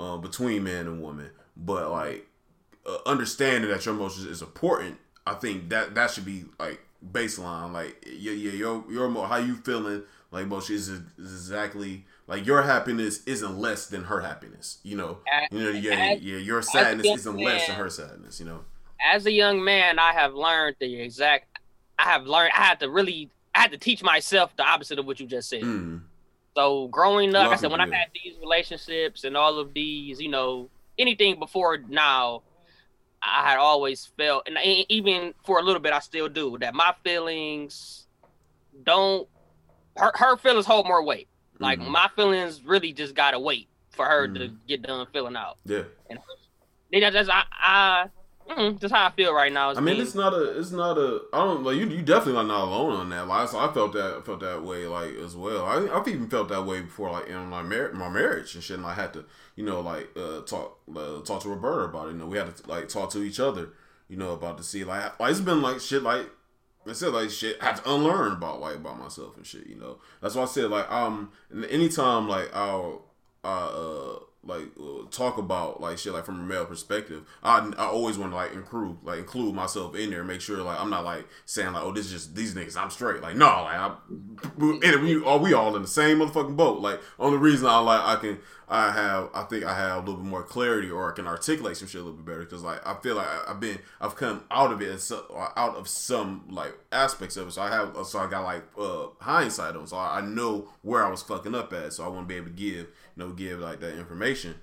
uh, 0.00 0.16
between 0.16 0.64
man 0.64 0.86
and 0.86 1.02
woman, 1.02 1.30
but 1.56 1.90
like 1.90 2.26
uh, 2.86 2.98
understanding 3.06 3.70
that 3.70 3.84
your 3.86 3.94
emotions 3.94 4.26
is 4.26 4.42
important. 4.42 4.98
I 5.26 5.34
think 5.34 5.70
that 5.70 5.94
that 5.94 6.10
should 6.10 6.24
be 6.24 6.44
like 6.58 6.80
baseline. 7.12 7.72
Like 7.72 8.06
yeah, 8.06 8.32
yeah, 8.32 8.52
your 8.52 8.84
your 8.90 9.26
how 9.26 9.36
you 9.36 9.56
feeling 9.56 10.02
like 10.30 10.44
emotions 10.44 10.88
is, 10.88 11.00
is 11.18 11.32
exactly 11.32 12.04
like 12.26 12.46
your 12.46 12.62
happiness 12.62 13.22
isn't 13.24 13.58
less 13.58 13.86
than 13.86 14.04
her 14.04 14.20
happiness. 14.20 14.78
You 14.82 14.96
know, 14.96 15.18
you 15.50 15.58
know, 15.60 15.70
yeah, 15.70 16.14
as, 16.14 16.22
yeah, 16.22 16.36
your 16.36 16.62
sadness 16.62 17.06
isn't 17.06 17.36
man, 17.36 17.44
less 17.44 17.66
than 17.66 17.76
her 17.76 17.90
sadness. 17.90 18.40
You 18.40 18.46
know, 18.46 18.60
as 19.04 19.26
a 19.26 19.32
young 19.32 19.62
man, 19.62 19.98
I 19.98 20.12
have 20.12 20.34
learned 20.34 20.76
the 20.80 21.00
exact. 21.00 21.46
I 21.98 22.04
have 22.04 22.26
learned. 22.26 22.52
I 22.56 22.62
had 22.62 22.80
to 22.80 22.90
really. 22.90 23.30
I 23.54 23.60
had 23.60 23.70
to 23.70 23.78
teach 23.78 24.02
myself 24.02 24.54
the 24.56 24.64
opposite 24.64 24.98
of 24.98 25.06
what 25.06 25.20
you 25.20 25.26
just 25.26 25.48
said. 25.48 25.62
Mm. 25.62 26.00
So 26.56 26.88
growing 26.88 27.34
up, 27.34 27.48
like 27.48 27.58
I 27.58 27.60
said 27.60 27.70
when 27.70 27.80
I 27.80 27.86
had 27.86 28.08
these 28.22 28.34
relationships 28.40 29.24
and 29.24 29.36
all 29.36 29.58
of 29.58 29.74
these, 29.74 30.20
you 30.20 30.28
know, 30.28 30.68
anything 30.98 31.38
before 31.38 31.78
now, 31.88 32.42
I 33.24 33.48
had 33.48 33.58
always 33.58 34.06
felt, 34.18 34.46
and 34.46 34.58
even 34.88 35.34
for 35.44 35.58
a 35.58 35.62
little 35.62 35.80
bit, 35.80 35.92
I 35.92 36.00
still 36.00 36.28
do 36.28 36.58
that. 36.58 36.74
My 36.74 36.94
feelings 37.02 38.06
don't. 38.82 39.28
Her 39.96 40.12
her 40.14 40.36
feelings 40.36 40.66
hold 40.66 40.86
more 40.86 41.02
weight. 41.04 41.28
Like 41.58 41.78
mm-hmm. 41.78 41.92
my 41.92 42.08
feelings 42.16 42.62
really 42.64 42.92
just 42.92 43.14
gotta 43.14 43.38
wait 43.38 43.68
for 43.90 44.04
her 44.04 44.26
mm-hmm. 44.26 44.36
to 44.36 44.48
get 44.66 44.82
done 44.82 45.06
filling 45.12 45.36
out. 45.36 45.58
Yeah. 45.64 45.84
And 46.10 46.18
they 46.92 47.00
just 47.00 47.30
I 47.30 47.44
I 47.52 48.06
Mm, 48.48 48.78
just 48.78 48.94
how 48.94 49.06
I 49.06 49.10
feel 49.10 49.32
right 49.32 49.52
now. 49.52 49.72
I 49.74 49.80
mean, 49.80 50.00
it's 50.00 50.14
not 50.14 50.34
a, 50.34 50.58
it's 50.58 50.70
not 50.70 50.98
a. 50.98 51.22
I 51.32 51.38
don't 51.38 51.64
like 51.64 51.76
you. 51.76 51.88
You 51.88 52.02
definitely 52.02 52.40
are 52.40 52.44
not 52.44 52.68
alone 52.68 52.92
on 52.92 53.08
that. 53.10 53.26
Like, 53.26 53.48
so 53.48 53.58
I 53.58 53.72
felt 53.72 53.94
that, 53.94 54.24
felt 54.26 54.40
that 54.40 54.62
way, 54.62 54.86
like 54.86 55.14
as 55.14 55.34
well. 55.34 55.64
I, 55.64 55.88
I've 55.96 56.06
even 56.08 56.28
felt 56.28 56.48
that 56.50 56.64
way 56.64 56.82
before, 56.82 57.10
like 57.10 57.28
in 57.28 57.46
my 57.46 57.62
mar- 57.62 57.92
my 57.92 58.08
marriage 58.08 58.54
and 58.54 58.62
shit. 58.62 58.76
And 58.76 58.86
I 58.86 58.94
had 58.94 59.12
to, 59.14 59.24
you 59.56 59.64
know, 59.64 59.80
like 59.80 60.10
uh, 60.16 60.42
talk, 60.42 60.78
uh, 60.94 61.20
talk 61.22 61.42
to 61.42 61.48
Roberta 61.48 61.84
about 61.84 62.08
it. 62.08 62.12
You 62.12 62.18
know, 62.18 62.26
we 62.26 62.36
had 62.36 62.54
to 62.54 62.70
like 62.70 62.88
talk 62.88 63.10
to 63.12 63.22
each 63.22 63.40
other, 63.40 63.70
you 64.08 64.16
know, 64.16 64.32
about 64.32 64.58
to 64.58 64.64
see 64.64 64.84
like, 64.84 65.18
like 65.18 65.30
it's 65.30 65.40
been 65.40 65.62
like 65.62 65.80
shit, 65.80 66.02
like 66.02 66.26
I 66.86 66.92
said, 66.92 67.14
like 67.14 67.30
shit, 67.30 67.56
I 67.62 67.66
have 67.66 67.82
to 67.82 67.94
unlearn 67.94 68.32
about 68.32 68.60
like 68.60 68.76
about 68.76 68.98
myself 68.98 69.36
and 69.36 69.46
shit. 69.46 69.66
You 69.66 69.76
know, 69.76 69.98
that's 70.20 70.34
why 70.34 70.42
I 70.42 70.46
said 70.46 70.70
like 70.70 70.90
um, 70.92 71.32
anytime 71.70 72.28
like 72.28 72.54
I'll 72.54 73.06
uh 73.42 74.16
like 74.46 74.68
uh, 74.80 75.08
talk 75.10 75.38
about 75.38 75.80
like 75.80 75.98
shit 75.98 76.12
like 76.12 76.24
from 76.24 76.40
a 76.40 76.42
male 76.42 76.66
perspective. 76.66 77.24
I, 77.42 77.58
I 77.78 77.86
always 77.86 78.18
want 78.18 78.32
to 78.32 78.36
like 78.36 78.52
include 78.52 78.98
like 79.02 79.18
include 79.18 79.54
myself 79.54 79.94
in 79.94 80.10
there, 80.10 80.20
and 80.20 80.28
make 80.28 80.40
sure 80.40 80.62
like 80.62 80.80
I'm 80.80 80.90
not 80.90 81.04
like 81.04 81.26
saying 81.46 81.72
like 81.72 81.82
oh 81.82 81.92
this 81.92 82.06
is 82.06 82.12
just 82.12 82.34
these 82.34 82.54
niggas 82.54 82.76
I'm 82.76 82.90
straight. 82.90 83.22
Like 83.22 83.36
no, 83.36 83.46
like 83.46 83.76
I 83.76 83.94
and 84.58 85.02
we 85.02 85.24
are 85.24 85.38
we 85.38 85.54
all 85.54 85.74
in 85.76 85.82
the 85.82 85.88
same 85.88 86.18
motherfucking 86.18 86.56
boat. 86.56 86.80
Like 86.80 87.00
only 87.18 87.38
reason 87.38 87.66
I 87.66 87.78
like 87.78 88.00
I 88.00 88.20
can 88.20 88.38
I 88.68 88.90
have 88.92 89.30
I 89.34 89.42
think 89.42 89.64
I 89.64 89.76
have 89.76 89.96
a 89.96 90.00
little 90.00 90.22
bit 90.22 90.30
more 90.30 90.42
clarity 90.42 90.90
or 90.90 91.10
I 91.10 91.14
can 91.14 91.26
articulate 91.26 91.76
some 91.76 91.88
shit 91.88 92.00
a 92.00 92.04
little 92.04 92.16
bit 92.18 92.26
better 92.26 92.44
because 92.44 92.62
like 92.62 92.86
I 92.86 92.94
feel 92.94 93.16
like 93.16 93.28
I've 93.48 93.60
been 93.60 93.78
I've 94.00 94.16
come 94.16 94.44
out 94.50 94.72
of 94.72 94.80
it 94.80 95.10
out 95.56 95.76
of 95.76 95.88
some 95.88 96.44
like 96.48 96.72
aspects 96.90 97.36
of 97.36 97.48
it. 97.48 97.52
So 97.52 97.62
I 97.62 97.70
have 97.70 97.94
so 98.06 98.18
I 98.18 98.28
got 98.28 98.44
like 98.44 98.64
uh 98.78 99.08
hindsight 99.20 99.76
on 99.76 99.86
so 99.86 99.96
I, 99.96 100.18
I 100.18 100.20
know 100.22 100.68
where 100.82 101.04
I 101.04 101.10
was 101.10 101.22
fucking 101.22 101.54
up 101.54 101.72
at. 101.72 101.92
So 101.92 102.04
I 102.04 102.08
want 102.08 102.26
to 102.26 102.32
be 102.32 102.36
able 102.36 102.46
to 102.46 102.52
give 102.52 102.88
you 103.16 103.24
know, 103.24 103.30
give 103.30 103.60
like 103.60 103.80
that 103.80 103.98
information 103.98 104.54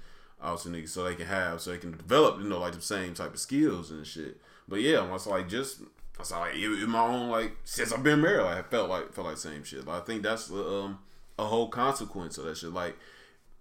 to 0.42 0.70
niggas 0.70 0.90
so 0.90 1.04
they 1.04 1.16
can 1.16 1.28
have, 1.28 1.62
so 1.62 1.72
they 1.72 1.78
can 1.78 1.92
develop, 1.92 2.40
you 2.42 2.50
know, 2.50 2.60
like 2.60 2.74
the 2.74 2.82
same 2.82 3.14
type 3.14 3.34
of 3.34 3.40
skills 3.40 3.92
and 3.92 4.06
shit. 4.06 4.42
But 4.68 4.82
yeah, 4.82 5.00
I 5.00 5.12
was 5.12 5.28
like 5.28 5.48
just, 5.48 5.82
I 5.82 6.20
was 6.20 6.32
like 6.32 6.56
in 6.56 6.90
my 6.90 7.02
own 7.02 7.30
like 7.30 7.58
since 7.64 7.92
I've 7.92 8.04
been 8.04 8.22
married, 8.22 8.44
like, 8.44 8.58
I 8.58 8.64
felt 8.64 8.90
like 8.90 9.14
felt 9.14 9.28
like 9.28 9.38
same 9.38 9.64
shit. 9.64 9.86
But 9.86 10.02
I 10.02 10.06
think 10.06 10.24
that's 10.24 10.50
um 10.50 11.00
a 11.38 11.46
whole 11.46 11.70
consequence 11.70 12.38
of 12.38 12.46
that 12.46 12.58
shit. 12.58 12.74
Like 12.74 12.98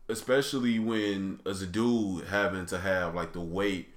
especially 0.08 0.78
when 0.78 1.40
as 1.46 1.62
a 1.62 1.66
dude 1.66 2.26
having 2.26 2.66
to 2.66 2.78
have 2.78 3.14
like 3.14 3.32
the 3.32 3.40
weight 3.40 3.94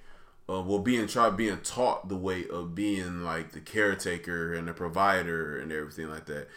of 0.47 0.67
well 0.67 0.79
being 0.79 1.07
tried 1.07 1.37
being 1.37 1.57
taught 1.59 2.09
the 2.09 2.17
weight 2.17 2.49
of 2.49 2.75
being 2.75 3.23
like 3.23 3.51
the 3.51 3.59
caretaker 3.59 4.53
and 4.53 4.67
the 4.67 4.73
provider 4.73 5.57
and 5.57 5.71
everything 5.71 6.09
like 6.09 6.25
that 6.25 6.47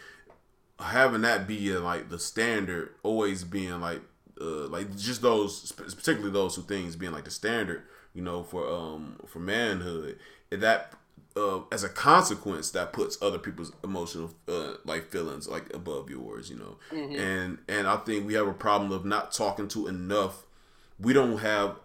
having 0.79 1.21
that 1.21 1.47
be 1.47 1.71
like 1.77 2.09
the 2.09 2.19
standard 2.19 2.93
always 3.01 3.43
being 3.43 3.79
like 3.79 4.01
uh, 4.39 4.67
like 4.67 4.95
just 4.97 5.21
those, 5.21 5.71
particularly 5.71 6.31
those 6.31 6.55
two 6.55 6.61
things 6.63 6.95
being 6.95 7.11
like 7.11 7.25
the 7.25 7.31
standard, 7.31 7.83
you 8.13 8.21
know, 8.21 8.43
for 8.43 8.67
um 8.69 9.19
for 9.25 9.39
manhood. 9.39 10.19
That 10.49 10.93
uh, 11.35 11.61
as 11.71 11.83
a 11.83 11.89
consequence, 11.89 12.71
that 12.71 12.93
puts 12.93 13.21
other 13.21 13.37
people's 13.37 13.71
emotional 13.83 14.31
uh, 14.47 14.73
like 14.85 15.09
feelings 15.09 15.47
like 15.47 15.73
above 15.73 16.09
yours, 16.09 16.49
you 16.49 16.57
know. 16.57 16.77
Mm-hmm. 16.91 17.15
And 17.15 17.57
and 17.67 17.87
I 17.87 17.97
think 17.97 18.25
we 18.25 18.33
have 18.33 18.47
a 18.47 18.53
problem 18.53 18.91
of 18.91 19.05
not 19.05 19.31
talking 19.31 19.67
to 19.69 19.87
enough. 19.87 20.45
We 20.99 21.13
don't 21.13 21.37
have 21.37 21.75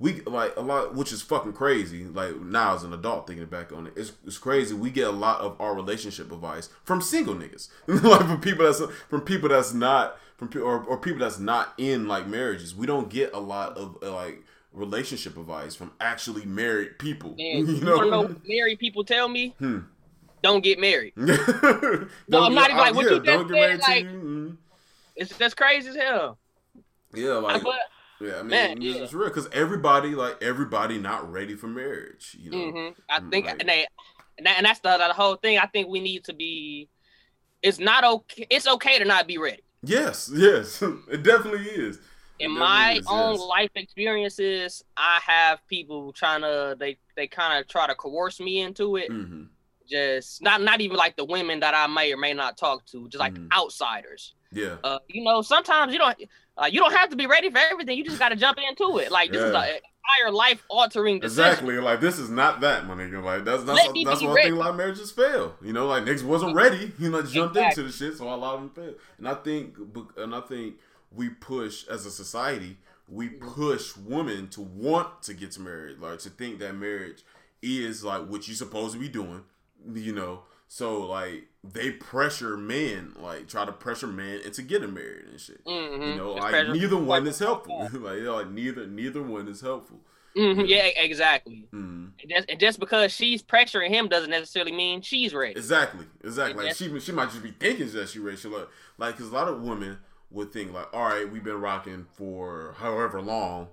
we 0.00 0.20
like 0.22 0.56
a 0.56 0.60
lot, 0.60 0.94
which 0.94 1.12
is 1.12 1.22
fucking 1.22 1.54
crazy. 1.54 2.04
Like 2.04 2.40
now 2.40 2.74
as 2.74 2.84
an 2.84 2.92
adult 2.92 3.26
thinking 3.26 3.46
back 3.46 3.72
on 3.72 3.88
it, 3.88 3.94
it's, 3.96 4.12
it's 4.24 4.38
crazy. 4.38 4.74
We 4.74 4.90
get 4.90 5.08
a 5.08 5.12
lot 5.12 5.40
of 5.40 5.60
our 5.60 5.74
relationship 5.74 6.30
advice 6.30 6.68
from 6.84 7.00
single 7.00 7.34
niggas, 7.34 7.68
like 7.86 8.20
from 8.20 8.40
people 8.40 8.64
that's 8.64 8.82
from 9.08 9.22
people 9.22 9.48
that's 9.48 9.74
not 9.74 10.18
from 10.36 10.50
or, 10.56 10.84
or 10.84 10.98
people 10.98 11.20
that's 11.20 11.38
not 11.38 11.74
in 11.78 12.06
like 12.06 12.26
marriages. 12.26 12.74
We 12.74 12.86
don't 12.86 13.08
get 13.08 13.32
a 13.34 13.40
lot 13.40 13.76
of 13.76 13.98
uh, 14.02 14.12
like 14.12 14.44
relationship 14.72 15.36
advice 15.36 15.74
from 15.74 15.92
actually 16.00 16.46
married 16.46 16.98
people. 16.98 17.30
Man, 17.38 17.66
you 17.66 17.80
know, 17.80 18.02
you 18.04 18.10
know 18.10 18.36
married 18.46 18.78
people 18.78 19.04
tell 19.04 19.28
me. 19.28 19.54
Hmm. 19.58 19.80
Don't 20.40 20.62
get 20.62 20.78
married. 20.78 21.14
no, 21.16 21.34
I'm 22.32 22.54
not 22.54 22.70
even 22.70 22.76
like 22.76 22.94
what 22.94 23.06
yeah, 23.06 23.16
you 23.16 23.20
just 23.20 23.48
said. 23.48 23.80
Like, 23.80 24.04
mm-hmm. 24.04 24.50
it's 25.16 25.36
that's 25.36 25.54
crazy 25.54 25.88
as 25.88 25.96
hell. 25.96 26.38
Yeah, 27.12 27.32
like. 27.32 27.64
But, 27.64 27.74
yeah, 28.20 28.34
I 28.34 28.38
mean, 28.38 28.48
Man, 28.48 28.80
yeah. 28.80 29.02
it's 29.02 29.12
real 29.12 29.28
because 29.28 29.48
everybody, 29.52 30.14
like 30.14 30.42
everybody, 30.42 30.98
not 30.98 31.30
ready 31.30 31.54
for 31.54 31.66
marriage. 31.66 32.36
You 32.38 32.50
know, 32.50 32.56
mm-hmm. 32.56 33.00
I 33.08 33.20
think, 33.30 33.46
like, 33.46 33.60
and, 33.60 33.68
they, 33.68 33.86
and 34.38 34.66
that's 34.66 34.80
the, 34.80 34.96
the 34.96 35.12
whole 35.12 35.36
thing. 35.36 35.58
I 35.58 35.66
think 35.66 35.88
we 35.88 36.00
need 36.00 36.24
to 36.24 36.32
be. 36.32 36.88
It's 37.62 37.78
not 37.78 38.04
okay. 38.04 38.46
It's 38.50 38.66
okay 38.66 38.98
to 38.98 39.04
not 39.04 39.26
be 39.26 39.38
ready. 39.38 39.62
Yes, 39.82 40.30
yes, 40.34 40.82
it 41.10 41.22
definitely 41.22 41.66
is. 41.66 41.98
It 42.38 42.46
In 42.46 42.58
my 42.58 42.94
is, 42.94 43.06
own 43.08 43.34
yes. 43.34 43.42
life 43.42 43.70
experiences, 43.74 44.84
I 44.96 45.20
have 45.24 45.66
people 45.68 46.12
trying 46.12 46.42
to 46.42 46.76
they 46.78 46.98
they 47.16 47.26
kind 47.26 47.60
of 47.60 47.68
try 47.68 47.86
to 47.86 47.94
coerce 47.94 48.40
me 48.40 48.60
into 48.60 48.96
it. 48.96 49.10
Mm-hmm. 49.10 49.44
Just 49.88 50.42
not 50.42 50.60
not 50.62 50.80
even 50.80 50.96
like 50.96 51.16
the 51.16 51.24
women 51.24 51.60
that 51.60 51.74
I 51.74 51.86
may 51.86 52.12
or 52.12 52.16
may 52.16 52.34
not 52.34 52.56
talk 52.58 52.84
to, 52.86 53.08
just 53.08 53.20
like 53.20 53.34
mm-hmm. 53.34 53.52
outsiders. 53.52 54.34
Yeah. 54.52 54.76
Uh, 54.82 54.98
you 55.08 55.22
know, 55.24 55.42
sometimes 55.42 55.92
you 55.92 55.98
don't 55.98 56.16
uh, 56.56 56.66
you 56.66 56.80
don't 56.80 56.94
have 56.94 57.10
to 57.10 57.16
be 57.16 57.26
ready 57.26 57.50
for 57.50 57.58
everything. 57.58 57.96
You 57.96 58.04
just 58.04 58.18
got 58.18 58.30
to 58.30 58.36
jump 58.36 58.58
into 58.58 58.98
it. 58.98 59.10
Like 59.10 59.30
this 59.30 59.40
yeah. 59.40 59.48
is 59.48 59.54
an 59.54 59.80
entire 60.18 60.32
life 60.32 60.64
altering 60.68 61.20
decision. 61.20 61.44
Exactly. 61.44 61.78
Like 61.78 62.00
this 62.00 62.18
is 62.18 62.30
not 62.30 62.60
that, 62.60 62.86
my 62.86 62.94
nigga. 62.94 63.22
Like 63.22 63.44
that's 63.44 63.64
that's, 63.64 63.88
a, 63.88 64.04
that's 64.04 64.22
one 64.22 64.34
ready. 64.34 64.48
thing 64.48 64.58
a 64.58 64.60
lot 64.60 64.70
of 64.70 64.76
marriages 64.76 65.10
fail. 65.10 65.54
You 65.62 65.72
know, 65.72 65.86
like 65.86 66.04
niggas 66.04 66.24
wasn't 66.24 66.54
ready. 66.54 66.92
You 66.98 67.10
know, 67.10 67.22
jumped 67.22 67.56
exactly. 67.56 67.82
into 67.82 67.82
the 67.84 67.92
shit, 67.92 68.18
so 68.18 68.32
a 68.32 68.34
lot 68.34 68.54
of 68.54 68.60
them 68.60 68.70
fail. 68.70 68.94
And 69.18 69.28
I 69.28 69.34
think, 69.34 69.76
and 70.16 70.34
I 70.34 70.40
think 70.40 70.76
we 71.12 71.30
push 71.30 71.86
as 71.88 72.06
a 72.06 72.10
society, 72.10 72.76
we 73.08 73.28
mm-hmm. 73.28 73.48
push 73.48 73.96
women 73.96 74.48
to 74.48 74.60
want 74.60 75.22
to 75.22 75.34
get 75.34 75.58
married, 75.58 75.98
like 75.98 76.18
to 76.20 76.30
think 76.30 76.58
that 76.58 76.74
marriage 76.74 77.22
is 77.62 78.04
like 78.04 78.26
what 78.26 78.46
you're 78.48 78.56
supposed 78.56 78.94
to 78.94 79.00
be 79.00 79.08
doing. 79.08 79.42
You 79.92 80.14
know, 80.14 80.42
so 80.68 81.00
like 81.06 81.48
they 81.64 81.90
pressure 81.92 82.56
men, 82.56 83.14
like 83.16 83.48
try 83.48 83.64
to 83.64 83.72
pressure 83.72 84.06
men 84.06 84.40
into 84.44 84.62
getting 84.62 84.94
married 84.94 85.26
and 85.30 85.40
shit. 85.40 85.64
Mm-hmm. 85.64 86.02
You 86.02 86.14
know, 86.16 86.32
like 86.32 86.68
neither 86.68 86.96
one 86.96 87.26
is 87.26 87.38
helpful. 87.38 87.88
like, 87.92 88.20
like 88.20 88.50
neither 88.50 88.86
neither 88.86 89.22
one 89.22 89.48
is 89.48 89.60
helpful. 89.60 90.00
Mm-hmm. 90.36 90.66
Yeah, 90.66 90.86
exactly. 90.96 91.66
Mm-hmm. 91.72 92.06
And, 92.20 92.30
just, 92.30 92.50
and, 92.50 92.60
just, 92.60 92.78
because 92.78 93.12
she's 93.12 93.42
pressuring 93.42 93.88
him 93.88 94.08
doesn't 94.08 94.30
necessarily 94.30 94.72
mean 94.72 95.00
she's 95.00 95.34
ready. 95.34 95.52
Exactly, 95.52 96.06
exactly. 96.22 96.66
Like 96.66 96.76
she 96.76 97.00
she 97.00 97.12
might 97.12 97.30
just 97.30 97.42
be 97.42 97.50
thinking 97.50 97.90
that 97.92 98.08
she's 98.08 98.20
ready. 98.20 98.36
She 98.36 98.48
like 98.48 98.68
like 98.98 99.16
because 99.16 99.30
a 99.32 99.34
lot 99.34 99.48
of 99.48 99.62
women 99.62 99.98
would 100.30 100.52
think 100.52 100.72
like, 100.72 100.92
all 100.92 101.06
right, 101.06 101.30
we've 101.30 101.42
been 101.42 101.60
rocking 101.60 102.06
for 102.12 102.74
however 102.78 103.22
long 103.22 103.68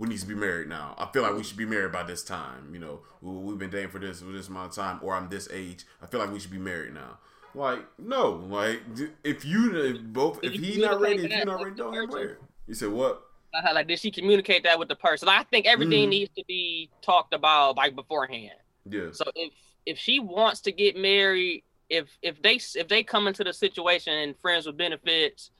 we 0.00 0.08
need 0.08 0.18
to 0.18 0.26
be 0.26 0.34
married 0.34 0.66
now. 0.66 0.94
I 0.96 1.06
feel 1.12 1.22
like 1.22 1.36
we 1.36 1.44
should 1.44 1.58
be 1.58 1.66
married 1.66 1.92
by 1.92 2.02
this 2.02 2.24
time. 2.24 2.70
You 2.72 2.80
know, 2.80 3.00
we've 3.20 3.58
been 3.58 3.68
dating 3.68 3.90
for 3.90 3.98
this 3.98 4.20
for 4.20 4.32
this 4.32 4.48
amount 4.48 4.70
of 4.70 4.74
time, 4.74 4.98
or 5.02 5.14
I'm 5.14 5.28
this 5.28 5.46
age. 5.52 5.84
I 6.02 6.06
feel 6.06 6.20
like 6.20 6.32
we 6.32 6.40
should 6.40 6.50
be 6.50 6.58
married 6.58 6.94
now. 6.94 7.18
Like 7.54 7.80
no, 7.98 8.42
like 8.48 8.80
if 9.22 9.44
you 9.44 9.76
if 9.76 10.00
both 10.00 10.40
if 10.42 10.52
he's 10.52 10.78
not 10.78 11.02
ready, 11.02 11.26
if 11.26 11.30
you're 11.30 11.44
not 11.44 11.62
ready, 11.62 11.76
don't 11.76 11.92
get 11.92 12.14
married. 12.14 12.36
You 12.66 12.74
said 12.74 12.88
what? 12.88 13.26
Like 13.52 13.88
did 13.88 13.98
she 13.98 14.10
communicate 14.10 14.62
that 14.62 14.78
with 14.78 14.88
the 14.88 14.96
person? 14.96 15.28
I 15.28 15.42
think 15.44 15.66
everything 15.66 16.06
mm. 16.06 16.10
needs 16.10 16.30
to 16.34 16.44
be 16.48 16.88
talked 17.02 17.34
about 17.34 17.76
like 17.76 17.94
beforehand. 17.94 18.54
Yeah. 18.88 19.08
So 19.12 19.24
if 19.34 19.52
if 19.84 19.98
she 19.98 20.18
wants 20.18 20.62
to 20.62 20.72
get 20.72 20.96
married, 20.96 21.62
if 21.90 22.08
if 22.22 22.40
they 22.40 22.58
if 22.74 22.88
they 22.88 23.02
come 23.02 23.26
into 23.26 23.44
the 23.44 23.52
situation 23.52 24.14
and 24.14 24.34
friends 24.38 24.64
with 24.64 24.78
benefits, 24.78 25.50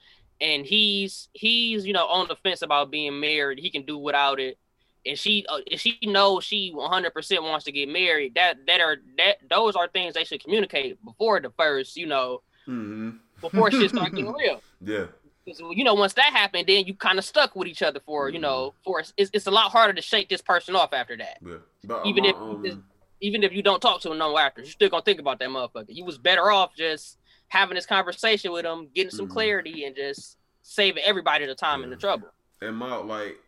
and 0.40 0.64
he's 0.64 1.28
he's 1.32 1.86
you 1.86 1.92
know 1.92 2.06
on 2.06 2.28
the 2.28 2.36
fence 2.36 2.62
about 2.62 2.90
being 2.90 3.18
married, 3.20 3.58
he 3.58 3.70
can 3.70 3.82
do 3.84 3.98
without 3.98 4.40
it, 4.40 4.58
and 5.04 5.18
she 5.18 5.44
uh, 5.48 5.58
if 5.66 5.80
she 5.80 5.98
knows 6.02 6.44
she 6.44 6.70
100 6.74 7.12
percent 7.12 7.42
wants 7.42 7.64
to 7.66 7.72
get 7.72 7.88
married, 7.88 8.34
that 8.34 8.66
that 8.66 8.80
are 8.80 8.96
that 9.18 9.36
those 9.48 9.76
are 9.76 9.88
things 9.88 10.14
they 10.14 10.24
should 10.24 10.42
communicate 10.42 11.02
before 11.04 11.40
the 11.40 11.50
first 11.58 11.96
you 11.96 12.06
know 12.06 12.42
Mm-hmm. 12.68 13.10
before 13.40 13.70
shit 13.70 13.90
start 13.90 14.10
getting 14.14 14.32
real. 14.38 14.62
Yeah. 14.80 15.06
you 15.46 15.82
know, 15.82 15.94
once 15.94 16.12
that 16.12 16.32
happened, 16.32 16.68
then 16.68 16.84
you 16.84 16.94
kind 16.94 17.18
of 17.18 17.24
stuck 17.24 17.56
with 17.56 17.66
each 17.66 17.82
other 17.82 17.98
for, 18.00 18.28
you 18.28 18.38
know, 18.38 18.74
for 18.84 19.00
it's, 19.00 19.12
it's 19.32 19.46
a 19.46 19.50
lot 19.50 19.72
harder 19.72 19.94
to 19.94 20.02
shake 20.02 20.28
this 20.28 20.42
person 20.42 20.76
off 20.76 20.92
after 20.92 21.16
that. 21.16 21.38
Yeah. 21.44 21.56
But 21.82 22.06
Even 22.06 22.24
my, 22.24 22.28
if 22.28 22.36
um, 22.36 22.84
Even 23.20 23.42
if 23.42 23.52
you 23.52 23.62
don't 23.62 23.80
talk 23.80 24.02
to 24.02 24.12
him 24.12 24.18
no 24.18 24.38
after, 24.38 24.60
you're 24.60 24.70
still 24.70 24.88
gonna 24.88 25.02
think 25.02 25.18
about 25.18 25.40
that 25.40 25.48
motherfucker. 25.48 25.86
You 25.88 26.04
was 26.04 26.16
better 26.18 26.50
off 26.52 26.76
just 26.76 27.18
having 27.50 27.74
this 27.74 27.84
conversation 27.86 28.50
with 28.52 28.64
him, 28.64 28.88
getting 28.94 29.10
some 29.10 29.28
Mhm. 29.28 29.32
clarity, 29.32 29.84
and 29.84 29.94
just 29.94 30.38
saving 30.62 31.02
everybody 31.04 31.44
the 31.46 31.54
time 31.54 31.82
and 31.82 31.92
the 31.92 31.96
trouble. 31.96 32.28
and 32.62 32.76
my 32.76 32.96
like 32.96 33.38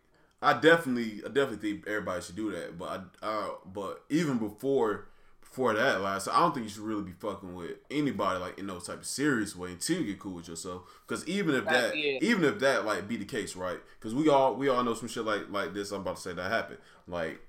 I 0.42 0.54
definitely 0.54 1.22
I 1.24 1.28
definitely 1.28 1.56
think 1.72 1.86
everybody 1.86 2.20
should 2.20 2.36
do 2.36 2.50
that. 2.52 2.78
But 2.78 3.04
I 3.22 3.26
uh 3.26 3.48
but 3.64 4.04
even 4.10 4.38
before 4.38 5.08
before 5.40 5.74
that, 5.74 6.00
like 6.00 6.26
I 6.28 6.40
don't 6.40 6.52
think 6.54 6.64
you 6.64 6.70
should 6.70 6.82
really 6.82 7.02
be 7.04 7.12
fucking 7.12 7.54
with 7.54 7.72
anybody 7.90 8.40
like 8.40 8.58
in 8.58 8.66
those 8.66 8.86
type 8.86 8.98
of 9.00 9.06
serious 9.06 9.54
way 9.54 9.70
until 9.72 9.98
you 10.00 10.06
get 10.06 10.18
cool 10.18 10.32
with 10.32 10.48
yourself. 10.48 10.82
Because 11.06 11.26
even 11.28 11.54
if 11.54 11.64
that 11.66 11.96
yeah. 11.96 12.18
even 12.22 12.42
if 12.44 12.58
that 12.60 12.84
like 12.84 13.06
be 13.06 13.16
the 13.18 13.24
case, 13.24 13.54
right? 13.54 13.78
Because 14.00 14.14
we 14.14 14.28
all 14.28 14.54
we 14.56 14.68
all 14.68 14.82
know 14.82 14.94
some 14.94 15.08
shit 15.08 15.24
like 15.24 15.48
like 15.50 15.74
this. 15.74 15.92
I'm 15.92 16.00
about 16.00 16.16
to 16.16 16.22
say 16.22 16.32
that 16.32 16.50
happened. 16.50 16.78
Like 17.06 17.40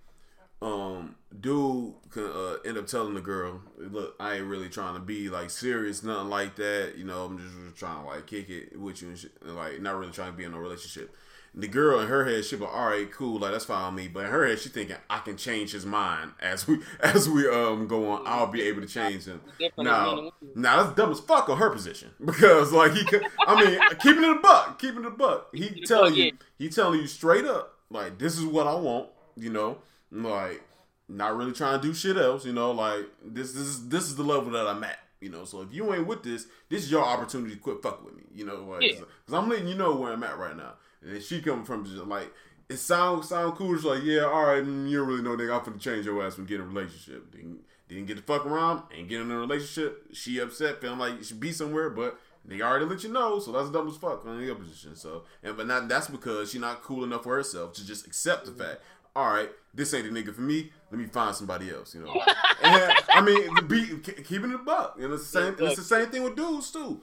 um 0.64 1.16
dude 1.42 1.94
can 2.10 2.24
uh, 2.24 2.56
end 2.66 2.78
up 2.78 2.88
telling 2.88 3.14
the 3.14 3.22
girl 3.22 3.62
look 3.78 4.16
i 4.20 4.36
ain't 4.36 4.46
really 4.46 4.70
trying 4.70 4.94
to 4.94 5.00
be 5.00 5.30
like 5.30 5.50
serious 5.50 6.04
nothing 6.04 6.30
like 6.30 6.56
that 6.56 6.94
you 6.98 7.04
know 7.04 7.26
i'm 7.26 7.38
just 7.38 7.78
trying 7.78 8.02
to 8.02 8.08
like 8.08 8.26
kick 8.26 8.50
it 8.50 8.80
with 8.80 9.02
you 9.02 9.10
and 9.10 9.18
shit 9.18 9.32
and 9.42 9.56
like 9.56 9.82
not 9.82 9.98
really 9.98 10.12
trying 10.12 10.32
to 10.32 10.38
be 10.38 10.44
in 10.44 10.54
a 10.54 10.60
relationship 10.60 11.14
the 11.56 11.68
girl 11.68 12.00
in 12.00 12.08
her 12.08 12.26
head 12.26 12.46
she 12.46 12.56
be 12.56 12.64
all 12.66 12.88
right 12.88 13.12
cool 13.12 13.40
like 13.40 13.52
that's 13.52 13.66
fine 13.66 13.94
with 13.94 14.04
me 14.04 14.08
but 14.08 14.26
in 14.26 14.32
her 14.32 14.48
head 14.48 14.58
she 14.58 14.70
thinking 14.70 14.96
i 15.10 15.20
can 15.20 15.36
change 15.36 15.72
his 15.72 15.86
mind 15.86 16.32
as 16.40 16.68
we 16.68 16.80
as 17.02 17.30
we 17.30 17.48
um 17.48 17.88
go 17.88 18.10
on 18.10 18.24
i'll 18.26 18.48
be 18.48 18.62
able 18.62 18.82
to 18.82 18.88
change 18.88 19.26
him 19.26 19.42
now, 19.60 19.72
than 19.76 19.86
men 19.86 19.96
and 19.96 20.18
women. 20.18 20.32
now 20.56 20.84
that's 20.84 20.96
dumb 20.96 21.12
as 21.12 21.20
fuck 21.20 21.50
on 21.50 21.58
her 21.58 21.70
position 21.70 22.10
because 22.26 22.72
like 22.72 22.94
he 22.94 23.04
could. 23.06 23.24
I 23.40 23.64
mean, 23.64 23.80
keeping 24.02 24.24
it 24.24 24.38
a 24.38 24.40
buck, 24.40 24.80
keeping 24.80 25.04
it 25.04 25.08
a 25.08 25.12
buck. 25.12 25.54
He 25.54 25.82
telling 25.82 26.16
you, 26.16 26.32
he 26.58 26.70
telling 26.70 27.00
you 27.00 27.08
straight 27.08 27.46
up, 27.46 27.78
like 27.90 28.18
this 28.18 28.38
is 28.38 28.46
what 28.46 28.68
I 28.68 28.76
want. 28.76 29.10
You 29.36 29.52
know, 29.52 29.80
like 30.14 30.62
not 31.10 31.36
really 31.36 31.52
trying 31.52 31.80
to 31.82 31.88
do 31.88 31.94
shit 31.94 32.18
else. 32.18 32.46
You 32.46 32.54
know, 32.54 32.72
like 32.72 33.06
this 33.26 33.52
this 33.54 33.62
is 33.64 33.90
this 33.90 34.04
is 34.04 34.16
the 34.16 34.24
level 34.24 34.52
that 34.52 34.68
I'm 34.68 34.84
at. 34.84 35.00
You 35.20 35.30
know, 35.30 35.46
so 35.46 35.62
if 35.62 35.74
you 35.74 35.94
ain't 35.94 36.06
with 36.06 36.24
this, 36.24 36.48
this 36.70 36.84
is 36.84 36.92
your 36.92 37.04
opportunity 37.04 37.56
to 37.56 37.60
quit 37.62 37.82
fuck 37.82 38.04
with 38.04 38.16
me. 38.16 38.24
You 38.34 38.46
know, 38.46 38.66
like 38.66 38.82
Yeah. 38.82 39.00
because 39.26 39.34
I'm 39.42 39.50
letting 39.50 39.68
you 39.68 39.76
know 39.76 39.96
where 39.96 40.12
I'm 40.12 40.24
at 40.24 40.38
right 40.38 40.56
now. 40.56 40.74
And 41.02 41.22
she 41.22 41.42
coming 41.42 41.66
from 41.66 41.86
just 41.86 41.98
like 42.06 42.32
it 42.70 42.78
sound 42.78 43.26
sound 43.26 43.56
cool. 43.56 43.76
It's 43.76 43.84
like 43.84 44.04
yeah, 44.04 44.22
all 44.24 44.46
right, 44.46 44.64
mm, 44.64 44.90
you 44.90 44.98
don't 45.00 45.08
really 45.08 45.22
know 45.22 45.36
nigga. 45.36 45.58
I'm 45.58 45.74
finna 45.74 45.80
change 45.80 46.06
your 46.06 46.26
ass 46.26 46.36
from 46.36 46.46
getting 46.46 46.66
a 46.66 46.70
relationship. 46.70 47.32
Didn't, 47.32 47.60
didn't 47.90 48.06
get 48.08 48.16
the 48.18 48.22
fuck 48.24 48.46
around, 48.46 48.84
ain't 48.94 49.10
getting 49.10 49.28
in 49.30 49.32
a 49.32 49.40
relationship. 49.40 50.08
She 50.14 50.40
upset, 50.40 50.82
feeling 50.82 51.00
like 51.00 51.18
you 51.18 51.24
should 51.24 51.40
be 51.40 51.52
somewhere, 51.52 51.90
but 51.90 52.20
they 52.46 52.62
already 52.62 52.86
let 52.86 53.04
you 53.04 53.12
know, 53.12 53.40
so 53.40 53.52
that's 53.52 53.70
dumb 53.70 53.88
as 53.88 53.96
fuck 53.98 54.26
on 54.26 54.42
your 54.42 54.56
position. 54.56 54.96
So 54.96 55.24
and 55.44 55.56
but 55.56 55.68
not 55.68 55.88
that's 55.88 56.08
because 56.08 56.52
she 56.52 56.60
not 56.60 56.82
cool 56.84 57.04
enough 57.04 57.24
for 57.24 57.36
herself 57.36 57.74
to 57.74 57.86
just 57.86 58.06
accept 58.08 58.46
the 58.46 58.52
fact. 58.52 58.82
All 59.16 59.30
right, 59.30 59.50
this 59.74 59.94
ain't 59.94 60.12
the 60.12 60.24
nigga 60.24 60.34
for 60.34 60.42
me. 60.42 60.72
Let 60.92 61.00
me 61.00 61.06
find 61.06 61.36
somebody 61.36 61.72
else. 61.72 61.94
You 61.94 62.02
know, 62.02 62.12
and, 62.64 62.94
I 63.10 63.22
mean, 63.22 64.02
ke- 64.02 64.24
keeping 64.26 64.52
it 64.52 64.56
a 64.56 64.60
buck. 64.60 64.98
And 65.00 65.14
it's 65.14 65.30
the 65.32 65.40
same. 65.40 65.56
It's 65.60 65.76
the 65.78 65.84
same 65.84 66.08
thing 66.10 66.24
with 66.24 66.36
dudes 66.36 66.72
too. 66.72 67.02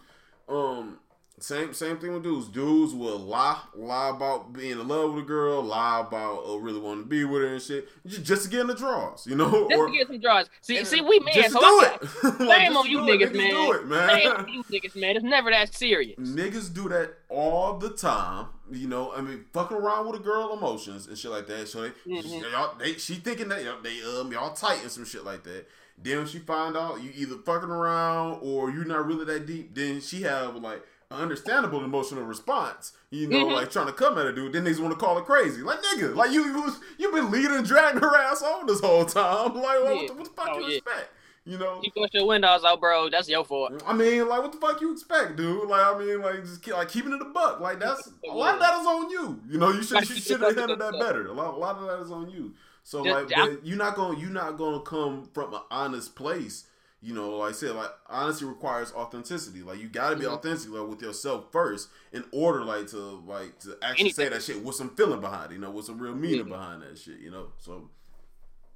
Um, 0.49 0.99
same 1.41 1.73
same 1.75 1.97
thing 1.99 2.13
with 2.13 2.23
dudes. 2.23 2.49
Dudes 2.49 2.95
will 2.95 3.19
lie 3.19 3.59
lie 3.75 4.11
about 4.11 4.53
being 4.53 4.73
in 4.73 4.87
love 4.89 5.15
with 5.15 5.25
a 5.25 5.27
girl, 5.27 5.63
lie 5.63 6.01
about 6.07 6.45
uh, 6.49 6.57
really 6.59 6.79
wanting 6.79 7.05
to 7.05 7.09
be 7.09 7.25
with 7.25 7.43
her 7.43 7.49
and 7.49 7.63
shit, 7.63 7.89
just, 8.07 8.23
just 8.25 8.43
to 8.45 8.51
get 8.51 8.61
in 8.61 8.67
the 8.69 8.75
draws. 8.75 9.27
You 9.27 9.37
know, 9.37 9.69
Just 9.69 9.87
to 9.87 9.93
get 9.93 10.07
some 10.07 10.21
draws. 10.21 10.47
See, 10.61 10.85
see, 10.85 11.01
we 11.01 11.19
men, 11.21 11.35
just 11.35 11.53
so 11.53 11.59
I 11.61 11.97
do 12.01 12.07
it. 12.29 12.41
Like, 12.41 12.61
Shame 12.63 12.77
on 12.77 12.91
you 12.91 12.99
niggas, 12.99 13.35
man. 13.35 13.51
Do 13.51 13.73
it, 13.73 13.87
man. 13.87 14.27
On 14.29 14.49
you 14.49 14.63
niggas, 14.65 14.97
man. 14.97 15.17
It's 15.17 15.25
never 15.25 15.51
that 15.51 15.75
serious. 15.75 16.19
Niggas 16.19 16.73
do 16.73 16.89
that 16.91 17.15
all 17.29 17.79
the 17.79 17.91
time. 17.91 18.47
You 18.71 18.87
know, 18.89 19.13
I 19.13 19.21
mean, 19.21 19.47
fucking 19.53 19.77
around 19.77 20.07
with 20.07 20.21
a 20.21 20.23
girl 20.23 20.53
emotions 20.57 21.07
and 21.07 21.19
shit 21.19 21.31
like 21.31 21.47
that. 21.49 21.69
So 21.69 21.83
they, 21.83 21.91
Mhm. 22.07 22.51
y'all, 22.53 22.77
they 22.79 22.95
she 22.95 23.15
thinking 23.15 23.49
that 23.49 23.65
y'all, 23.65 23.81
they 23.83 24.01
um 24.03 24.31
y'all 24.31 24.53
tight 24.53 24.83
and 24.83 24.91
some 24.91 25.05
shit 25.05 25.25
like 25.25 25.43
that. 25.45 25.67
Then 26.03 26.19
when 26.19 26.27
she 26.27 26.39
find 26.39 26.77
out 26.77 27.03
you 27.03 27.11
either 27.15 27.37
fucking 27.45 27.69
around 27.69 28.39
or 28.43 28.71
you're 28.71 28.85
not 28.87 29.07
really 29.07 29.25
that 29.27 29.47
deep, 29.47 29.75
then 29.75 30.01
she 30.01 30.23
have 30.23 30.55
like 30.57 30.83
understandable 31.11 31.85
emotional 31.85 32.23
response. 32.25 32.93
You 33.11 33.29
know, 33.29 33.47
Mhm. 33.47 33.53
like 33.55 33.71
trying 33.71 33.87
to 33.87 33.93
come 33.93 34.19
at 34.19 34.27
a 34.27 34.33
dude. 34.33 34.53
Then 34.53 34.65
niggas 34.65 34.79
want 34.81 34.93
to 34.93 34.99
call 34.99 35.19
it 35.19 35.25
crazy. 35.25 35.63
Like 35.63 35.83
nigga, 35.83 36.15
like 36.15 36.31
you 36.31 36.45
you 36.45 36.75
you 36.99 37.13
been 37.13 37.31
leading 37.31 37.63
dragging 37.63 38.01
her 38.01 38.17
ass 38.17 38.43
on 38.43 38.67
this 38.67 38.81
whole 38.81 39.05
time. 39.05 39.55
Like 39.61 39.83
what, 39.83 40.01
Yeah. 40.03 40.07
the, 40.09 40.15
what 40.15 40.25
the 40.25 40.31
fuck 40.31 40.49
Oh, 40.53 40.59
you 40.59 40.67
yeah. 40.69 40.77
expect? 40.79 41.11
You 41.45 41.57
know. 41.59 41.81
You 41.83 41.91
push 41.97 42.11
your 42.13 42.27
windows 42.27 42.63
out, 42.65 42.81
bro. 42.81 43.09
That's 43.09 43.29
your 43.29 43.45
fault. 43.45 43.83
I 43.87 43.95
mean, 43.95 44.29
like, 44.29 44.43
what 44.43 44.53
the 44.53 44.59
fuck 44.59 44.81
you 44.81 44.93
expect, 44.93 45.37
dude? 45.37 45.69
Like, 45.69 45.81
I 45.87 45.99
mean, 45.99 46.21
like, 46.21 46.43
just 46.45 46.63
keep, 46.63 46.75
like 46.75 46.91
keeping 46.91 47.13
it 47.15 47.21
a 47.23 47.25
buck. 47.25 47.61
Like, 47.61 47.81
that's 47.81 48.11
a 48.29 48.33
lot 48.33 48.55
of 48.55 48.61
that 48.61 48.79
is 48.81 48.87
on 48.87 49.11
you. 49.11 49.41
You 49.49 49.59
know, 49.59 49.71
you 49.71 49.83
should 49.83 50.07
you 50.09 50.17
should 50.21 50.41
have 50.43 50.55
handled 50.55 50.79
that 50.81 50.93
better. 51.01 51.27
A 51.29 51.33
lot, 51.33 51.55
a 51.55 51.57
lot 51.57 51.77
of 51.77 51.87
that 51.87 52.01
is 52.05 52.11
on 52.13 52.29
you. 52.31 52.53
So, 52.85 53.03
like, 53.03 53.31
you're 53.65 53.77
not 53.79 53.97
gonna 53.97 54.19
you're 54.19 54.31
not 54.31 54.59
gonna 54.59 54.81
come 54.81 55.29
from 55.33 55.55
an 55.55 55.61
honest 55.71 56.15
place. 56.15 56.65
You 57.03 57.15
know, 57.15 57.31
like 57.39 57.51
I 57.51 57.53
said, 57.53 57.71
like 57.71 57.91
honesty 58.09 58.45
requires 58.45 58.93
authenticity. 58.93 59.63
Like 59.63 59.79
you 59.79 59.89
got 59.89 60.11
to 60.11 60.17
be 60.17 60.25
Mhm. 60.25 60.35
authentic 60.35 60.71
like, 60.71 60.87
with 60.87 61.01
yourself 61.01 61.51
first, 61.51 61.89
in 62.13 62.25
order 62.31 62.63
like 62.63 62.89
to 62.89 63.23
like 63.27 63.59
to 63.61 63.79
actually 63.81 64.13
say 64.13 64.29
that 64.29 64.43
shit 64.43 64.63
with 64.63 64.77
some 64.77 64.91
feeling 64.91 65.21
behind 65.21 65.51
it. 65.51 65.55
You 65.55 65.61
know, 65.61 65.71
with 65.71 65.87
some 65.87 65.99
real 65.99 66.15
meaning 66.15 66.45
Mhm. 66.45 66.51
behind 66.51 66.83
that 66.83 66.99
shit. 66.99 67.19
You 67.21 67.31
know, 67.31 67.53
so 67.59 67.89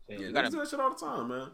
yeah, 0.08 0.18
you, 0.18 0.32
gotta, 0.32 0.50
do 0.50 0.58
that 0.58 0.68
shit 0.68 0.80
all 0.80 0.90
the 0.90 0.96
time, 0.96 1.28
man. 1.28 1.50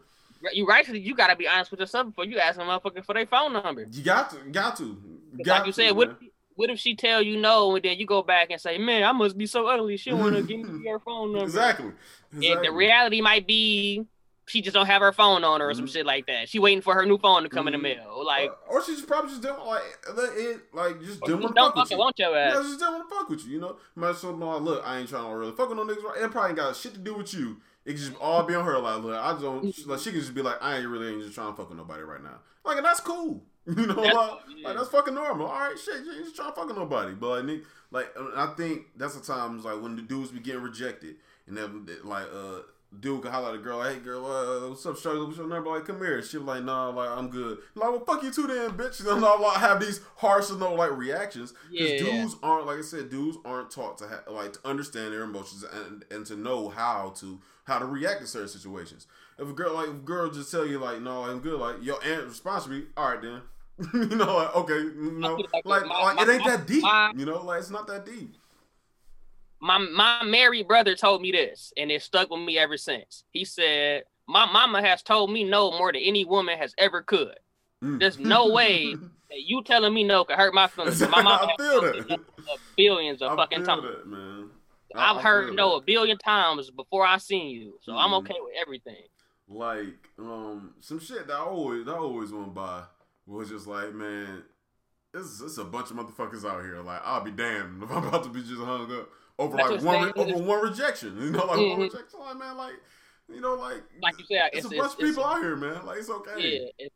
you 0.53 0.65
right. 0.65 0.87
You 0.87 1.13
gotta 1.13 1.35
be 1.35 1.47
honest 1.47 1.71
with 1.71 1.81
yourself 1.81 2.07
before 2.07 2.25
you 2.25 2.39
ask 2.39 2.57
a 2.57 2.63
motherfucker 2.63 3.03
for 3.05 3.13
their 3.13 3.25
phone 3.25 3.51
number. 3.51 3.85
You 3.91 4.01
got 4.01 4.29
to, 4.29 4.37
got 4.51 4.77
to, 4.77 4.97
got 5.43 5.59
like 5.59 5.65
you 5.67 5.71
to, 5.73 5.75
said, 5.75 5.91
what 5.91 6.09
if, 6.09 6.29
what 6.55 6.69
if 6.69 6.79
she 6.79 6.95
tell 6.95 7.21
you 7.21 7.37
no, 7.37 7.75
and 7.75 7.83
then 7.83 7.97
you 7.97 8.05
go 8.05 8.21
back 8.21 8.49
and 8.49 8.61
say, 8.61 8.77
"Man, 8.77 9.03
I 9.03 9.11
must 9.11 9.37
be 9.37 9.45
so 9.45 9.67
ugly. 9.67 9.97
She 9.97 10.13
want 10.13 10.35
to 10.35 10.41
give 10.41 10.59
me 10.59 10.87
her 10.89 10.99
phone 10.99 11.33
number." 11.33 11.43
Exactly. 11.43 11.91
And 12.31 12.63
the 12.63 12.71
reality 12.71 13.19
might 13.19 13.45
be 13.45 14.05
she 14.51 14.61
just 14.61 14.73
don't 14.73 14.85
have 14.85 15.01
her 15.01 15.11
phone 15.11 15.43
on 15.43 15.59
her 15.61 15.69
or 15.69 15.73
some 15.73 15.85
Mhm. 15.87 15.93
shit 15.93 16.05
like 16.05 16.27
that. 16.27 16.49
She 16.49 16.59
waiting 16.59 16.81
for 16.81 16.93
her 16.93 17.05
new 17.05 17.17
phone 17.17 17.43
to 17.43 17.49
come 17.49 17.67
in 17.67 17.73
Mhm. 17.73 17.77
the 17.77 17.81
mail. 17.83 18.23
Like, 18.25 18.51
Uh, 18.51 18.55
or 18.73 18.83
she 18.83 18.93
just 18.95 19.07
probably 19.07 19.31
just 19.31 19.41
don't 19.41 19.65
like 19.65 19.81
it, 20.37 20.73
like 20.73 20.99
just 21.01 21.21
or 21.21 21.27
didn't 21.27 21.41
want 21.43 21.55
to 21.55 21.59
don't 21.61 21.67
fuck 21.69 21.75
with 21.75 21.83
fucking 21.85 21.97
you. 21.97 21.99
want 22.03 22.19
your 22.19 22.31
Yeah, 22.31 22.37
ass. 22.59 22.63
just 22.65 22.79
didn't 22.79 22.93
want 22.93 23.09
to 23.09 23.15
fuck 23.15 23.29
with 23.29 23.45
you. 23.45 23.51
You 23.53 23.59
know, 23.61 23.77
might 23.95 24.15
so 24.15 24.35
no. 24.35 24.57
Look, 24.57 24.83
I 24.85 24.99
ain't 24.99 25.09
trying 25.09 25.29
to 25.29 25.35
really 25.35 25.51
fuck 25.53 25.69
with 25.69 25.77
no 25.77 25.85
niggas. 25.85 26.03
Right? 26.03 26.17
It 26.23 26.31
probably 26.31 26.49
ain't 26.49 26.57
got 26.59 26.75
shit 26.75 26.93
to 26.93 26.99
do 26.99 27.13
with 27.15 27.33
you. 27.33 27.57
It 27.85 27.93
can 27.93 27.97
just 27.97 28.15
all 28.19 28.43
be 28.43 28.53
on 28.53 28.63
her. 28.65 28.77
Like, 28.77 29.01
look, 29.03 29.17
I 29.17 29.39
don't 29.39 29.63
like. 29.87 29.99
She 29.99 30.11
can 30.11 30.19
just 30.19 30.35
be 30.35 30.41
like, 30.43 30.61
I 30.61 30.77
ain't 30.77 30.87
really 30.87 31.07
ain't 31.13 31.23
just 31.23 31.33
trying 31.33 31.51
to 31.51 31.57
fuck 31.57 31.69
with 31.69 31.77
nobody 31.77 32.03
right 32.03 32.21
now. 32.21 32.39
Like, 32.63 32.77
and 32.77 32.85
that's 32.85 32.99
cool. 32.99 33.43
You 33.67 33.75
know, 33.85 33.93
That's- 33.93 34.15
like, 34.15 34.39
yeah. 34.57 34.67
like, 34.69 34.77
that's 34.77 34.89
fucking 34.89 35.13
normal. 35.13 35.45
All 35.45 35.53
right, 35.59 35.77
shit, 35.77 36.03
you 36.03 36.11
ain't 36.13 36.23
just 36.23 36.35
trying 36.35 36.49
to 36.49 36.55
fuck 36.55 36.65
with 36.67 36.77
nobody. 36.77 37.13
But 37.13 37.45
like, 37.45 37.63
like, 37.91 38.11
I 38.35 38.47
think 38.55 38.87
that's 38.97 39.13
the 39.15 39.21
times 39.23 39.63
like 39.65 39.79
when 39.79 39.95
the 39.95 40.01
dudes 40.01 40.31
be 40.31 40.39
getting 40.39 40.63
rejected, 40.63 41.17
and 41.47 41.55
then 41.55 41.85
like, 42.03 42.25
uh. 42.33 42.61
Dude 42.99 43.21
can 43.21 43.31
holler 43.31 43.49
at 43.49 43.55
a 43.55 43.57
girl, 43.57 43.81
hey 43.81 43.99
girl, 43.99 44.25
uh, 44.25 44.67
what's 44.69 44.85
up, 44.85 44.97
Shirley? 44.97 45.23
What's 45.25 45.37
your 45.37 45.47
number? 45.47 45.69
Like, 45.69 45.85
come 45.85 45.99
here. 45.99 46.21
She 46.21 46.37
be 46.37 46.43
like, 46.43 46.63
nah, 46.63 46.89
like 46.89 47.09
I'm 47.09 47.29
good. 47.29 47.59
Like, 47.73 47.89
well, 47.89 48.03
fuck 48.05 48.21
you 48.21 48.31
too, 48.31 48.47
then, 48.47 48.71
bitch. 48.71 48.99
And 49.07 49.23
I'm 49.25 49.41
like, 49.41 49.57
have 49.57 49.79
these 49.79 50.01
harsh, 50.17 50.49
you 50.49 50.57
know, 50.57 50.73
like 50.73 50.91
reactions. 50.97 51.53
Because 51.71 51.91
Yeah. 51.91 51.97
dudes 51.99 52.35
aren't, 52.43 52.67
like 52.67 52.79
I 52.79 52.81
said, 52.81 53.09
dudes 53.09 53.37
aren't 53.45 53.71
taught 53.71 53.97
to 53.99 54.07
ha- 54.09 54.29
like 54.29 54.53
to 54.53 54.59
understand 54.67 55.13
their 55.13 55.23
emotions 55.23 55.63
and 55.63 56.03
and 56.11 56.25
to 56.25 56.35
know 56.35 56.67
how 56.67 57.13
to 57.19 57.39
how 57.63 57.79
to 57.79 57.85
react 57.85 58.19
to 58.21 58.27
certain 58.27 58.49
situations. 58.49 59.07
If 59.39 59.47
a 59.47 59.53
girl 59.53 59.73
like 59.73 59.87
if 59.87 59.93
a 59.95 59.97
girl 59.99 60.29
just 60.29 60.51
tell 60.51 60.65
you 60.67 60.77
like, 60.77 61.01
no, 61.01 61.23
I'm 61.23 61.39
good, 61.39 61.59
like 61.61 61.77
your 61.81 62.03
aunt 62.03 62.25
response 62.25 62.67
would 62.67 62.81
be, 62.81 62.87
all 62.97 63.09
right 63.13 63.21
then. 63.21 63.41
you 63.93 64.17
know, 64.17 64.35
like 64.35 64.53
okay, 64.55 64.89
no, 64.97 65.35
Like, 65.37 65.65
like, 65.65 65.85
my- 65.85 66.01
like 66.03 66.19
it 66.21 66.27
my- 66.27 66.33
ain't 66.33 66.45
that 66.45 66.67
deep. 66.67 66.83
my- 66.83 67.13
You 67.15 67.25
know, 67.25 67.41
like 67.45 67.61
it's 67.61 67.69
not 67.69 67.87
that 67.87 68.05
deep. 68.05 68.35
My 69.61 69.77
my 69.77 70.23
married 70.23 70.67
brother 70.67 70.95
told 70.95 71.21
me 71.21 71.31
this, 71.31 71.71
and 71.77 71.91
it 71.91 72.01
stuck 72.01 72.29
with 72.29 72.41
me 72.41 72.57
ever 72.57 72.77
since. 72.77 73.23
He 73.31 73.45
said, 73.45 74.03
"My 74.27 74.45
mama 74.51 74.81
has 74.81 75.01
told 75.03 75.31
me 75.31 75.43
no 75.43 75.71
more 75.71 75.91
than 75.93 76.01
any 76.01 76.25
woman 76.25 76.57
has 76.57 76.73
ever 76.77 77.01
could. 77.03 77.35
Mm. 77.83 77.99
There's 77.99 78.17
no 78.19 78.49
way 78.51 78.93
that 79.29 79.41
you 79.45 79.63
telling 79.63 79.93
me 79.93 80.03
no 80.03 80.25
could 80.25 80.35
hurt 80.37 80.53
my 80.53 80.67
feelings. 80.67 80.99
My 81.01 81.21
mama 81.21 81.47
has 81.59 81.81
no 82.07 82.13
a 82.53 82.57
billions 82.75 83.21
of 83.21 83.31
I 83.31 83.35
fucking 83.35 83.63
times. 83.63 83.83
man. 84.05 84.49
I- 84.95 85.11
I've 85.11 85.17
I 85.17 85.21
heard 85.21 85.55
no 85.55 85.75
a 85.77 85.81
billion 85.81 86.17
times 86.17 86.69
before 86.71 87.05
I 87.05 87.17
seen 87.17 87.47
you, 87.49 87.77
so 87.81 87.93
I'm 87.95 88.09
Mhm. 88.11 88.17
okay 88.19 88.35
with 88.41 88.53
everything. 88.59 89.03
like 89.47 90.09
um 90.19 90.73
some 90.79 90.99
shit 90.99 91.27
that 91.27 91.33
I 91.35 91.39
always 91.43 91.85
that 91.85 91.93
I 91.93 91.97
always 91.97 92.31
went 92.31 92.53
by 92.53 92.83
was 93.25 93.49
just 93.49 93.67
like, 93.67 93.93
man, 93.93 94.43
it's 95.13 95.39
it's 95.41 95.57
a 95.57 95.63
bunch 95.63 95.91
of 95.91 95.97
motherfuckers 95.97 96.43
out 96.49 96.61
here. 96.63 96.79
Like, 96.81 97.01
I'll 97.05 97.23
be 97.23 97.31
damned 97.31 97.83
if 97.83 97.91
I'm 97.91 98.05
about 98.07 98.23
to 98.23 98.29
be 98.29 98.41
just 98.41 98.61
hung 98.61 98.91
up 98.91 99.09
over 99.41 99.57
That's 99.57 99.71
like 99.71 99.81
one 99.81 99.95
I'm 99.95 100.13
over 100.15 100.43
one 100.43 100.61
rejection. 100.61 101.17
You 101.19 101.31
know, 101.31 101.39
like 101.45 101.49
one 101.49 101.59
Mhm. 101.59 101.79
rejection. 101.79 102.19
Like, 102.19 102.37
man, 102.37 102.57
like 102.57 102.73
you 103.27 103.41
know, 103.41 103.55
like 103.55 103.83
Like 104.01 104.19
you 104.19 104.25
said, 104.25 104.49
it's, 104.53 104.65
it's, 104.65 104.73
a 104.73 104.77
bunch 104.77 104.93
it's, 104.93 105.01
of 105.01 105.07
people 105.09 105.25
out 105.25 105.41
here, 105.41 105.55
man. 105.55 105.85
Like, 105.85 105.97
it's 105.99 106.09
okay. 106.09 106.71
yeah, 106.79 106.87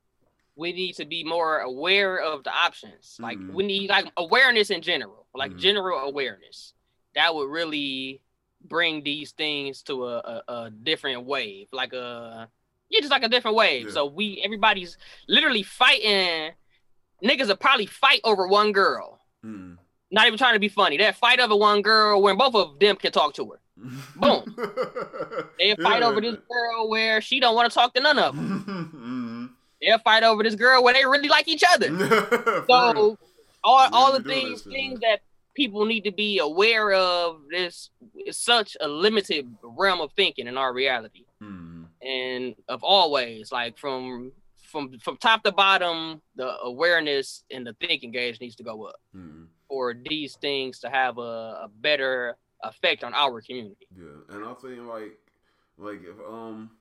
we 0.55 0.71
need 0.73 0.93
to 0.93 1.05
be 1.05 1.23
more 1.23 1.59
aware 1.59 2.19
of 2.19 2.43
the 2.43 2.51
options. 2.51 3.17
Like 3.19 3.37
Mhm. 3.37 3.53
we 3.53 3.65
need 3.65 3.89
like 3.89 4.11
awareness 4.17 4.69
in 4.69 4.81
general, 4.81 5.27
like 5.33 5.53
Mhm. 5.53 5.59
general 5.59 5.99
awareness. 5.99 6.73
That 7.15 7.33
would 7.33 7.49
really 7.49 8.21
bring 8.61 9.03
these 9.03 9.31
things 9.31 9.83
to 9.83 10.05
a, 10.05 10.17
a, 10.17 10.53
a 10.53 10.69
different 10.71 11.23
wave, 11.25 11.67
like 11.71 11.93
a 11.93 12.49
yeah, 12.89 12.99
just 12.99 13.11
like 13.11 13.23
a 13.23 13.29
different 13.29 13.57
wave. 13.57 13.87
Yeah. 13.87 13.91
So 13.93 14.05
we 14.05 14.41
everybody's 14.43 14.97
literally 15.27 15.63
fighting. 15.63 16.53
Niggas 17.23 17.47
will 17.47 17.55
probably 17.55 17.87
fight 17.87 18.21
over 18.23 18.47
one 18.47 18.71
girl. 18.71 19.21
Mm. 19.43 19.77
Not 20.15 20.27
even 20.27 20.37
trying 20.37 20.53
to 20.53 20.59
be 20.59 20.69
funny. 20.69 20.95
That 20.97 21.17
fight 21.17 21.41
over 21.41 21.55
one 21.57 21.81
girl 21.81 22.21
when 22.21 22.37
both 22.37 22.55
of 22.55 22.79
them 22.79 22.95
can 22.95 23.11
talk 23.11 23.33
to 23.35 23.51
her. 23.51 23.59
Boom. 24.15 24.55
They 25.59 25.75
fight 25.75 26.03
over 26.03 26.21
this 26.21 26.35
girl 26.49 26.89
where 26.89 27.19
she 27.21 27.39
don't 27.39 27.55
want 27.55 27.69
to 27.69 27.73
talk 27.75 27.93
to 27.95 28.01
none 28.01 28.17
of 28.19 28.35
them. 28.35 29.55
They'll 29.81 29.99
fight 29.99 30.23
over 30.23 30.41
this 30.43 30.55
girl 30.55 30.83
where 30.83 30.93
they 30.93 31.05
really 31.05 31.27
like 31.29 31.47
each 31.47 31.63
other. 31.69 31.89
Mm-hmm. 31.89 32.65
So 32.69 33.17
all, 33.63 33.89
all 33.91 34.11
the 34.13 34.21
things 34.23 34.63
that 34.63 34.69
things 34.71 34.99
that 35.01 35.19
people 35.55 35.85
need 35.85 36.03
to 36.05 36.11
be 36.11 36.39
aware 36.39 36.93
of 36.93 37.41
this 37.49 37.89
is 38.25 38.37
such 38.37 38.77
a 38.79 38.87
limited 38.87 39.53
realm 39.63 39.99
of 40.01 40.11
thinking 40.13 40.47
in 40.47 40.57
our 40.57 40.71
reality 40.73 41.25
Mhm. 41.41 41.87
and 42.01 42.55
of 42.69 42.83
all 42.83 43.11
ways 43.11 43.51
like 43.51 43.77
from 43.77 44.31
from 44.71 44.97
from 44.99 45.17
top 45.17 45.43
to 45.43 45.51
bottom 45.51 46.21
the 46.35 46.47
awareness 46.61 47.43
and 47.49 47.65
the 47.65 47.73
thinking 47.73 48.11
gauge 48.11 48.39
needs 48.39 48.55
to 48.57 48.63
go 48.63 48.83
up 48.83 48.97
Mhm. 49.15 49.44
For 49.67 49.93
these 49.93 50.35
things 50.35 50.79
to 50.79 50.89
have 50.89 51.17
a, 51.17 51.21
a 51.21 51.69
better 51.79 52.37
effect 52.63 53.03
on 53.03 53.13
our 53.13 53.41
community. 53.41 53.87
Yeah, 53.97 54.35
and 54.35 54.45
I 54.45 54.53
think 54.53 54.87
like 54.87 55.17
like 55.77 56.01
if 56.03 56.17
um 56.27 56.71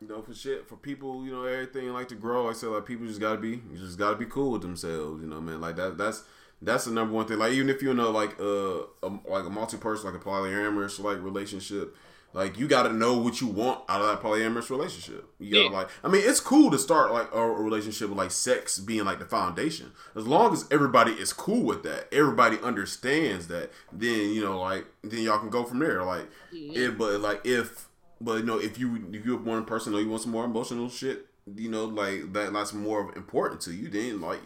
you 0.00 0.08
know 0.08 0.20
for 0.22 0.34
shit 0.34 0.68
for 0.68 0.76
people 0.76 1.24
you 1.24 1.32
know 1.32 1.44
everything 1.44 1.88
like 1.92 2.08
to 2.08 2.14
grow 2.14 2.48
I 2.48 2.52
said 2.52 2.68
like 2.68 2.86
people 2.86 3.06
just 3.06 3.20
gotta 3.20 3.38
be 3.38 3.62
just 3.74 3.98
gotta 3.98 4.16
be 4.16 4.26
cool 4.26 4.52
with 4.52 4.62
themselves 4.62 5.22
you 5.22 5.28
know 5.28 5.40
man 5.40 5.60
like 5.60 5.76
that 5.76 5.96
that's 5.96 6.24
that's 6.60 6.84
the 6.84 6.90
number 6.90 7.14
one 7.14 7.26
thing 7.26 7.38
like 7.38 7.52
even 7.52 7.70
if 7.70 7.82
you 7.82 7.94
know 7.94 8.10
like 8.10 8.38
uh 8.38 8.82
a, 9.02 9.08
like 9.26 9.46
a 9.46 9.50
multi 9.50 9.78
person 9.78 10.12
like 10.12 10.20
a 10.20 10.24
polyamorous 10.24 11.00
like 11.00 11.22
relationship 11.22 11.96
like 12.36 12.58
you 12.58 12.68
gotta 12.68 12.92
know 12.92 13.16
what 13.18 13.40
you 13.40 13.46
want 13.48 13.80
out 13.88 14.00
of 14.00 14.06
that 14.08 14.22
polyamorous 14.22 14.70
relationship 14.70 15.28
you 15.38 15.50
gotta 15.52 15.64
Yeah. 15.64 15.70
like 15.78 15.88
I 16.04 16.08
mean 16.08 16.22
it's 16.24 16.38
cool 16.40 16.70
to 16.70 16.78
start 16.78 17.12
like 17.12 17.32
a, 17.34 17.38
a 17.38 17.62
relationship 17.62 18.08
with 18.10 18.18
like 18.18 18.30
sex 18.30 18.78
being 18.78 19.04
like 19.04 19.18
the 19.18 19.24
foundation 19.24 19.92
as 20.14 20.26
long 20.26 20.52
as 20.52 20.64
everybody 20.70 21.12
is 21.12 21.32
cool 21.32 21.62
with 21.64 21.82
that 21.82 22.08
everybody 22.12 22.58
understands 22.62 23.48
that 23.48 23.72
then 23.92 24.30
you 24.30 24.42
know 24.44 24.60
like 24.60 24.86
then 25.02 25.22
y'all 25.22 25.38
can 25.38 25.50
go 25.50 25.64
from 25.64 25.78
there 25.80 26.04
like 26.04 26.26
it, 26.52 26.96
but 26.98 27.20
like 27.20 27.40
if, 27.44 27.88
but 28.20 28.38
you 28.38 28.44
know, 28.44 28.58
if 28.58 28.78
you 28.78 29.08
if 29.12 29.24
you're 29.26 29.38
one 29.38 29.64
person 29.64 29.94
or 29.94 30.00
you 30.00 30.08
want 30.08 30.22
some 30.22 30.32
more 30.32 30.44
emotional 30.44 30.88
shit, 30.88 31.26
you 31.54 31.68
know, 31.68 31.84
like 31.84 32.32
that 32.32 32.52
that's 32.52 32.72
more 32.72 33.14
important 33.14 33.60
to 33.62 33.72
you. 33.72 33.88
Then 33.88 34.20
like 34.20 34.40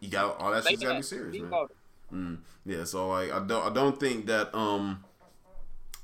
you 0.00 0.08
got 0.08 0.38
all 0.38 0.52
that 0.52 0.64
shit's 0.64 0.82
gotta 0.82 0.96
be 0.96 1.02
serious, 1.02 1.42
man. 1.42 1.66
Mm, 2.12 2.38
yeah, 2.64 2.84
so 2.84 3.08
like 3.08 3.32
I 3.32 3.40
don't 3.44 3.66
I 3.70 3.74
don't 3.74 3.98
think 3.98 4.26
that 4.26 4.54
um 4.54 5.02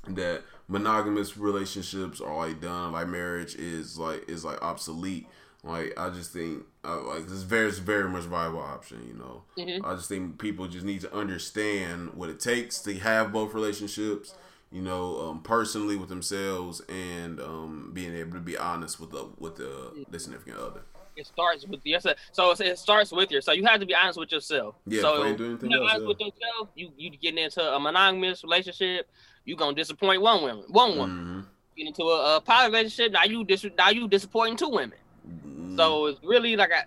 that 0.09 0.43
monogamous 0.67 1.37
relationships 1.37 2.21
are 2.21 2.35
like 2.47 2.61
done 2.61 2.91
like 2.93 3.07
marriage 3.07 3.55
is 3.55 3.97
like 3.97 4.27
is 4.29 4.43
like 4.45 4.61
obsolete. 4.61 5.27
Like 5.65 5.97
I 5.97 6.09
just 6.09 6.31
think 6.33 6.63
uh, 6.83 7.01
like 7.03 7.23
it's 7.23 7.43
very 7.43 7.71
very 7.71 8.09
much 8.09 8.23
viable 8.23 8.59
option. 8.59 9.05
You 9.07 9.13
know, 9.13 9.43
Mhm. 9.57 9.85
I 9.85 9.95
just 9.95 10.09
think 10.09 10.37
people 10.39 10.67
just 10.67 10.85
need 10.85 11.01
to 11.01 11.13
understand 11.15 12.13
what 12.15 12.29
it 12.29 12.39
takes 12.39 12.79
to 12.81 12.93
have 12.99 13.31
both 13.31 13.53
relationships. 13.53 14.33
You 14.71 14.81
know, 14.81 15.21
um, 15.29 15.41
personally 15.43 15.95
with 15.97 16.09
themselves 16.09 16.81
and 16.89 17.39
um, 17.39 17.91
being 17.93 18.15
able 18.15 18.33
to 18.33 18.39
be 18.39 18.57
honest 18.57 18.99
with 18.99 19.11
the 19.11 19.29
with 19.37 19.55
the, 19.57 20.05
the 20.09 20.17
significant 20.19 20.57
other. 20.57 20.81
it 21.15 21.27
starts 21.27 21.63
with 21.67 21.79
yes 21.83 22.07
so 22.31 22.51
it 22.59 22.79
starts 22.79 23.11
with 23.11 23.29
you 23.29 23.39
so 23.39 23.51
you 23.51 23.63
have 23.63 23.79
to 23.79 23.85
be 23.85 23.93
honest 23.93 24.17
with 24.17 24.31
yourself 24.31 24.73
Yeah, 24.87 25.01
so 25.01 25.25
you 25.27 25.35
do 25.37 25.45
anything 25.45 25.69
you're 25.69 25.79
not 25.79 25.89
honest 25.91 26.01
yeah. 26.01 26.07
with 26.07 26.19
yourself 26.19 26.69
you 26.73 26.89
you 26.97 27.11
getting 27.11 27.43
into 27.43 27.61
a 27.61 27.79
monogamous 27.79 28.43
relationship 28.43 29.07
you 29.45 29.55
gonna 29.55 29.75
disappoint 29.75 30.21
one 30.21 30.41
woman 30.41 30.63
one 30.67 30.97
woman 30.97 31.17
Mm-hmm. 31.17 31.39
get 31.77 31.87
into 31.87 32.03
a, 32.03 32.37
a 32.37 32.41
poly 32.41 32.67
relationship 32.67 33.11
now 33.11 33.23
you 33.23 33.43
dis- 33.43 33.65
now 33.77 33.89
you 33.89 34.07
disappointing 34.07 34.57
two 34.57 34.69
women 34.69 34.97
Mm-hmm. 35.27 35.77
so 35.77 36.07
it's 36.07 36.19
really 36.21 36.57
like 36.57 36.69
a, 36.71 36.83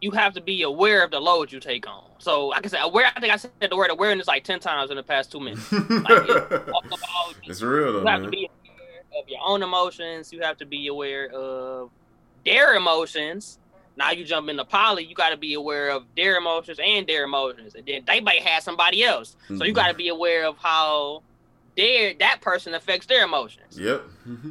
you 0.00 0.10
have 0.10 0.34
to 0.34 0.40
be 0.40 0.62
aware 0.62 1.04
of 1.04 1.12
the 1.12 1.20
load 1.20 1.52
you 1.52 1.60
take 1.60 1.86
on 1.88 2.02
so 2.18 2.48
like 2.48 2.64
i 2.66 2.68
said 2.68 2.80
aware 2.82 3.06
i 3.14 3.20
think 3.20 3.32
i 3.32 3.36
said 3.36 3.50
the 3.70 3.76
word 3.76 3.90
awareness 3.92 4.26
like 4.26 4.42
10 4.42 4.58
times 4.58 4.90
in 4.90 4.96
the 4.96 5.04
past 5.04 5.30
two 5.30 5.38
minutes 5.38 5.70
like, 5.70 5.84
it's 5.88 6.28
about 6.66 7.34
it's 7.44 7.62
real 7.62 7.92
though, 7.92 8.00
you 8.00 8.06
have 8.08 8.22
to 8.24 8.28
be 8.28 8.50
aware 8.66 9.22
of 9.22 9.28
your 9.28 9.40
own 9.46 9.62
emotions. 9.62 10.32
You 10.32 10.40
have 10.42 10.56
to 10.58 10.66
be 10.66 10.88
aware 10.88 11.30
of 11.32 11.90
their 12.44 12.74
emotions. 12.74 13.58
Now 13.96 14.10
you 14.10 14.24
jump 14.24 14.48
into 14.50 14.64
poly, 14.64 15.04
you 15.04 15.14
got 15.14 15.30
to 15.30 15.36
be 15.38 15.54
aware 15.54 15.90
of 15.90 16.04
their 16.16 16.36
emotions 16.36 16.78
and 16.84 17.06
their 17.06 17.22
emotions, 17.24 17.74
and 17.76 17.86
then 17.86 18.02
they 18.06 18.20
might 18.20 18.42
have 18.42 18.62
somebody 18.64 19.04
else. 19.04 19.36
So 19.56 19.64
you 19.64 19.72
got 19.72 19.88
to 19.88 19.94
be 19.94 20.08
aware 20.08 20.44
of 20.44 20.56
how 20.58 21.22
their 21.76 22.14
that 22.20 22.40
person 22.40 22.74
affects 22.74 23.06
their 23.06 23.24
emotions. 23.24 23.78
Yep. 23.78 24.02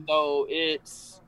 So 0.07 0.45
it's 0.49 1.21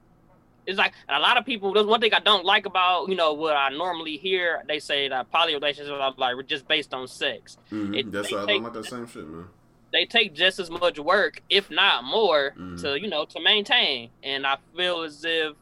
it's 0.65 0.77
like 0.77 0.93
and 1.07 1.17
a 1.17 1.19
lot 1.19 1.37
of 1.37 1.45
people. 1.45 1.73
There's 1.73 1.85
one 1.85 2.01
thing 2.01 2.13
I 2.13 2.19
don't 2.19 2.45
like 2.45 2.65
about 2.65 3.09
you 3.09 3.15
know 3.15 3.33
what 3.33 3.55
I 3.55 3.69
normally 3.69 4.17
hear. 4.17 4.63
They 4.67 4.79
say 4.79 5.07
that 5.07 5.31
poly 5.31 5.53
relationships 5.53 5.97
are 5.99 6.13
like 6.17 6.45
just 6.47 6.67
based 6.67 6.93
on 6.93 7.07
sex. 7.07 7.57
hmm 7.69 7.93
It- 7.95 8.11
That's 8.11 8.29
they 8.29 8.35
I 8.37 8.45
don't 8.45 8.63
like 8.63 8.73
that 8.73 8.85
same 8.85 9.07
shit, 9.07 9.27
man. 9.27 9.45
they 9.93 10.05
take 10.05 10.33
just 10.33 10.59
as 10.59 10.69
much 10.69 10.99
work, 10.99 11.41
if 11.49 11.69
not 11.71 12.03
more, 12.03 12.53
Mhm. 12.57 12.81
to 12.81 12.99
you 12.99 13.07
know 13.09 13.25
to 13.25 13.39
maintain. 13.39 14.09
And 14.23 14.45
I 14.45 14.57
feel 14.75 15.01
as 15.03 15.23
if 15.23 15.53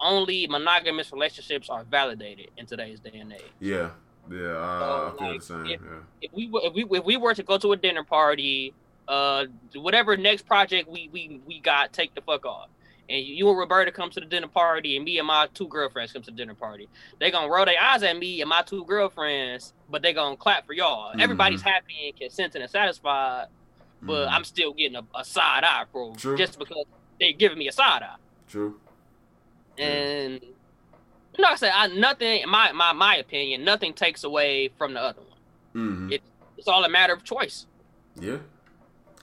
only 0.00 0.46
monogamous 0.48 1.12
relationships 1.12 1.68
are 1.68 1.84
validated 1.84 2.48
in 2.56 2.66
today's 2.66 2.98
day 3.00 3.18
and 3.20 3.32
age. 3.32 3.42
Yeah, 3.60 3.90
yeah, 4.30 4.56
I, 4.58 4.78
So, 4.80 5.12
I 5.14 5.18
feel 5.18 5.28
like, 5.28 5.40
the 5.40 5.46
same. 5.46 5.66
if- 5.66 5.80
yeah. 5.80 5.98
If 6.22 6.32
we 6.32 6.48
were 6.48 6.60
if 6.64 6.72
we 6.74 6.84
if 6.98 7.04
we 7.04 7.16
were 7.16 7.34
to 7.34 7.42
go 7.42 7.58
to 7.58 7.72
a 7.72 7.76
dinner 7.76 8.04
party, 8.04 8.74
uh, 9.08 9.44
whatever 9.74 10.16
next 10.16 10.46
project 10.46 10.88
we 10.88 11.08
we 11.12 11.40
we 11.46 11.60
got, 11.60 11.92
take 11.92 12.14
the 12.14 12.20
fuck 12.22 12.44
off. 12.46 12.68
And 13.08 13.24
you 13.26 13.48
and 13.48 13.58
Roberta 13.58 13.90
come 13.92 14.10
to 14.10 14.20
the 14.20 14.26
dinner 14.26 14.46
party, 14.46 14.96
and 14.96 15.04
me 15.04 15.18
and 15.18 15.26
my 15.26 15.48
two 15.52 15.66
girlfriends 15.68 16.12
come 16.12 16.22
to 16.22 16.30
the 16.30 16.36
dinner 16.36 16.54
party. 16.54 16.88
They 17.20 17.30
gonna 17.30 17.48
roll 17.52 17.64
their 17.66 17.80
eyes 17.80 18.02
at 18.04 18.16
me 18.16 18.40
and 18.40 18.48
my 18.48 18.62
two 18.62 18.84
girlfriends, 18.84 19.74
but 19.90 20.02
they 20.02 20.12
gonna 20.12 20.36
clap 20.36 20.66
for 20.66 20.72
y'all. 20.72 21.12
Mhm. 21.14 21.20
Everybody's 21.20 21.62
happy 21.62 22.08
and 22.08 22.16
consenting 22.16 22.62
and 22.62 22.70
satisfied 22.70 23.46
but 24.04 24.26
Mhm. 24.26 24.32
I'm 24.32 24.44
still 24.44 24.72
getting 24.72 24.96
a, 24.96 25.04
a 25.16 25.24
side 25.24 25.62
eye, 25.62 25.84
bro. 25.92 26.14
True. 26.16 26.36
Just 26.36 26.58
because 26.58 26.84
they 27.20 27.32
giving 27.32 27.58
me 27.58 27.68
a 27.68 27.72
side 27.72 28.02
eye. 28.02 28.16
true. 28.48 28.80
Yeah. 29.78 29.86
And 29.86 30.42
you 30.42 31.38
know, 31.38 31.48
I 31.48 31.54
said 31.56 31.72
I 31.74 31.86
nothing. 31.88 32.48
My 32.48 32.72
my 32.72 32.92
my 32.92 33.16
opinion, 33.16 33.64
nothing 33.64 33.94
takes 33.94 34.24
away 34.24 34.68
from 34.78 34.94
the 34.94 35.00
other 35.00 35.20
one. 35.22 35.38
hmm 35.72 36.12
It- 36.12 36.22
It's 36.58 36.68
all 36.68 36.84
a 36.84 36.88
matter 36.88 37.12
of 37.12 37.24
choice. 37.24 37.66
Yeah. 38.20 38.38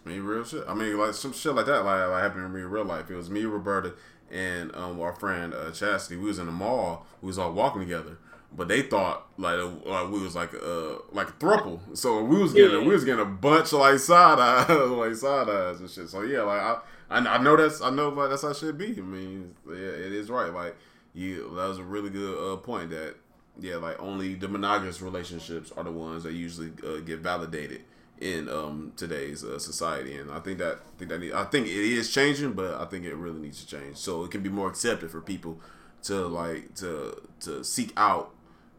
I 0.06 0.10
mean, 0.10 0.22
real 0.24 0.43
shit. 0.45 0.64
I 0.68 0.74
mean, 0.74 0.97
like 0.97 1.14
some 1.14 1.34
shit 1.34 1.54
like 1.54 1.66
that, 1.68 1.84
like, 1.86 2.10
like 2.10 2.24
happened 2.24 2.43
to 2.45 2.50
me 2.50 2.62
in 2.62 2.70
real 2.70 2.86
life. 2.86 3.10
It 3.12 3.16
was 3.16 3.30
me, 3.30 3.43
Roberta, 3.45 3.93
and 4.32 4.74
um, 4.76 5.00
our 5.02 5.14
friend 5.14 5.54
uh, 5.54 5.72
Chastity. 5.72 6.16
We 6.18 6.26
was 6.28 6.39
in 6.39 6.45
the 6.45 6.52
mall. 6.52 7.06
We 7.22 7.28
was 7.28 7.38
all 7.38 7.52
walking 7.54 7.82
together, 7.82 8.18
but 8.56 8.68
they 8.70 8.82
thought 8.84 9.28
like, 9.38 9.60
uh, 9.60 9.68
like 9.86 10.10
we 10.10 10.20
was 10.22 10.36
like 10.36 10.54
uh 10.54 11.00
like 11.12 11.30
a 11.30 11.34
thruple. 11.34 11.80
So 11.97 12.24
we 12.24 12.41
was 12.41 12.54
getting 12.54 12.80
Yeah. 12.82 12.88
we 12.88 12.93
was 12.93 13.04
getting 13.04 13.22
a 13.22 13.26
bunch 13.26 13.74
of 13.74 13.80
like 13.80 14.00
side 14.00 14.39
eyes, 14.39 14.70
like 14.89 15.16
side 15.16 15.50
eyes 15.50 15.80
and 15.80 15.89
shit. 15.89 16.10
So 16.10 16.22
yeah, 16.22 16.41
like 16.43 16.62
I, 16.62 16.78
I 17.10 17.18
I 17.36 17.38
know 17.38 17.58
that's 17.58 17.82
I 17.82 17.89
know 17.89 18.10
like 18.10 18.30
that's 18.30 18.41
how 18.43 18.50
it 18.50 18.58
should 18.58 18.78
be. 18.78 18.95
I 18.97 19.02
mean, 19.02 19.54
yeah, 19.68 19.74
it 19.76 20.14
is 20.14 20.30
right. 20.30 20.54
Like 20.54 20.76
you, 21.14 21.43
that 21.56 21.68
was 21.68 21.80
a 21.80 21.84
really 21.84 22.10
good 22.10 22.54
uh, 22.54 22.58
point. 22.58 22.89
That 22.91 23.16
yeah, 23.60 23.76
like 23.76 24.02
only 24.02 24.36
the 24.36 24.47
monogamous 24.47 25.02
relationships 25.02 25.72
are 25.76 25.84
the 25.84 25.91
ones 25.91 26.24
that 26.24 26.34
usually 26.34 26.72
uh, 26.88 27.02
get 27.02 27.20
validated 27.20 27.82
in 28.20 28.49
um, 28.49 28.91
today's 28.95 29.43
uh, 29.43 29.57
society, 29.59 30.15
and 30.15 30.30
I 30.32 30.39
think 30.39 30.57
that 30.59 30.80
I 30.95 30.97
think 30.97 31.09
that 31.11 31.20
need, 31.20 31.34
I 31.34 31.45
think 31.45 31.67
it 31.67 31.74
is 31.74 32.11
changing, 32.11 32.53
but 32.53 32.76
I 32.76 32.86
think 32.86 33.05
it 33.05 33.15
really 33.15 33.39
needs 33.39 33.63
to 33.63 33.67
change 33.67 33.97
so 33.97 34.24
it 34.24 34.32
can 34.32 34.41
be 34.41 34.49
more 34.49 34.67
accepted 34.67 35.09
for 35.11 35.22
people 35.22 35.59
to 36.03 36.28
like 36.28 36.76
to 36.76 37.22
to 37.41 37.63
seek 37.63 37.91
out 37.97 38.32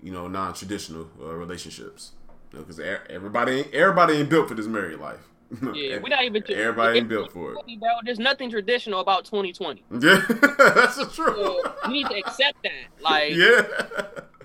you 0.02 0.12
know 0.12 0.28
non 0.28 0.54
traditional 0.54 1.08
uh, 1.20 1.34
relationships 1.34 2.12
because 2.50 2.80
everybody 3.08 3.52
ain't, 3.60 3.74
everybody 3.74 4.14
ain't 4.14 4.28
built 4.30 4.48
for 4.48 4.54
this 4.54 4.66
married 4.66 4.98
life. 4.98 5.26
Yeah, 5.74 5.98
we're 5.98 6.08
not 6.10 6.22
even. 6.24 6.44
Everybody 6.48 6.98
ain't 6.98 7.08
built 7.08 7.32
for 7.32 7.52
it. 7.52 7.54
Bro, 7.80 7.88
there's 8.04 8.20
nothing 8.20 8.50
traditional 8.50 9.00
about 9.00 9.24
2020. 9.24 9.82
Yeah, 9.90 9.98
that's 10.28 10.96
the 10.96 11.08
So 11.10 11.24
truth. 11.24 11.66
we 11.88 11.92
need 11.94 12.06
to 12.06 12.16
accept 12.16 12.62
that. 12.62 13.02
Like 13.02 13.32
Yeah. 13.34 13.62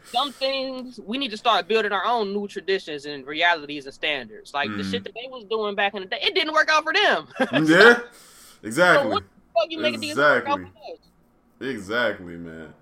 Some 0.08 0.32
things, 0.32 1.00
we 1.04 1.18
need 1.18 1.32
to 1.32 1.38
start 1.38 1.68
building 1.68 1.92
our 1.92 2.06
own 2.06 2.34
new 2.34 2.48
traditions 2.48 3.06
and 3.06 3.26
realities 3.26 3.86
and 3.86 3.94
standards. 3.94 4.54
Like 4.54 4.70
the 4.70 4.84
Mhm. 4.84 4.92
shit 4.92 5.04
that 5.04 5.14
they 5.14 5.28
was 5.30 5.46
doing 5.46 5.76
back 5.76 5.94
in 5.94 6.02
the 6.04 6.08
day, 6.08 6.20
it 6.22 6.34
didn't 6.36 6.54
work 6.54 6.70
out 6.70 6.84
for 6.84 6.94
them. 6.94 7.28
yeah. 7.68 8.00
Exactly. 8.64 9.12
what 9.12 9.24
Fuck 9.54 9.68
you 9.70 9.80
making 9.80 10.00
these 10.02 10.18
work 10.18 10.48
out 10.48 10.60
Exactly. 10.60 11.00
Exactly, 11.62 12.36
man. 12.38 12.74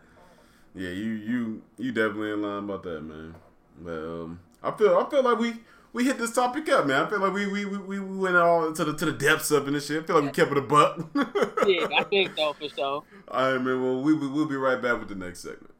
Yeah, 0.75 0.89
you 0.89 1.11
you 1.11 1.61
you 1.77 1.91
definitely 1.91 2.31
in 2.31 2.41
line 2.41 2.63
about 2.63 2.81
that, 2.83 3.01
man. 3.01 3.35
But 3.79 3.91
um, 3.97 4.39
I 4.63 4.71
feel 4.71 4.97
I 4.97 5.07
feel 5.09 5.21
like 5.23 5.37
we 5.37 5.53
we 5.93 6.03
hit 6.05 6.17
this 6.17 6.33
topic 6.33 6.67
up, 6.69 6.87
man. 6.87 7.05
I 7.05 7.09
feel 7.09 7.19
like 7.19 7.33
we 7.33 7.45
we 7.45 7.65
we, 7.65 7.77
we 7.77 7.99
went 7.99 8.35
all 8.35 8.73
to 8.73 8.83
the 8.85 8.93
to 8.97 9.05
the 9.05 9.11
depths 9.11 9.51
of 9.51 9.67
it 9.67 9.73
and 9.75 9.83
shit. 9.83 10.01
I 10.03 10.05
feel 10.07 10.15
like 10.15 10.25
we 10.25 10.31
kept 10.31 10.51
it 10.51 10.57
a 10.57 10.61
buck. 10.61 10.99
Yeah, 11.67 11.87
I 11.97 12.03
think 12.03 12.35
so 12.35 12.53
for 12.53 12.67
sure. 12.67 13.03
All 13.29 13.53
right, 13.53 13.61
man. 13.61 13.81
Well, 13.81 14.01
we 14.01 14.13
we- 14.15 14.27
we'll 14.27 14.47
be 14.47 14.55
right 14.55 14.81
back 14.81 14.99
with 14.99 15.09
the 15.09 15.15
next 15.15 15.41
segment. 15.41 15.72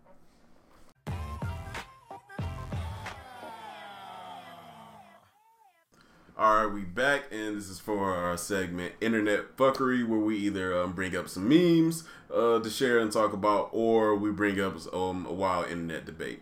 All 6.43 6.65
right, 6.65 6.73
we 6.73 6.81
back, 6.81 7.31
and 7.31 7.55
this 7.55 7.69
is 7.69 7.79
for 7.79 8.13
our 8.13 8.35
segment 8.35 8.95
Internet 8.99 9.55
Fuckery, 9.55 10.05
where 10.05 10.19
we 10.19 10.35
either 10.39 10.77
um, 10.77 10.91
bring 10.91 11.15
up 11.15 11.29
some 11.29 11.47
memes 11.47 12.03
uh, 12.29 12.59
to 12.59 12.69
share 12.69 12.99
and 12.99 13.09
talk 13.09 13.31
about, 13.31 13.69
or 13.71 14.13
we 14.13 14.29
bring 14.29 14.59
up 14.59 14.75
um, 14.93 15.25
a 15.25 15.31
wild 15.31 15.67
internet 15.67 16.05
debate. 16.05 16.41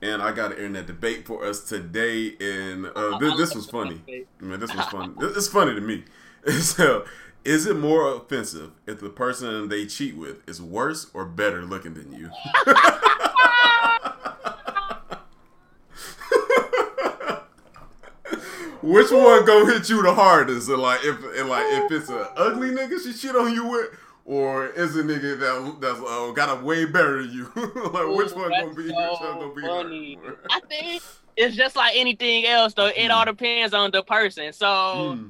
And 0.00 0.22
I 0.22 0.32
got 0.32 0.52
an 0.52 0.56
internet 0.56 0.86
debate 0.86 1.26
for 1.26 1.44
us 1.44 1.68
today, 1.68 2.32
and 2.40 2.86
uh, 2.96 3.18
this, 3.18 3.36
this 3.36 3.54
was 3.54 3.66
funny. 3.68 4.00
Man, 4.40 4.58
this 4.58 4.74
was 4.74 4.86
fun. 4.86 5.16
It's 5.20 5.48
funny 5.48 5.74
to 5.74 5.82
me. 5.82 6.04
So, 6.60 7.04
is 7.44 7.66
it 7.66 7.76
more 7.76 8.10
offensive 8.16 8.70
if 8.86 9.00
the 9.00 9.10
person 9.10 9.68
they 9.68 9.84
cheat 9.84 10.16
with 10.16 10.48
is 10.48 10.62
worse 10.62 11.10
or 11.12 11.26
better 11.26 11.60
looking 11.60 11.92
than 11.92 12.10
you? 12.10 12.30
Which 18.82 19.10
one 19.10 19.44
gonna 19.44 19.72
hit 19.72 19.88
you 19.88 20.02
the 20.02 20.12
hardest? 20.14 20.68
And 20.68 20.78
like 20.82 21.00
if 21.04 21.16
and 21.38 21.48
like 21.48 21.64
if 21.68 21.92
it's 21.92 22.08
an 22.08 22.26
ugly 22.36 22.70
nigga 22.70 23.02
she 23.02 23.12
shit 23.12 23.36
on 23.36 23.52
you 23.54 23.68
with, 23.68 23.90
or 24.24 24.66
is 24.68 24.96
a 24.96 25.02
nigga 25.02 25.38
that 25.38 25.76
that's 25.80 26.00
uh, 26.00 26.32
got 26.32 26.58
a 26.60 26.64
way 26.64 26.84
better 26.84 27.22
than 27.22 27.32
you? 27.32 27.50
like 27.56 28.04
Ooh, 28.04 28.16
which 28.16 28.32
one 28.32 28.50
gonna 28.50 28.74
be? 28.74 28.88
so 28.88 29.10
which 29.10 29.20
one 29.20 29.38
gonna 29.38 29.54
be 29.54 29.62
funny. 29.62 30.18
I 30.50 30.60
think 30.68 31.02
it's 31.36 31.56
just 31.56 31.76
like 31.76 31.94
anything 31.96 32.44
else, 32.46 32.74
though. 32.74 32.90
It 32.94 33.10
all 33.10 33.24
depends 33.24 33.72
on 33.72 33.90
the 33.90 34.02
person. 34.02 34.52
So 34.52 35.14
Hmm. 35.16 35.26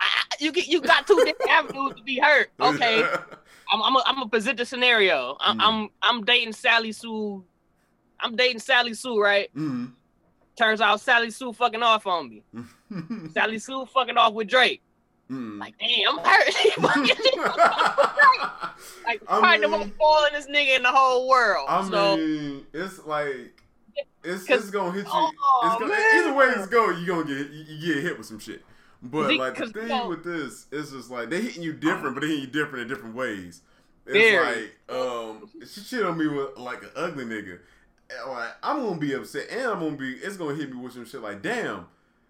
I, 0.00 0.22
you 0.40 0.50
get 0.50 0.66
you 0.66 0.80
got 0.80 1.06
two 1.06 1.16
different 1.24 1.50
avenues 1.50 1.94
to 1.96 2.02
be 2.02 2.18
hurt. 2.18 2.50
Okay, 2.60 3.02
I'm 3.04 3.82
I'm 3.82 3.96
a, 3.96 4.02
I'm 4.06 4.14
gonna 4.16 4.28
present 4.28 4.56
the 4.58 4.64
scenario. 4.64 5.36
I'm, 5.40 5.58
Mm. 5.58 5.62
I'm 5.62 5.88
I'm 6.02 6.24
dating 6.24 6.54
Sally 6.54 6.90
Sue. 6.92 7.44
I'm 8.18 8.34
dating 8.34 8.60
Sally 8.60 8.94
Sue, 8.94 9.20
right? 9.20 9.48
Mm. 9.54 9.92
Turns 10.56 10.80
out 10.80 11.00
Sally 11.00 11.30
Sue 11.30 11.52
fucking 11.52 11.82
off 11.82 12.06
on 12.06 12.28
me. 12.28 12.42
Sally 13.32 13.58
Sue 13.58 13.86
fucking 13.86 14.16
off 14.16 14.34
with 14.34 14.48
Drake. 14.48 14.82
Mm. 15.30 15.58
Like, 15.58 15.74
damn, 15.78 16.18
I'm 16.18 16.24
hurt. 16.24 16.52
She 16.52 16.70
fucking- 16.72 17.06
she 17.06 17.14
fucking 17.14 17.40
off 17.42 17.96
with 17.96 18.10
Drake. 18.14 19.06
Like, 19.06 19.22
I 19.28 19.38
probably 19.38 19.58
the 19.60 19.68
mean- 19.68 19.80
most 19.80 19.94
spoiling 19.94 20.32
nigga 20.54 20.76
in 20.76 20.82
the 20.82 20.90
whole 20.92 21.28
world. 21.28 21.66
I 21.68 21.88
so, 21.88 22.16
mean, 22.16 22.66
it's 22.74 23.04
like 23.06 23.62
it's 24.24 24.48
it's 24.48 24.70
gonna 24.70 24.92
hit 24.92 25.04
you. 25.06 25.10
Oh, 25.12 25.60
it's 25.64 25.80
gonna, 25.80 25.94
either 25.94 26.34
way 26.34 26.46
it's 26.56 26.66
going, 26.68 26.98
you 27.00 27.06
gonna 27.06 27.24
get 27.24 27.50
you, 27.50 27.64
you 27.68 27.94
get 27.94 28.02
hit 28.04 28.18
with 28.18 28.26
some 28.26 28.38
shit. 28.38 28.62
But 29.02 29.34
like 29.36 29.56
the 29.56 29.66
thing 29.68 29.82
you 29.84 29.88
know- 29.88 30.08
with 30.08 30.22
this 30.24 30.66
is 30.70 30.90
just 30.92 31.10
like 31.10 31.30
they 31.30 31.40
hitting 31.40 31.62
you 31.62 31.72
different, 31.72 32.14
but 32.14 32.20
they 32.20 32.28
hitting 32.28 32.42
you 32.42 32.50
different 32.50 32.82
in 32.82 32.88
different 32.88 33.14
ways. 33.16 33.62
It's 34.04 34.14
Very. 34.14 34.62
like 34.88 34.96
um, 34.98 35.48
she 35.60 35.80
shit 35.80 36.04
on 36.04 36.18
me 36.18 36.26
with 36.26 36.58
like 36.58 36.82
an 36.82 36.90
ugly 36.96 37.24
nigga. 37.24 37.58
Like 38.26 38.50
I'm 38.62 38.82
gonna 38.82 38.98
be 38.98 39.14
upset, 39.14 39.48
and 39.50 39.62
I'm 39.62 39.80
gonna 39.80 39.96
be. 39.96 40.12
It's 40.14 40.36
gonna 40.36 40.54
hit 40.54 40.72
me 40.72 40.80
with 40.80 40.92
some 40.92 41.06
shit 41.06 41.20
like, 41.20 41.42
damn, 41.42 41.86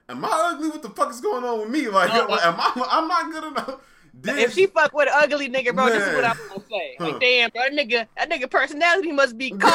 am 0.09 0.25
I 0.25 0.53
ugly? 0.53 0.71
What 0.71 0.83
the 0.83 0.91
fuck 0.91 1.11
is 1.11 1.21
going 1.21 1.45
on 1.45 1.61
with 1.61 1.71
me? 1.71 1.89
Like, 1.89 2.11
like 2.11 2.23
am 2.47 2.55
I? 2.59 2.87
I'm 2.91 3.09
not 3.09 3.31
good 3.31 3.45
enough. 3.45 3.81
Then 4.15 4.39
if 4.39 4.53
she 4.53 4.67
fuck 4.67 4.93
with 4.93 5.09
an 5.09 5.15
ugly 5.17 5.49
nigga, 5.49 5.75
bro, 5.75 5.87
this 5.87 6.07
is 6.07 6.15
what 6.15 6.25
I'm 6.25 6.37
gonna 6.49 6.61
say. 6.71 6.97
Huh. 6.99 7.05
Like, 7.05 7.21
damn, 7.21 7.51
bro, 7.51 7.63
that 7.63 7.73
nigga, 7.73 8.07
that 8.17 8.31
nigga 8.31 8.51
personality 8.51 9.13
must 9.13 9.39
be 9.39 9.51
cold. 9.51 9.63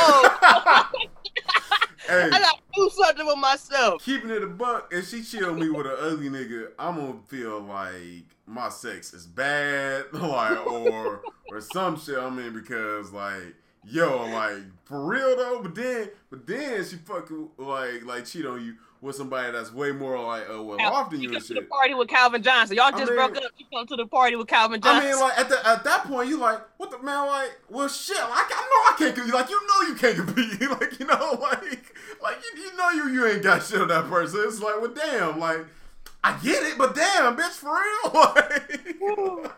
hey, 2.08 2.24
I 2.24 2.30
gotta 2.30 2.58
do 2.76 2.90
something 2.94 3.26
with 3.26 3.38
myself. 3.38 4.04
keeping 4.04 4.30
it 4.30 4.44
a 4.44 4.48
buck, 4.48 4.92
if 4.92 5.10
she 5.10 5.44
on 5.44 5.60
me 5.60 5.70
with 5.70 5.88
an 5.88 5.96
ugly 6.00 6.30
nigga, 6.30 6.70
I'm 6.78 6.98
gonna 6.98 7.16
feel 7.28 7.62
like 7.62 8.26
my 8.46 8.70
sex 8.70 9.14
is 9.14 9.26
bad, 9.26 10.06
like 10.14 10.66
or 10.68 11.22
or 11.50 11.62
some 11.62 12.00
shit. 12.00 12.18
I 12.18 12.30
mean, 12.30 12.54
because 12.54 13.12
like 13.12 13.56
yo, 13.88 14.26
like 14.28 14.58
for 14.86 15.06
real 15.06 15.36
though. 15.36 15.62
But 15.62 15.76
then, 15.76 16.10
but 16.30 16.46
then 16.48 16.84
she 16.86 16.98
fucking 16.98 17.50
like 17.58 18.04
like 18.06 18.26
cheat 18.26 18.46
on 18.46 18.64
you 18.64 18.76
with 19.00 19.16
somebody 19.16 19.52
that's 19.52 19.72
way 19.72 19.92
more 19.92 20.20
like 20.20 20.50
uh, 20.50 20.62
well 20.64 20.82
off 20.82 21.12
than 21.12 21.22
you 21.22 21.30
come 21.30 21.42
to 21.42 21.54
the 21.54 21.62
party 21.62 21.94
with 21.94 22.08
Calvin 22.08 22.42
Johnson. 22.42 22.76
Y'all 22.78 22.86
I 22.86 22.92
just 22.92 23.06
mean- 23.12 23.16
broke 23.16 23.38
up. 23.38 23.52
You 23.58 23.66
come 23.72 23.86
to 23.88 23.96
the 23.96 24.08
party 24.08 24.36
with 24.36 24.48
Calvin 24.48 24.82
Johnson. 24.82 25.08
I 25.10 25.12
mean, 25.12 25.22
like 25.22 25.38
at 25.40 25.50
the 25.50 25.68
at 25.68 25.84
that 25.84 26.04
point, 26.06 26.30
you 26.30 26.38
like, 26.38 26.60
what 26.78 26.90
the 26.92 27.00
man? 27.00 27.28
Like, 27.28 27.52
well, 27.70 27.88
shit. 27.88 28.18
Like, 28.18 28.28
I 28.30 28.62
know 28.62 28.94
I 28.94 28.96
can't 28.98 29.16
compete. 29.16 29.34
Like, 29.34 29.50
you 29.50 29.68
know 29.68 29.88
you 29.88 29.96
can't 29.96 30.18
compete. 30.18 30.62
like, 30.70 31.00
you 31.00 31.06
know, 31.06 31.38
like, 31.42 31.94
like 32.22 32.38
you, 32.56 32.62
you 32.64 32.78
know 32.78 32.90
you 32.90 33.10
you 33.10 33.28
ain't 33.28 33.44
got 33.44 33.64
shit 33.64 33.82
on 33.82 33.88
that 33.90 34.06
person. 34.10 34.42
It's 34.46 34.60
like, 34.62 34.82
well, 34.82 34.94
damn. 34.94 35.40
Like, 35.40 35.66
I 36.24 36.38
get 36.40 36.64
it, 36.64 36.78
but 36.78 36.96
damn, 36.96 37.38
bitch, 37.38 37.52
for 37.52 37.74
real. 37.74 39.44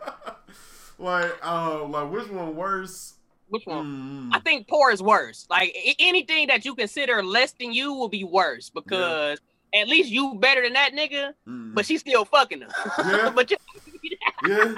Like, 0.98 1.32
like, 1.32 1.46
uh, 1.46 1.84
like, 1.86 2.10
which 2.12 2.28
one 2.28 2.54
worse? 2.54 3.14
Which 3.50 3.66
one? 3.66 4.30
Mm, 4.30 4.36
I 4.36 4.38
think 4.40 4.68
poor 4.68 4.90
is 4.90 5.02
worse. 5.02 5.46
Like 5.50 5.76
anything 5.98 6.46
that 6.48 6.64
you 6.64 6.74
consider 6.74 7.22
less 7.22 7.52
than 7.52 7.72
you 7.72 7.92
will 7.92 8.08
be 8.08 8.24
worse 8.24 8.70
because 8.70 9.38
at 9.74 9.88
least 9.88 10.08
you 10.08 10.34
better 10.36 10.62
than 10.62 10.72
that 10.74 10.92
nigga, 10.92 11.34
mm, 11.46 11.74
but 11.74 11.84
she's 11.84 12.00
still 12.00 12.24
fucking 12.24 12.60
him. 12.60 12.70
Yeah. 12.98 13.32
but 13.34 13.50
you, 13.50 13.56
yeah. 14.46 14.74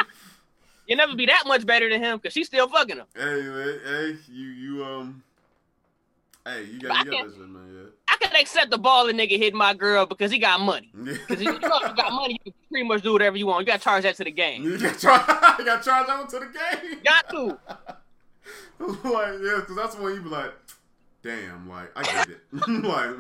you 0.87 0.97
never 0.97 1.15
be 1.15 1.27
that 1.27 1.45
much 1.47 1.67
better 1.67 1.89
than 1.89 2.03
him 2.03 2.19
because 2.19 2.33
she's 2.33 2.47
still 2.47 2.69
fucking 2.69 2.97
him. 2.97 3.07
Hey, 3.15 3.43
man, 3.43 3.81
hey, 3.85 4.17
you, 4.31 4.47
you, 4.49 4.85
um, 4.85 5.23
hey, 6.47 6.65
you 6.65 6.81
got, 6.81 7.05
you 7.05 7.11
got 7.13 7.27
that 7.27 7.35
shit, 7.35 7.49
man. 7.49 7.89
I 8.09 8.17
can 8.21 8.41
accept 8.41 8.71
the 8.71 8.79
ball 8.79 9.07
baller 9.07 9.13
nigga 9.13 9.39
hitting 9.39 9.59
my 9.59 9.75
girl 9.75 10.07
because 10.07 10.31
he 10.31 10.39
got 10.39 10.61
money. 10.61 10.91
Yeah. 11.05 11.13
Because 11.13 11.41
if 11.41 11.43
you 11.43 11.59
know 11.59 11.81
you 11.81 11.95
got 11.95 12.13
money, 12.13 12.41
you 12.45 12.53
can 12.53 12.61
pretty 12.71 12.89
much 12.89 13.03
do 13.03 13.13
whatever 13.13 13.37
you 13.37 13.47
want. 13.47 13.61
You 13.61 13.67
got 13.67 13.81
to 13.81 13.85
charge 13.85 14.05
that 14.05 14.17
to 14.17 14.25
the 14.25 14.31
game. 14.31 14.63
You 14.65 14.79
got. 14.79 15.59
You 15.59 15.65
got 15.65 15.83
charged 15.83 16.31
to 16.31 16.39
the 16.39 16.47
game. 16.47 17.01
Got 17.05 17.29
to. 17.31 17.59
like, 18.79 19.35
yeah, 19.43 19.61
because 19.61 19.77
that's 19.77 19.97
when 19.97 20.15
you 20.15 20.23
be 20.23 20.29
like, 20.29 20.53
damn, 21.23 21.69
like, 21.69 21.91
I 21.97 22.03
get 22.03 22.29
it. 22.31 22.41
like, 22.69 23.11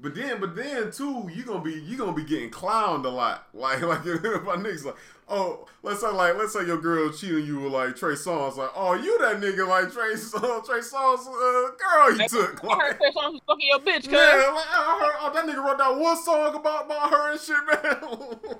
but 0.00 0.14
then, 0.14 0.40
but 0.40 0.56
then 0.56 0.90
too, 0.90 1.30
you 1.34 1.44
gonna 1.44 1.62
be 1.62 1.74
you 1.74 1.96
gonna 1.96 2.12
be 2.12 2.24
getting 2.24 2.50
clowned 2.50 3.04
a 3.04 3.08
lot. 3.08 3.48
Like, 3.52 3.82
like 3.82 4.04
my 4.04 4.56
niggas 4.56 4.84
like, 4.84 4.96
oh, 5.28 5.66
let's 5.82 6.00
say 6.00 6.08
like, 6.08 6.36
let's 6.36 6.52
say 6.52 6.66
your 6.66 6.80
girl 6.80 7.12
cheating 7.12 7.46
you 7.46 7.60
with 7.60 7.72
like 7.72 7.96
Trey 7.96 8.14
Songz, 8.14 8.56
like, 8.56 8.70
oh, 8.74 8.94
you 8.94 9.18
that 9.18 9.40
nigga 9.40 9.68
like 9.68 9.92
Trey 9.92 10.14
Songz, 10.14 10.66
Trey 10.66 10.80
Songz, 10.80 11.26
uh, 11.26 11.70
girl 11.76 12.16
you 12.18 12.28
took. 12.28 12.64
I 12.64 12.68
heard 12.68 12.88
Like, 12.88 12.98
Chris 12.98 13.14
Songz 13.14 13.40
fucking 13.46 13.68
your 13.68 13.78
bitch, 13.80 14.04
cuz. 14.04 14.12
man, 14.12 14.54
like, 14.54 14.66
I 14.70 14.98
heard, 15.00 15.14
oh, 15.20 15.32
that 15.34 15.46
nigga 15.46 15.64
wrote 15.64 15.78
that 15.78 15.96
one 15.96 16.22
song 16.22 16.54
about, 16.54 16.86
about 16.86 17.10
her 17.10 17.32
and 17.32 17.40
shit, 17.40 17.56
man. 17.66 18.58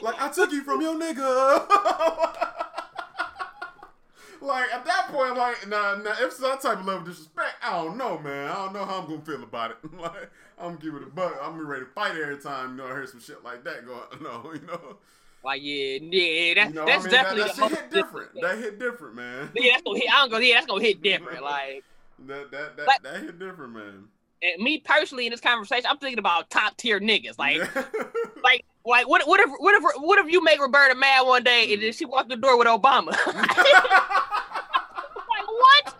like, 0.00 0.20
I 0.20 0.28
took 0.30 0.50
you 0.52 0.62
from 0.62 0.80
your 0.80 0.94
nigga. 0.94 2.52
Like, 4.42 4.72
at 4.74 4.84
that 4.84 5.08
point, 5.08 5.36
like, 5.36 5.66
nah, 5.68 5.96
nah, 5.96 6.10
if 6.12 6.20
it's 6.22 6.38
that 6.38 6.60
type 6.60 6.80
of 6.80 6.86
level 6.86 7.02
of 7.02 7.08
disrespect, 7.08 7.54
I 7.62 7.82
don't 7.82 7.96
know, 7.96 8.18
man. 8.18 8.50
I 8.50 8.54
don't 8.54 8.72
know 8.74 8.84
how 8.84 9.00
I'm 9.00 9.06
gonna 9.08 9.20
feel 9.22 9.42
about 9.42 9.72
it. 9.72 9.76
like, 9.98 10.30
I'm 10.58 10.76
gonna 10.76 10.78
give 10.78 10.94
it 10.94 11.02
a 11.02 11.06
buck. 11.10 11.36
I'm 11.42 11.52
gonna 11.52 11.64
ready 11.64 11.84
to 11.84 11.90
fight 11.92 12.16
every 12.16 12.38
time, 12.38 12.72
you 12.72 12.76
know, 12.78 12.86
I 12.86 12.90
hear 12.90 13.06
some 13.06 13.20
shit 13.20 13.42
like 13.44 13.64
that 13.64 13.86
going, 13.86 14.00
no, 14.22 14.50
you 14.54 14.66
know. 14.66 14.96
Like, 15.44 15.60
yeah, 15.62 15.98
yeah, 16.00 16.54
that, 16.54 16.68
You 16.68 16.74
know, 16.74 16.86
that's 16.86 17.04
I 17.04 17.08
mean, 17.08 17.10
definitely 17.10 17.42
that, 17.44 17.56
that 17.56 17.70
hit 17.70 17.90
different. 17.90 18.30
That 18.40 18.58
hit 18.58 18.78
different, 18.78 19.16
man. 19.16 19.50
Yeah, 19.56 19.72
that's 19.72 19.82
gonna 19.82 19.98
hit. 19.98 20.08
I 20.12 20.20
don't 20.20 20.30
go. 20.30 20.38
Yeah, 20.38 20.54
that's 20.54 20.66
gonna 20.66 20.82
hit 20.82 21.02
different. 21.02 21.42
Like, 21.52 21.84
That 22.26 22.50
that 22.52 22.76
that, 22.76 23.02
that 23.02 23.20
hit 23.22 23.38
different, 23.40 23.72
man. 23.72 24.04
and 24.42 24.62
me 24.62 24.78
personally 24.78 25.26
in 25.26 25.32
this 25.32 25.40
conversation, 25.40 25.86
I'm 25.90 25.98
thinking 25.98 26.20
about 26.20 26.48
top 26.50 26.76
tier 26.76 27.00
niggas. 27.00 27.38
Like, 27.38 27.58
like, 28.44 28.64
like, 28.86 29.08
what, 29.08 29.26
what 29.26 29.40
if, 29.40 29.50
what 29.58 29.74
if, 29.74 29.82
what 30.00 30.18
if 30.24 30.30
you 30.30 30.44
make 30.44 30.60
Roberta 30.60 30.94
mad 30.94 31.22
one 31.22 31.42
day 31.42 31.66
Mm. 31.68 31.74
and 31.74 31.82
then 31.82 31.92
she 31.92 32.04
walked 32.04 32.28
the 32.28 32.36
door 32.36 32.56
with 32.56 32.68
Obama? 32.68 33.10
like, 33.10 33.18
what? 35.48 35.94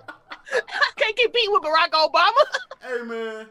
I 0.52 0.90
can't 0.96 1.11
compete 1.22 1.50
with 1.52 1.62
Barack 1.62 1.90
Obama. 1.90 2.32
Hey 2.84 3.00
man, 3.04 3.46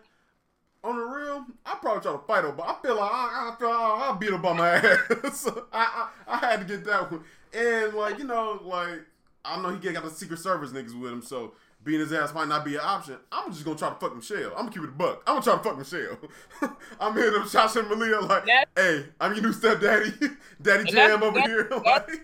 on 0.84 0.98
the 0.98 1.04
real, 1.04 1.46
I 1.66 1.76
probably 1.76 2.02
try 2.02 2.12
to 2.12 2.18
fight 2.18 2.44
Obama. 2.44 2.76
I 2.78 2.82
feel 2.82 2.96
like 2.98 3.12
I, 3.14 3.52
I 3.54 3.56
feel 3.58 3.70
like 3.70 3.80
I'll 3.80 4.16
beat 4.16 4.32
Obama 4.32 5.24
ass. 5.24 5.48
I, 5.72 6.10
I 6.28 6.36
I 6.36 6.38
had 6.38 6.60
to 6.60 6.66
get 6.66 6.84
that 6.84 7.10
one. 7.10 7.24
And 7.54 7.94
like 7.94 8.20
you 8.20 8.26
know, 8.26 8.60
like 8.62 9.00
I 9.46 9.62
know 9.62 9.70
he 9.70 9.92
got 9.94 10.04
the 10.04 10.10
Secret 10.10 10.40
Service 10.40 10.72
niggas 10.72 11.00
with 11.00 11.14
him, 11.14 11.22
so 11.22 11.54
beating 11.84 12.02
his 12.02 12.14
ass 12.14 12.34
might 12.34 12.48
not 12.48 12.64
be 12.64 12.76
an 12.76 12.82
option. 12.84 13.18
I'm 13.32 13.52
just 13.52 13.66
gonna 13.66 13.78
try 13.78 13.90
to 13.90 13.96
fuck 13.96 14.16
Michelle. 14.16 14.52
I'm 14.52 14.66
gonna 14.68 14.72
keep 14.72 14.84
it 14.84 14.90
a 14.90 14.92
buck. 14.92 15.24
I'm 15.26 15.36
gonna 15.40 15.44
try 15.44 15.58
to 15.58 15.64
fuck 15.64 15.78
Michelle. 15.78 16.18
I'm 17.00 17.16
hitting 17.16 17.34
them 17.34 17.48
shots 17.50 17.76
at 17.76 17.88
Malia 17.90 18.20
like, 18.20 18.46
That- 18.46 18.66
hey, 18.76 19.06
I'm 19.20 19.34
your 19.34 19.44
new 19.44 19.54
stepdaddy, 19.54 20.12
Daddy 20.62 20.92
Jam 20.92 21.20
that's- 21.20 21.24
over 21.24 21.40
that's- 21.40 21.48
here. 21.50 21.64
that's- 21.84 22.18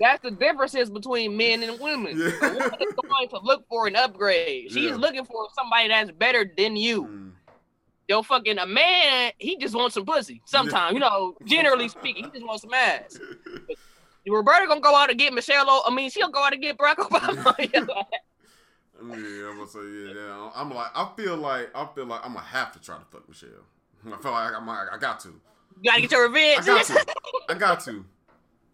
That's 0.00 0.22
the 0.22 0.30
differences 0.32 0.90
between 0.90 1.36
men 1.36 1.62
and 1.62 1.80
women. 1.80 2.18
Yeah. 2.18 2.26
A 2.42 2.50
woman 2.54 2.62
is 2.82 2.94
going 2.94 3.28
to 3.30 3.38
look 3.42 3.64
for 3.68 3.86
an 3.86 3.96
upgrade. 3.96 4.70
She's 4.72 4.90
Yeah. 4.90 4.96
looking 4.96 5.24
for 5.24 5.48
somebody 5.56 5.88
that's 5.88 6.10
better 6.12 6.50
than 6.56 6.76
you. 6.76 7.04
Mm. 7.04 7.32
Yo, 8.08 8.22
fucking 8.22 8.58
a 8.58 8.64
man, 8.66 9.32
he 9.38 9.56
just 9.58 9.74
wants 9.74 9.94
some 9.94 10.04
pussy. 10.06 10.40
Sometimes, 10.46 10.94
you 10.94 10.98
know, 11.00 11.36
generally 11.44 11.88
speaking, 11.88 12.24
he 12.24 12.30
just 12.30 12.46
wants 12.46 12.62
some 12.62 12.72
ass. 12.72 13.18
Roberta 14.26 14.66
gonna 14.66 14.80
go 14.80 14.94
out 14.94 15.10
and 15.10 15.18
get 15.18 15.32
Michelle. 15.32 15.64
O- 15.68 15.82
I 15.86 15.94
mean, 15.94 16.10
she'll 16.10 16.28
go 16.30 16.42
out 16.44 16.52
and 16.52 16.60
get 16.62 16.76
Barack 16.78 16.96
Obama. 16.96 18.04
Yeah, 19.00 19.50
I'm 19.50 19.56
gonna 19.56 19.68
say 19.68 19.78
yeah, 19.80 20.12
yeah. 20.14 20.50
I'm 20.54 20.70
like, 20.70 20.90
I 20.94 21.08
feel 21.16 21.36
like, 21.36 21.70
I 21.74 21.86
feel 21.94 22.06
like 22.06 22.20
I'm 22.24 22.34
gonna 22.34 22.46
have 22.46 22.72
to 22.72 22.80
try 22.80 22.96
to 22.96 23.04
fuck 23.10 23.28
Michelle. 23.28 23.48
I 24.06 24.16
feel 24.22 24.32
like 24.32 24.54
I'm, 24.54 24.68
I 24.68 24.96
got 25.00 25.20
to. 25.20 25.28
you 25.28 25.90
gotta 25.90 26.00
get 26.00 26.10
your 26.10 26.28
revenge. 26.28 26.62
I 26.62 26.66
got 26.66 26.84
to. 26.86 27.06
I 27.48 27.54
got 27.54 27.80
to. 27.84 28.04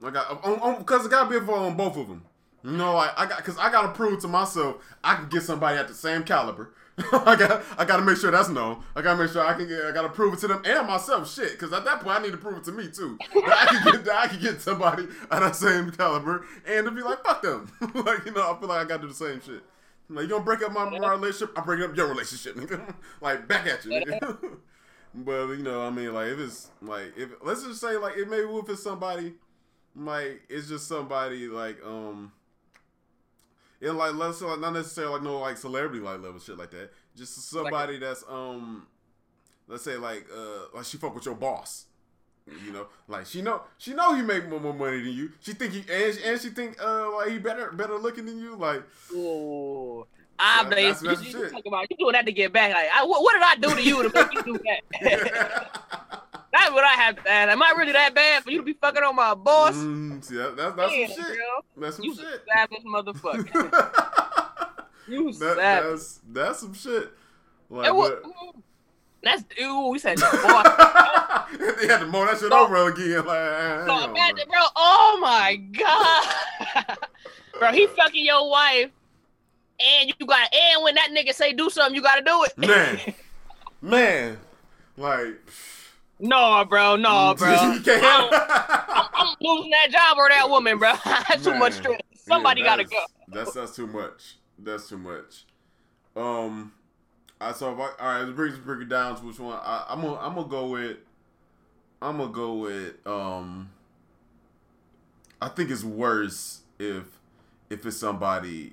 I 0.03 0.11
got 0.11 0.45
on, 0.45 0.61
on, 0.61 0.85
cause 0.85 1.07
it 1.07 1.11
gotta 1.11 1.29
be 1.29 1.45
for 1.45 1.57
on 1.57 1.77
both 1.77 1.97
of 1.97 2.09
them. 2.09 2.25
You 2.63 2.73
know, 2.73 2.95
like 2.95 3.11
I 3.17 3.27
got 3.27 3.39
because 3.39 3.59
I 3.59 3.71
gotta 3.71 3.93
prove 3.93 4.21
to 4.23 4.29
myself 4.29 4.77
I 5.03 5.17
can 5.17 5.29
get 5.29 5.43
somebody 5.43 5.79
at 5.79 5.89
the 5.89 5.95
same 5.95 6.25
caliber. 6.25 6.75
I 7.13 7.37
got 7.37 7.63
I 7.77 7.85
gotta 7.85 8.03
make 8.03 8.17
sure 8.17 8.31
that's 8.31 8.49
known. 8.49 8.83
I 8.95 9.03
gotta 9.03 9.23
make 9.23 9.33
sure 9.33 9.45
I 9.45 9.55
can 9.55 9.69
get 9.69 9.85
I 9.85 9.93
gotta 9.93 10.09
prove 10.09 10.35
it 10.35 10.41
to 10.41 10.49
them 10.49 10.63
and 10.65 10.87
myself. 10.87 11.33
Shit, 11.33 11.53
because 11.53 11.73
at 11.73 11.85
that 11.85 12.01
point 12.01 12.19
I 12.19 12.23
need 12.23 12.33
to 12.33 12.39
prove 12.39 12.59
it 12.59 12.65
to 12.65 12.73
me 12.73 12.89
too. 12.89 13.19
That 13.35 13.49
I 13.49 13.67
can 13.67 13.93
get 13.93 14.05
that 14.05 14.17
I 14.17 14.27
can 14.29 14.41
get 14.41 14.61
somebody 14.61 15.07
at 15.31 15.41
the 15.41 15.53
same 15.53 15.91
caliber 15.91 16.47
and 16.67 16.87
to 16.87 16.91
be 16.91 17.03
like 17.03 17.23
fuck 17.25 17.43
them. 17.43 17.71
like 17.95 18.25
you 18.25 18.33
know 18.33 18.51
I 18.51 18.59
feel 18.59 18.69
like 18.69 18.85
I 18.85 18.89
gotta 18.89 19.03
do 19.03 19.09
the 19.09 19.15
same 19.15 19.41
shit. 19.41 19.63
Like 20.09 20.25
you 20.25 20.29
gonna 20.29 20.45
break 20.45 20.63
up 20.63 20.73
my, 20.73 20.89
my 20.91 21.13
relationship? 21.13 21.57
I'm 21.57 21.65
breaking 21.65 21.91
up 21.91 21.97
your 21.97 22.09
relationship, 22.09 22.57
nigga. 22.57 22.95
like 23.21 23.49
back 23.49 23.67
at 23.67 23.85
you, 23.85 23.93
nigga. 23.93 24.57
but 25.15 25.47
you 25.49 25.63
know 25.63 25.83
I 25.83 25.91
mean 25.91 26.13
like 26.13 26.29
if 26.29 26.39
it's 26.41 26.71
like 26.83 27.13
if 27.17 27.31
let's 27.43 27.63
just 27.63 27.81
say 27.81 27.97
like 27.97 28.17
it 28.17 28.29
maybe 28.29 28.49
if 28.49 28.69
it's 28.69 28.83
somebody 28.83 29.35
like 29.95 30.43
it's 30.49 30.69
just 30.69 30.89
somebody 30.89 31.47
like 31.47 31.79
um 31.87 32.33
yeah, 33.81 33.91
like 33.91 34.15
let's 34.15 34.39
say 34.39 34.47
like 34.47 34.61
not 34.61 34.73
necessarily 34.73 35.15
like 35.15 35.23
no 35.23 35.39
like 35.41 35.57
celebrity 35.57 36.01
like 36.01 36.21
level 36.21 36.41
shit 36.41 36.57
like 36.57 36.71
that. 36.71 36.91
Just 37.15 37.51
somebody 37.51 37.99
that's 37.99 38.25
um 38.29 38.87
let's 39.69 39.85
say 39.85 39.97
like 39.97 40.27
uh 40.35 40.75
like 40.75 40.85
she 40.85 40.97
fuck 40.97 41.15
with 41.15 41.27
your 41.27 41.35
boss. 41.35 41.87
You 42.47 42.73
know, 42.73 42.87
like 43.09 43.27
she 43.27 43.41
know 43.41 43.63
she 43.79 43.95
know 43.95 44.15
he 44.15 44.23
make 44.23 44.49
more, 44.49 44.61
more 44.61 44.75
money 44.75 45.01
than 45.01 45.13
you. 45.13 45.33
She 45.41 45.53
think 45.55 45.73
he 45.73 45.85
and, 45.91 46.19
and 46.25 46.41
she 46.41 46.51
think 46.51 46.77
uh 46.83 47.15
like 47.17 47.31
he 47.31 47.39
better 47.39 47.73
better 47.73 47.97
looking 47.97 48.27
than 48.27 48.39
you. 48.39 48.55
Like, 48.57 48.83
oh, 49.15 50.07
I 50.39 50.63
yeah, 50.63 50.69
mean, 50.69 50.79
you, 50.79 51.11
you, 51.11 51.41
you, 51.41 51.49
talk 51.51 51.63
about 51.67 51.87
you 51.91 51.97
doing 51.97 52.13
that 52.13 52.27
to 52.27 52.33
get 52.33 52.53
back. 52.53 52.75
Like, 52.75 52.89
I, 52.95 53.05
what, 53.05 53.23
what, 53.23 53.33
did 53.33 53.43
I 53.43 53.55
do 53.57 53.75
to 53.75 53.83
you 53.83 54.09
to 54.09 54.15
make 54.15 54.35
you 54.35 54.43
do 54.43 54.61
that? 54.65 55.81
That's 56.55 56.73
what 56.73 56.85
I 56.85 56.95
have 56.95 57.17
to 57.17 57.31
ask. 57.31 57.51
Am 57.51 57.63
I 57.63 57.75
really 57.77 57.93
that 57.93 58.15
bad 58.15 58.45
for 58.45 58.51
you 58.51 58.59
to 58.59 58.63
be 58.63 58.75
fucking 58.75 59.03
on 59.03 59.17
my 59.17 59.35
boss? 59.35 59.75
Mm, 59.75 60.23
see, 60.23 60.37
that, 60.37 60.57
that's, 60.57 60.77
that's 60.77 60.93
some 60.93 61.25
shit. 61.25 61.37
Girl. 61.37 61.65
That's 61.77 61.97
some 61.97 62.05
you 62.05 62.15
shit. 62.15 62.43
savage 62.55 62.85
motherfucker. 62.85 64.75
you 65.09 65.33
that, 65.33 65.57
savage. 65.57 65.91
That's, 65.91 66.21
that's 66.31 66.61
some 66.61 66.75
shit. 66.75 67.13
Like, 67.69 67.93
what, 67.93 68.23
that's 69.27 69.45
ooh, 69.61 69.89
we 69.89 69.99
said 69.99 70.19
boss. 70.21 71.49
they 71.79 71.87
had 71.87 72.01
to 72.01 72.07
mow 72.07 72.25
that 72.27 72.39
shit 72.39 72.51
so, 72.51 72.65
over 72.65 72.89
again. 72.89 73.25
Like, 73.25 73.87
so 73.87 74.11
imagine, 74.11 74.49
bro. 74.49 74.61
Oh 74.77 75.19
my 75.21 75.57
god, 75.57 76.97
bro. 77.59 77.73
He 77.73 77.87
fucking 77.89 78.25
your 78.25 78.49
wife, 78.51 78.91
and 79.81 80.15
you 80.19 80.27
got 80.27 80.53
and 80.55 80.83
when 80.83 80.95
that 80.95 81.11
nigga 81.11 81.33
say 81.33 81.53
do 81.53 81.71
something, 81.71 81.95
you 81.95 82.03
gotta 82.03 82.23
do 82.23 82.45
it. 82.45 82.59
Man, 82.59 83.15
man, 83.83 84.39
like. 84.97 85.41
No, 86.21 86.65
bro. 86.65 86.95
No, 86.95 87.35
bro. 87.37 87.49
I'm, 87.49 87.83
I'm, 87.85 89.09
I'm, 89.15 89.37
losing 89.41 89.71
that 89.73 89.89
job 89.91 90.17
or 90.17 90.29
that 90.29 90.49
woman, 90.49 90.79
bro. 90.79 90.95
Too 91.43 91.59
much 91.59 91.75
stress. 91.75 92.01
Somebody 92.15 92.61
yeah, 92.61 92.67
gotta 92.69 92.85
go. 92.85 93.05
That's 93.29 93.53
that's 93.53 93.75
too 93.75 93.89
much. 93.89 94.37
That's 94.59 94.89
too 94.89 94.97
much. 94.97 95.45
Um, 96.17 96.73
I 97.45 97.53
so 97.53 97.73
if 97.73 97.79
I, 97.79 97.83
all 97.83 97.93
right. 98.01 98.23
Let's 98.23 98.59
break, 98.59 98.81
it 98.81 98.89
down 98.89 99.17
to 99.17 99.23
which 99.23 99.39
one. 99.39 99.59
I, 99.63 99.87
I'm 99.89 100.01
gonna 100.01 100.17
I'm 100.17 100.35
gonna 100.35 100.49
go 100.49 100.67
with. 100.67 100.97
I'm 102.01 102.19
gonna 102.19 102.33
go 102.33 102.55
with. 102.55 103.07
Um, 103.07 103.71
I 105.41 105.49
think 105.49 105.71
it's 105.71 105.85
worse 105.85 106.63
if 106.79 107.05
if 107.71 107.85
it's 107.85 107.99
somebody. 107.99 108.73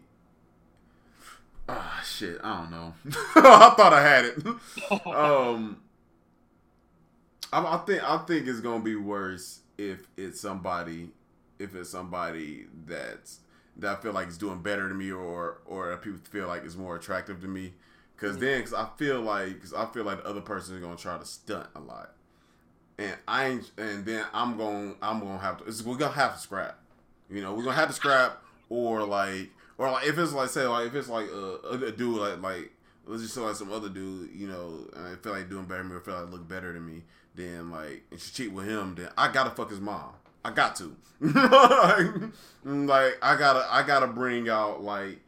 Ah, 1.67 1.99
oh, 1.99 2.03
shit. 2.05 2.39
I 2.43 2.61
don't 2.61 2.72
know. 2.72 2.93
I 3.36 3.74
thought 3.78 3.93
I 3.93 4.01
had 4.01 4.26
it. 4.26 4.45
um 5.05 5.82
I, 7.53 7.76
I 7.76 7.78
think 7.86 8.03
I 8.03 8.17
think 8.19 8.47
it's 8.47 8.61
gonna 8.61 8.84
be 8.84 8.95
worse 8.95 9.59
if 9.78 10.07
it's 10.17 10.39
somebody 10.39 11.09
if 11.59 11.76
it's 11.76 11.89
somebody 11.89 12.65
that's 12.86 13.39
that 13.78 13.97
I 13.97 14.01
feel 14.01 14.13
like 14.13 14.28
is 14.28 14.38
doing 14.38 14.61
better 14.61 14.88
than 14.88 14.97
me 14.97 15.11
or 15.11 15.59
or 15.65 15.95
people 15.97 16.19
feel 16.30 16.47
like 16.47 16.65
is 16.65 16.78
more 16.78 16.95
attractive 16.95 17.41
to 17.41 17.47
me. 17.47 17.74
Cause 18.22 18.34
mm-hmm. 18.34 18.41
then, 18.41 18.61
cause 18.61 18.74
I 18.74 18.88
feel 18.97 19.19
like, 19.19 19.59
cause 19.59 19.74
I 19.74 19.86
feel 19.88 20.03
like 20.03 20.22
the 20.22 20.30
other 20.30 20.41
person 20.41 20.76
is 20.76 20.82
gonna 20.82 20.95
try 20.95 21.17
to 21.17 21.26
stunt 21.26 21.67
a 21.76 21.80
lot, 21.80 22.11
and 22.99 23.15
I 23.28 23.47
ain't, 23.47 23.72
and 23.78 24.05
then 24.05 24.24
I'm 24.32 24.57
gonna, 24.57 24.93
I'm 25.01 25.19
gonna 25.19 25.39
have 25.39 25.65
to. 25.65 25.84
we're 25.84 25.97
gonna 25.97 26.13
have 26.13 26.36
to 26.36 26.39
scrap. 26.39 26.78
You 27.32 27.41
know, 27.41 27.55
we're 27.55 27.63
gonna 27.63 27.78
have 27.78 27.89
to 27.89 27.95
scrap, 27.95 28.43
or 28.69 29.03
like, 29.03 29.49
or 29.80 29.89
like 29.89 30.05
if 30.05 30.19
it's 30.19 30.34
like 30.34 30.49
say 30.49 30.67
like 30.67 30.88
if 30.88 30.95
it's 30.95 31.09
like 31.09 31.30
a, 31.30 31.86
a 31.88 31.91
dude 31.91 32.19
like 32.19 32.41
like 32.41 32.72
let's 33.07 33.24
just 33.24 33.34
say 33.34 33.41
like 33.41 33.55
some 33.55 33.72
other 33.72 33.89
dude, 33.89 34.30
you 34.36 34.47
know, 34.47 34.88
I 34.95 35.15
feel 35.15 35.34
like 35.34 35.49
doing 35.49 35.65
better 35.65 35.82
than 35.82 35.89
me 35.89 35.95
or 35.95 36.01
feel 36.01 36.22
like 36.22 36.32
look 36.32 36.47
better 36.47 36.72
than 36.74 36.86
me 36.86 37.01
then 37.36 37.72
like 37.72 38.03
and 38.11 38.19
she 38.19 38.32
cheat 38.32 38.51
with 38.51 38.67
him, 38.67 38.95
then 38.95 39.09
I 39.17 39.32
gotta 39.32 39.51
fuck 39.51 39.69
his 39.69 39.80
mom. 39.80 40.13
I 40.43 40.51
got 40.51 40.76
to. 40.78 40.95
like 41.22 43.17
I 43.22 43.36
gotta 43.38 43.65
I 43.69 43.84
gotta 43.86 44.07
bring 44.07 44.49
out 44.49 44.84
like 44.84 45.19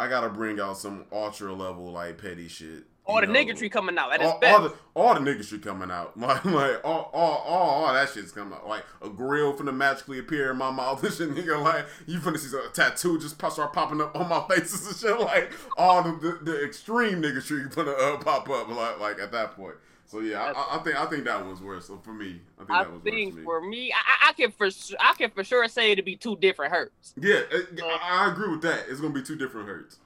I 0.00 0.08
gotta 0.08 0.30
bring 0.30 0.58
out 0.58 0.78
some 0.78 1.04
ultra 1.12 1.52
level 1.52 1.92
like 1.92 2.16
petty 2.16 2.48
shit. 2.48 2.84
All 3.04 3.20
the 3.20 3.26
know. 3.26 3.34
niggatry 3.34 3.70
coming 3.70 3.98
out 3.98 4.14
at 4.14 4.22
all, 4.22 4.38
best. 4.38 4.54
All 4.54 4.62
the 4.62 4.74
all 4.94 5.14
the 5.14 5.20
niggatry 5.20 5.62
coming 5.62 5.90
out. 5.90 6.16
Like 6.20 6.42
like 6.46 6.80
all 6.84 7.10
all 7.12 7.38
all, 7.46 7.84
all 7.84 7.92
that 7.92 8.08
shit's 8.08 8.32
coming 8.32 8.54
out. 8.54 8.66
Like 8.66 8.84
a 9.02 9.10
grill 9.10 9.52
finna 9.52 9.76
magically 9.76 10.18
appear 10.18 10.52
in 10.52 10.56
my 10.56 10.70
mouth 10.70 11.04
and 11.04 11.12
shit 11.12 11.30
nigga 11.30 11.62
like 11.62 11.84
you 12.06 12.18
finna 12.18 12.38
see 12.38 12.56
a 12.56 12.70
tattoo 12.72 13.18
just 13.18 13.34
start 13.34 13.74
popping 13.74 14.00
up 14.00 14.16
on 14.16 14.26
my 14.28 14.42
faces 14.48 14.86
and 14.86 14.96
shit 14.96 15.20
like 15.20 15.52
all 15.76 16.02
the 16.02 16.12
the, 16.12 16.50
the 16.50 16.64
extreme 16.64 17.20
niggatry 17.20 17.74
gonna 17.74 17.90
uh, 17.90 18.16
pop 18.16 18.48
up 18.48 18.68
like 18.68 18.98
like 19.00 19.18
at 19.20 19.32
that 19.32 19.54
point. 19.54 19.74
So 20.10 20.18
yeah, 20.18 20.52
I, 20.56 20.76
I, 20.76 20.78
think 20.82 20.96
I 20.96 21.06
think 21.06 21.24
that 21.26 21.46
was 21.46 21.62
worse. 21.62 21.86
So 21.86 21.96
for 22.02 22.12
me, 22.12 22.40
I 22.58 22.64
think 22.64 22.70
I 22.70 22.82
that 22.82 22.92
was 22.92 23.02
think 23.02 23.32
worse 23.32 23.44
for 23.44 23.60
me. 23.60 23.66
For 23.66 23.70
me 23.70 23.92
I, 23.92 24.30
I, 24.30 24.32
can 24.32 24.50
for 24.50 24.68
I 24.98 25.14
can 25.16 25.30
for 25.30 25.44
sure 25.44 25.68
say 25.68 25.92
it'd 25.92 26.04
be 26.04 26.16
two 26.16 26.34
different 26.34 26.72
hurts. 26.72 27.14
Yeah, 27.16 27.42
I, 27.52 28.26
I, 28.26 28.32
agree 28.32 28.50
with 28.50 28.60
that. 28.62 28.86
It's 28.88 29.00
gonna 29.00 29.14
be 29.14 29.22
two 29.22 29.36
different 29.36 29.68
hurts. 29.68 29.98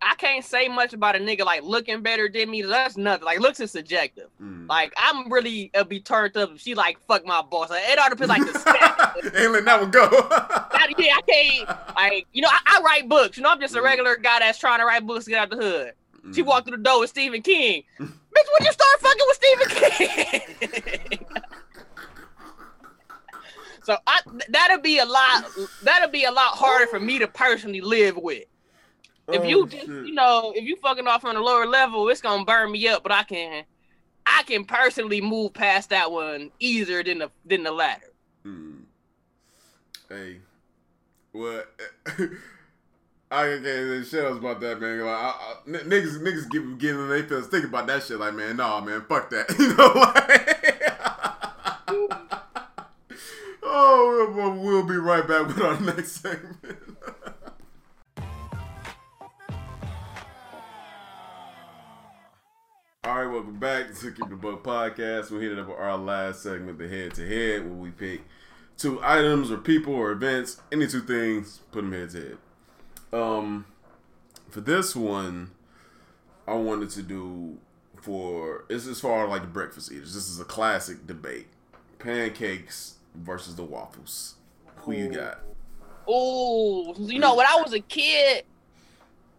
I 0.00 0.14
can't 0.14 0.44
say 0.44 0.68
much 0.68 0.92
about 0.92 1.16
a 1.16 1.18
nigga 1.18 1.44
like 1.44 1.64
looking 1.64 2.00
better 2.00 2.28
than 2.32 2.48
me. 2.48 2.62
That's 2.62 2.96
nothing. 2.96 3.24
Like 3.24 3.40
looks 3.40 3.58
is 3.58 3.72
subjective. 3.72 4.28
Mm. 4.40 4.68
Like 4.68 4.94
I'm 4.96 5.28
really 5.32 5.72
uh, 5.74 5.82
be 5.82 5.98
turned 5.98 6.36
up 6.36 6.52
if 6.52 6.60
she 6.60 6.76
like 6.76 7.00
fuck 7.08 7.26
my 7.26 7.42
boss. 7.42 7.70
Like, 7.70 7.82
it 7.86 7.98
ought 7.98 8.10
to 8.10 8.16
be 8.16 8.26
like 8.26 8.42
the 8.52 8.56
stat. 8.56 9.16
Ain't 9.34 9.50
letting 9.50 9.64
that 9.64 9.80
one 9.80 9.90
go. 9.90 10.08
yeah, 10.96 11.16
I 11.16 11.22
can't. 11.28 11.96
Like 11.96 12.26
you 12.32 12.42
know, 12.42 12.48
I, 12.50 12.78
I, 12.78 12.82
write 12.82 13.08
books. 13.08 13.36
You 13.36 13.42
know, 13.42 13.50
I'm 13.50 13.60
just 13.60 13.74
a 13.74 13.80
mm. 13.80 13.84
regular 13.84 14.16
guy 14.16 14.38
that's 14.38 14.58
trying 14.58 14.78
to 14.78 14.84
write 14.84 15.04
books 15.04 15.24
to 15.24 15.32
get 15.32 15.40
out 15.40 15.50
the 15.50 15.56
hood. 15.56 15.92
Mm. 16.24 16.34
She 16.34 16.42
walked 16.42 16.68
through 16.68 16.78
the 16.78 16.82
door 16.82 17.00
with 17.00 17.10
Stephen 17.10 17.42
King. 17.42 17.84
Bitch, 18.00 18.48
when 18.58 18.66
you 18.66 18.72
start 18.72 19.00
fucking 19.00 19.26
with 19.26 19.36
Stephen 19.36 19.68
King. 21.08 21.26
so 23.84 23.96
I, 24.06 24.20
that'll 24.48 24.80
be 24.80 24.98
a 24.98 25.04
lot. 25.04 25.44
That'll 25.82 26.10
be 26.10 26.24
a 26.24 26.30
lot 26.30 26.54
harder 26.54 26.86
for 26.86 27.00
me 27.00 27.18
to 27.18 27.26
personally 27.26 27.80
live 27.80 28.16
with. 28.16 28.44
If 29.28 29.44
you 29.44 29.62
oh, 29.62 29.66
just, 29.66 29.86
you 29.86 30.12
know, 30.12 30.52
if 30.56 30.64
you 30.64 30.76
fucking 30.76 31.06
off 31.06 31.24
on 31.24 31.36
a 31.36 31.40
lower 31.40 31.66
level, 31.66 32.08
it's 32.08 32.20
gonna 32.20 32.44
burn 32.44 32.72
me 32.72 32.88
up. 32.88 33.02
But 33.02 33.12
I 33.12 33.22
can, 33.22 33.64
I 34.26 34.42
can 34.44 34.64
personally 34.64 35.20
move 35.20 35.54
past 35.54 35.90
that 35.90 36.10
one 36.10 36.50
easier 36.58 37.02
than 37.02 37.18
the 37.18 37.30
than 37.44 37.62
the 37.62 37.72
latter. 37.72 38.12
Mm. 38.44 38.82
Hey, 40.08 40.38
what? 41.32 41.68
I 43.32 43.44
can't 43.44 43.62
say 43.62 44.02
shit 44.02 44.26
about 44.32 44.58
that, 44.60 44.80
man. 44.80 44.98
Like, 44.98 45.08
I, 45.08 45.28
I, 45.28 45.54
niggas, 45.68 46.20
niggas 46.20 46.50
give 46.50 46.78
getting 46.80 47.08
they 47.08 47.22
feel 47.22 47.40
think 47.42 47.64
about 47.64 47.86
that 47.86 48.02
shit. 48.02 48.18
Like, 48.18 48.34
man, 48.34 48.56
nah, 48.56 48.80
man, 48.80 49.04
fuck 49.08 49.30
that. 49.30 49.48
You 49.58 49.72
know, 49.76 49.92
like, 49.94 50.56
oh, 53.62 54.32
we'll, 54.34 54.56
we'll 54.58 54.82
be 54.84 54.96
right 54.96 55.28
back 55.28 55.46
with 55.46 55.60
our 55.60 55.80
next 55.80 56.20
segment. 56.20 56.56
All 63.04 63.14
right, 63.14 63.26
welcome 63.26 63.60
back 63.60 63.94
to 63.94 64.10
Keep 64.10 64.28
the 64.28 64.34
Book 64.34 64.64
podcast. 64.64 65.30
We're 65.30 65.42
hitting 65.42 65.60
up 65.60 65.68
our 65.68 65.96
last 65.96 66.42
segment, 66.42 66.78
the 66.78 66.88
head 66.88 67.14
to 67.14 67.28
head, 67.28 67.64
where 67.64 67.74
we 67.74 67.90
pick 67.92 68.22
two 68.76 68.98
items 69.04 69.52
or 69.52 69.58
people 69.58 69.94
or 69.94 70.10
events, 70.10 70.60
any 70.72 70.88
two 70.88 71.02
things, 71.02 71.60
put 71.70 71.82
them 71.82 71.92
head 71.92 72.10
to 72.10 72.20
head. 72.20 72.38
Um, 73.12 73.66
for 74.50 74.60
this 74.60 74.94
one, 74.94 75.50
I 76.46 76.54
wanted 76.54 76.90
to 76.90 77.02
do 77.02 77.58
for 77.96 78.64
it's 78.68 78.86
as 78.86 79.00
far 79.00 79.28
like 79.28 79.42
the 79.42 79.48
breakfast 79.48 79.92
eaters. 79.92 80.14
This 80.14 80.28
is 80.28 80.40
a 80.40 80.44
classic 80.44 81.06
debate: 81.06 81.46
pancakes 81.98 82.96
versus 83.14 83.56
the 83.56 83.64
waffles. 83.64 84.36
Who 84.76 84.92
you 84.92 85.08
got? 85.08 85.40
Oh, 86.08 86.94
you 86.98 87.18
know 87.18 87.36
when 87.36 87.46
I 87.46 87.60
was 87.62 87.72
a 87.72 87.80
kid, 87.80 88.44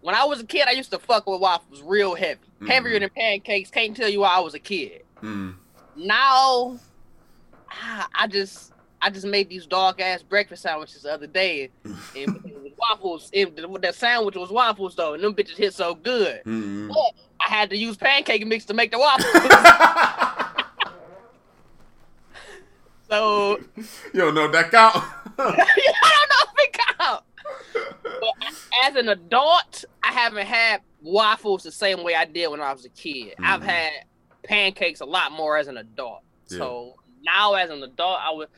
when 0.02 0.16
I 0.16 0.24
was 0.26 0.42
a 0.42 0.46
kid, 0.46 0.68
I 0.68 0.72
used 0.72 0.92
to 0.92 1.00
fuck 1.00 1.28
with 1.28 1.42
waffles 1.42 1.82
real 1.82 2.16
heavy, 2.16 2.40
mm-hmm. 2.40 2.68
heavier 2.68 3.00
than 3.00 3.10
pancakes. 3.10 3.70
Can't 3.72 3.96
tell 3.96 4.10
you 4.10 4.22
why 4.22 4.36
I 4.36 4.40
was 4.40 4.54
a 4.54 4.60
kid. 4.60 5.04
Mm. 5.22 5.56
Now, 5.96 6.80
I, 7.70 8.06
I 8.14 8.28
just 8.28 8.74
I 9.02 9.10
just 9.10 9.26
made 9.26 9.50
these 9.50 9.66
dog 9.66 10.00
ass 10.00 10.22
breakfast 10.22 10.62
sandwiches 10.64 11.02
the 11.04 11.14
other 11.14 11.28
day, 11.28 11.70
and 11.84 11.96
it 12.16 12.28
was 12.62 12.72
waffles. 12.78 13.30
It, 13.34 13.56
that 13.82 13.96
sandwich 13.96 14.36
was 14.36 14.52
waffles 14.52 14.96
though, 14.96 15.14
and 15.14 15.24
them 15.24 15.34
bitches 15.34 15.58
hit 15.58 15.74
so 15.74 15.96
good. 15.96 16.42
Mm-hmm. 16.46 16.90
But 16.90 17.14
I 17.40 17.50
had 17.50 17.70
to 17.72 17.78
use 17.78 17.98
pancake 17.98 18.46
mix 18.46 18.66
to 18.66 18.74
make 18.74 18.92
the 18.92 19.00
waffles. 19.00 19.32
so 23.10 23.60
you 24.14 24.20
don't 24.20 24.36
know 24.36 24.52
that 24.52 24.72
count. 24.72 25.04
I 25.38 25.44
don't 25.44 25.58
know 25.58 26.44
if 26.48 26.54
it 26.58 26.78
count. 26.98 27.24
As 28.86 28.96
an 28.96 29.10
adult, 29.10 29.86
I 30.04 30.12
haven't 30.12 30.46
had 30.46 30.82
waffles 31.02 31.64
the 31.64 31.72
same 31.72 32.04
way 32.04 32.14
I 32.16 32.26
did 32.26 32.48
when 32.50 32.62
I 32.62 32.72
was 32.72 32.86
a 32.86 32.90
kid. 32.90 33.34
Mhm. 33.40 33.46
I've 33.46 33.64
had 33.64 33.92
pancakes 34.44 35.02
a 35.02 35.06
lot 35.06 35.32
more 35.32 35.58
as 35.58 35.68
an 35.68 35.78
adult. 35.78 36.22
Yeah. 36.50 36.60
So 36.60 36.96
now 37.24 37.54
as 37.54 37.70
an 37.70 37.82
adult, 37.84 38.20
I 38.22 38.32
would 38.32 38.50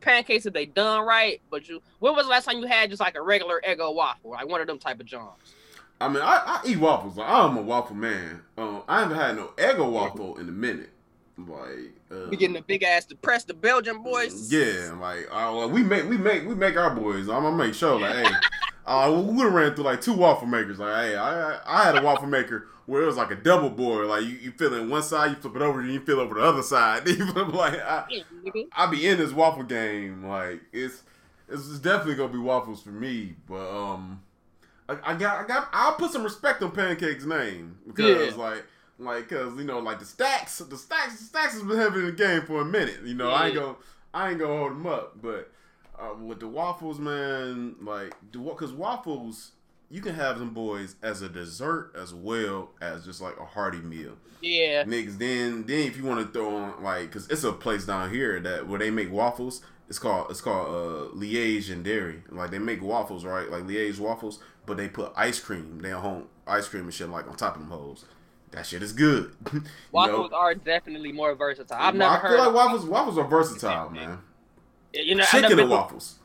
pancakes 0.00 0.46
if 0.46 0.52
they 0.52 0.66
done 0.66 1.06
right. 1.06 1.40
But 1.50 1.68
you, 1.68 1.80
when 1.98 2.14
was 2.14 2.26
the 2.26 2.30
last 2.30 2.44
time 2.44 2.58
you 2.58 2.66
had 2.66 2.90
just 2.90 3.00
like 3.00 3.16
a 3.16 3.22
regular 3.22 3.60
Eggo 3.66 3.94
waffle, 3.94 4.30
like 4.30 4.48
one 4.48 4.60
of 4.60 4.66
them 4.66 4.78
type 4.78 5.00
of 5.00 5.06
jobs? 5.06 5.54
I 6.00 6.08
mean, 6.08 6.22
I, 6.22 6.40
I 6.46 6.60
eat 6.66 6.78
waffles. 6.78 7.18
Like, 7.18 7.28
I'm 7.28 7.56
a 7.58 7.62
waffle 7.62 7.96
man. 7.96 8.42
Um, 8.56 8.82
I 8.88 9.00
haven't 9.00 9.16
had 9.18 9.36
no 9.36 9.48
Eggo 9.56 9.90
waffle 9.90 10.38
in 10.38 10.48
a 10.48 10.52
minute. 10.52 10.90
Like, 11.36 11.92
uh, 12.10 12.28
We 12.30 12.36
getting 12.36 12.54
the 12.54 12.62
big 12.62 12.82
ass 12.82 13.04
depressed 13.04 13.48
the 13.48 13.54
Belgian 13.54 14.02
boys. 14.02 14.52
Yeah, 14.52 14.96
like 15.00 15.26
uh, 15.30 15.68
we 15.70 15.82
make 15.82 16.08
we 16.08 16.18
make 16.18 16.46
we 16.46 16.54
make 16.54 16.76
our 16.76 16.94
boys. 16.94 17.28
I'm 17.28 17.42
gonna 17.42 17.56
make 17.56 17.74
sure 17.74 17.98
like, 17.98 18.14
hey, 18.26 18.34
uh, 18.86 19.10
we 19.24 19.34
would 19.34 19.52
ran 19.52 19.74
through 19.74 19.84
like 19.84 20.00
two 20.00 20.12
waffle 20.12 20.46
makers. 20.46 20.78
Like, 20.78 20.94
hey, 21.06 21.16
I 21.16 21.60
I 21.64 21.84
had 21.84 21.96
a 21.96 22.02
waffle 22.02 22.26
maker 22.28 22.68
where 22.90 23.02
it 23.02 23.06
was 23.06 23.16
like 23.16 23.30
a 23.30 23.36
double 23.36 23.70
board. 23.70 24.08
Like 24.08 24.24
you, 24.24 24.30
you 24.30 24.50
fill 24.50 24.74
in 24.74 24.90
one 24.90 25.02
side, 25.04 25.30
you 25.30 25.36
flip 25.36 25.54
it 25.54 25.62
over, 25.62 25.80
and 25.80 25.92
you 25.92 26.00
fill 26.00 26.18
over 26.18 26.34
the 26.34 26.42
other 26.42 26.62
side. 26.62 27.06
Like 27.08 27.74
I, 27.80 28.04
Yeah. 28.10 28.62
I 28.72 28.86
be 28.86 29.06
in 29.06 29.18
this 29.18 29.32
waffle 29.32 29.62
game. 29.62 30.26
Like 30.26 30.60
it's 30.72 31.02
it's 31.48 31.78
definitely 31.78 32.16
gonna 32.16 32.32
be 32.32 32.38
waffles 32.38 32.82
for 32.82 32.90
me. 32.90 33.36
But 33.48 33.70
um, 33.70 34.22
I, 34.88 34.96
I 35.12 35.14
got 35.14 35.44
I 35.44 35.46
got 35.46 35.68
I'll 35.72 35.94
put 35.94 36.10
some 36.10 36.24
respect 36.24 36.62
on 36.62 36.72
Pancake's 36.72 37.24
name 37.24 37.78
because 37.86 38.34
Yeah. 38.36 38.42
like 38.42 38.64
like 38.98 39.28
because 39.28 39.56
you 39.56 39.64
know 39.64 39.78
like 39.78 40.00
the 40.00 40.04
stacks 40.04 40.58
the 40.58 40.76
stacks 40.76 41.18
the 41.18 41.24
stacks 41.24 41.52
has 41.54 41.62
been 41.62 41.78
having 41.78 42.04
the 42.04 42.12
game 42.12 42.42
for 42.42 42.60
a 42.60 42.64
minute. 42.64 42.98
You 43.04 43.14
know 43.14 43.30
I 43.30 43.46
ain't 43.46 43.54
gonna 43.54 43.76
I 44.12 44.30
ain't 44.30 44.40
gonna 44.40 44.56
hold 44.58 44.72
them 44.72 44.86
up. 44.86 45.22
But 45.22 45.52
uh, 45.96 46.14
with 46.20 46.40
the 46.40 46.48
waffles, 46.48 46.98
man, 46.98 47.76
like 47.82 48.14
because 48.32 48.72
waffles. 48.72 49.52
You 49.90 50.00
can 50.00 50.14
have 50.14 50.38
them 50.38 50.50
boys 50.54 50.94
as 51.02 51.20
a 51.20 51.28
dessert 51.28 51.92
as 52.00 52.14
well 52.14 52.70
as 52.80 53.04
just 53.04 53.20
like 53.20 53.36
a 53.38 53.44
hearty 53.44 53.78
meal. 53.78 54.12
Yeah. 54.40 54.84
Niggas, 54.84 55.18
then 55.18 55.64
then 55.66 55.80
if 55.88 55.96
you 55.96 56.04
want 56.04 56.24
to 56.24 56.32
throw 56.32 56.54
on 56.56 56.82
like, 56.82 57.10
cause 57.10 57.28
it's 57.28 57.42
a 57.44 57.52
place 57.52 57.86
down 57.86 58.10
here 58.12 58.38
that 58.40 58.68
where 58.68 58.78
they 58.78 58.90
make 58.90 59.10
waffles. 59.12 59.62
It's 59.88 59.98
called 59.98 60.30
it's 60.30 60.40
called 60.40 60.68
uh, 60.68 61.14
Liège 61.16 61.72
and 61.72 61.82
Dairy. 61.84 62.22
Like 62.28 62.52
they 62.52 62.60
make 62.60 62.80
waffles, 62.80 63.24
right? 63.24 63.50
Like 63.50 63.64
Liège 63.64 63.98
waffles, 63.98 64.38
but 64.64 64.76
they 64.76 64.86
put 64.86 65.12
ice 65.16 65.40
cream, 65.40 65.80
their 65.80 65.96
home 65.96 66.28
ice 66.46 66.68
cream 66.68 66.84
and 66.84 66.94
shit 66.94 67.08
like 67.08 67.26
on 67.28 67.34
top 67.36 67.56
of 67.56 67.62
them 67.62 67.70
hoes. 67.70 68.04
That 68.52 68.66
shit 68.66 68.82
is 68.84 68.92
good. 68.92 69.34
You 69.52 69.60
know? 69.60 69.66
Waffles 69.90 70.32
are 70.32 70.54
definitely 70.54 71.10
more 71.10 71.34
versatile. 71.34 71.76
I've 71.76 71.94
Well, 71.96 72.08
never 72.10 72.14
I 72.14 72.18
heard. 72.28 72.36
feel 72.36 72.44
like 72.46 72.54
waffles. 72.54 72.86
Waffles 72.86 73.18
are 73.18 73.26
versatile, 73.26 73.90
man. 73.90 74.18
you 74.92 75.16
know, 75.16 75.24
Chicken 75.24 75.58
and 75.58 75.68
waffles. 75.70 76.19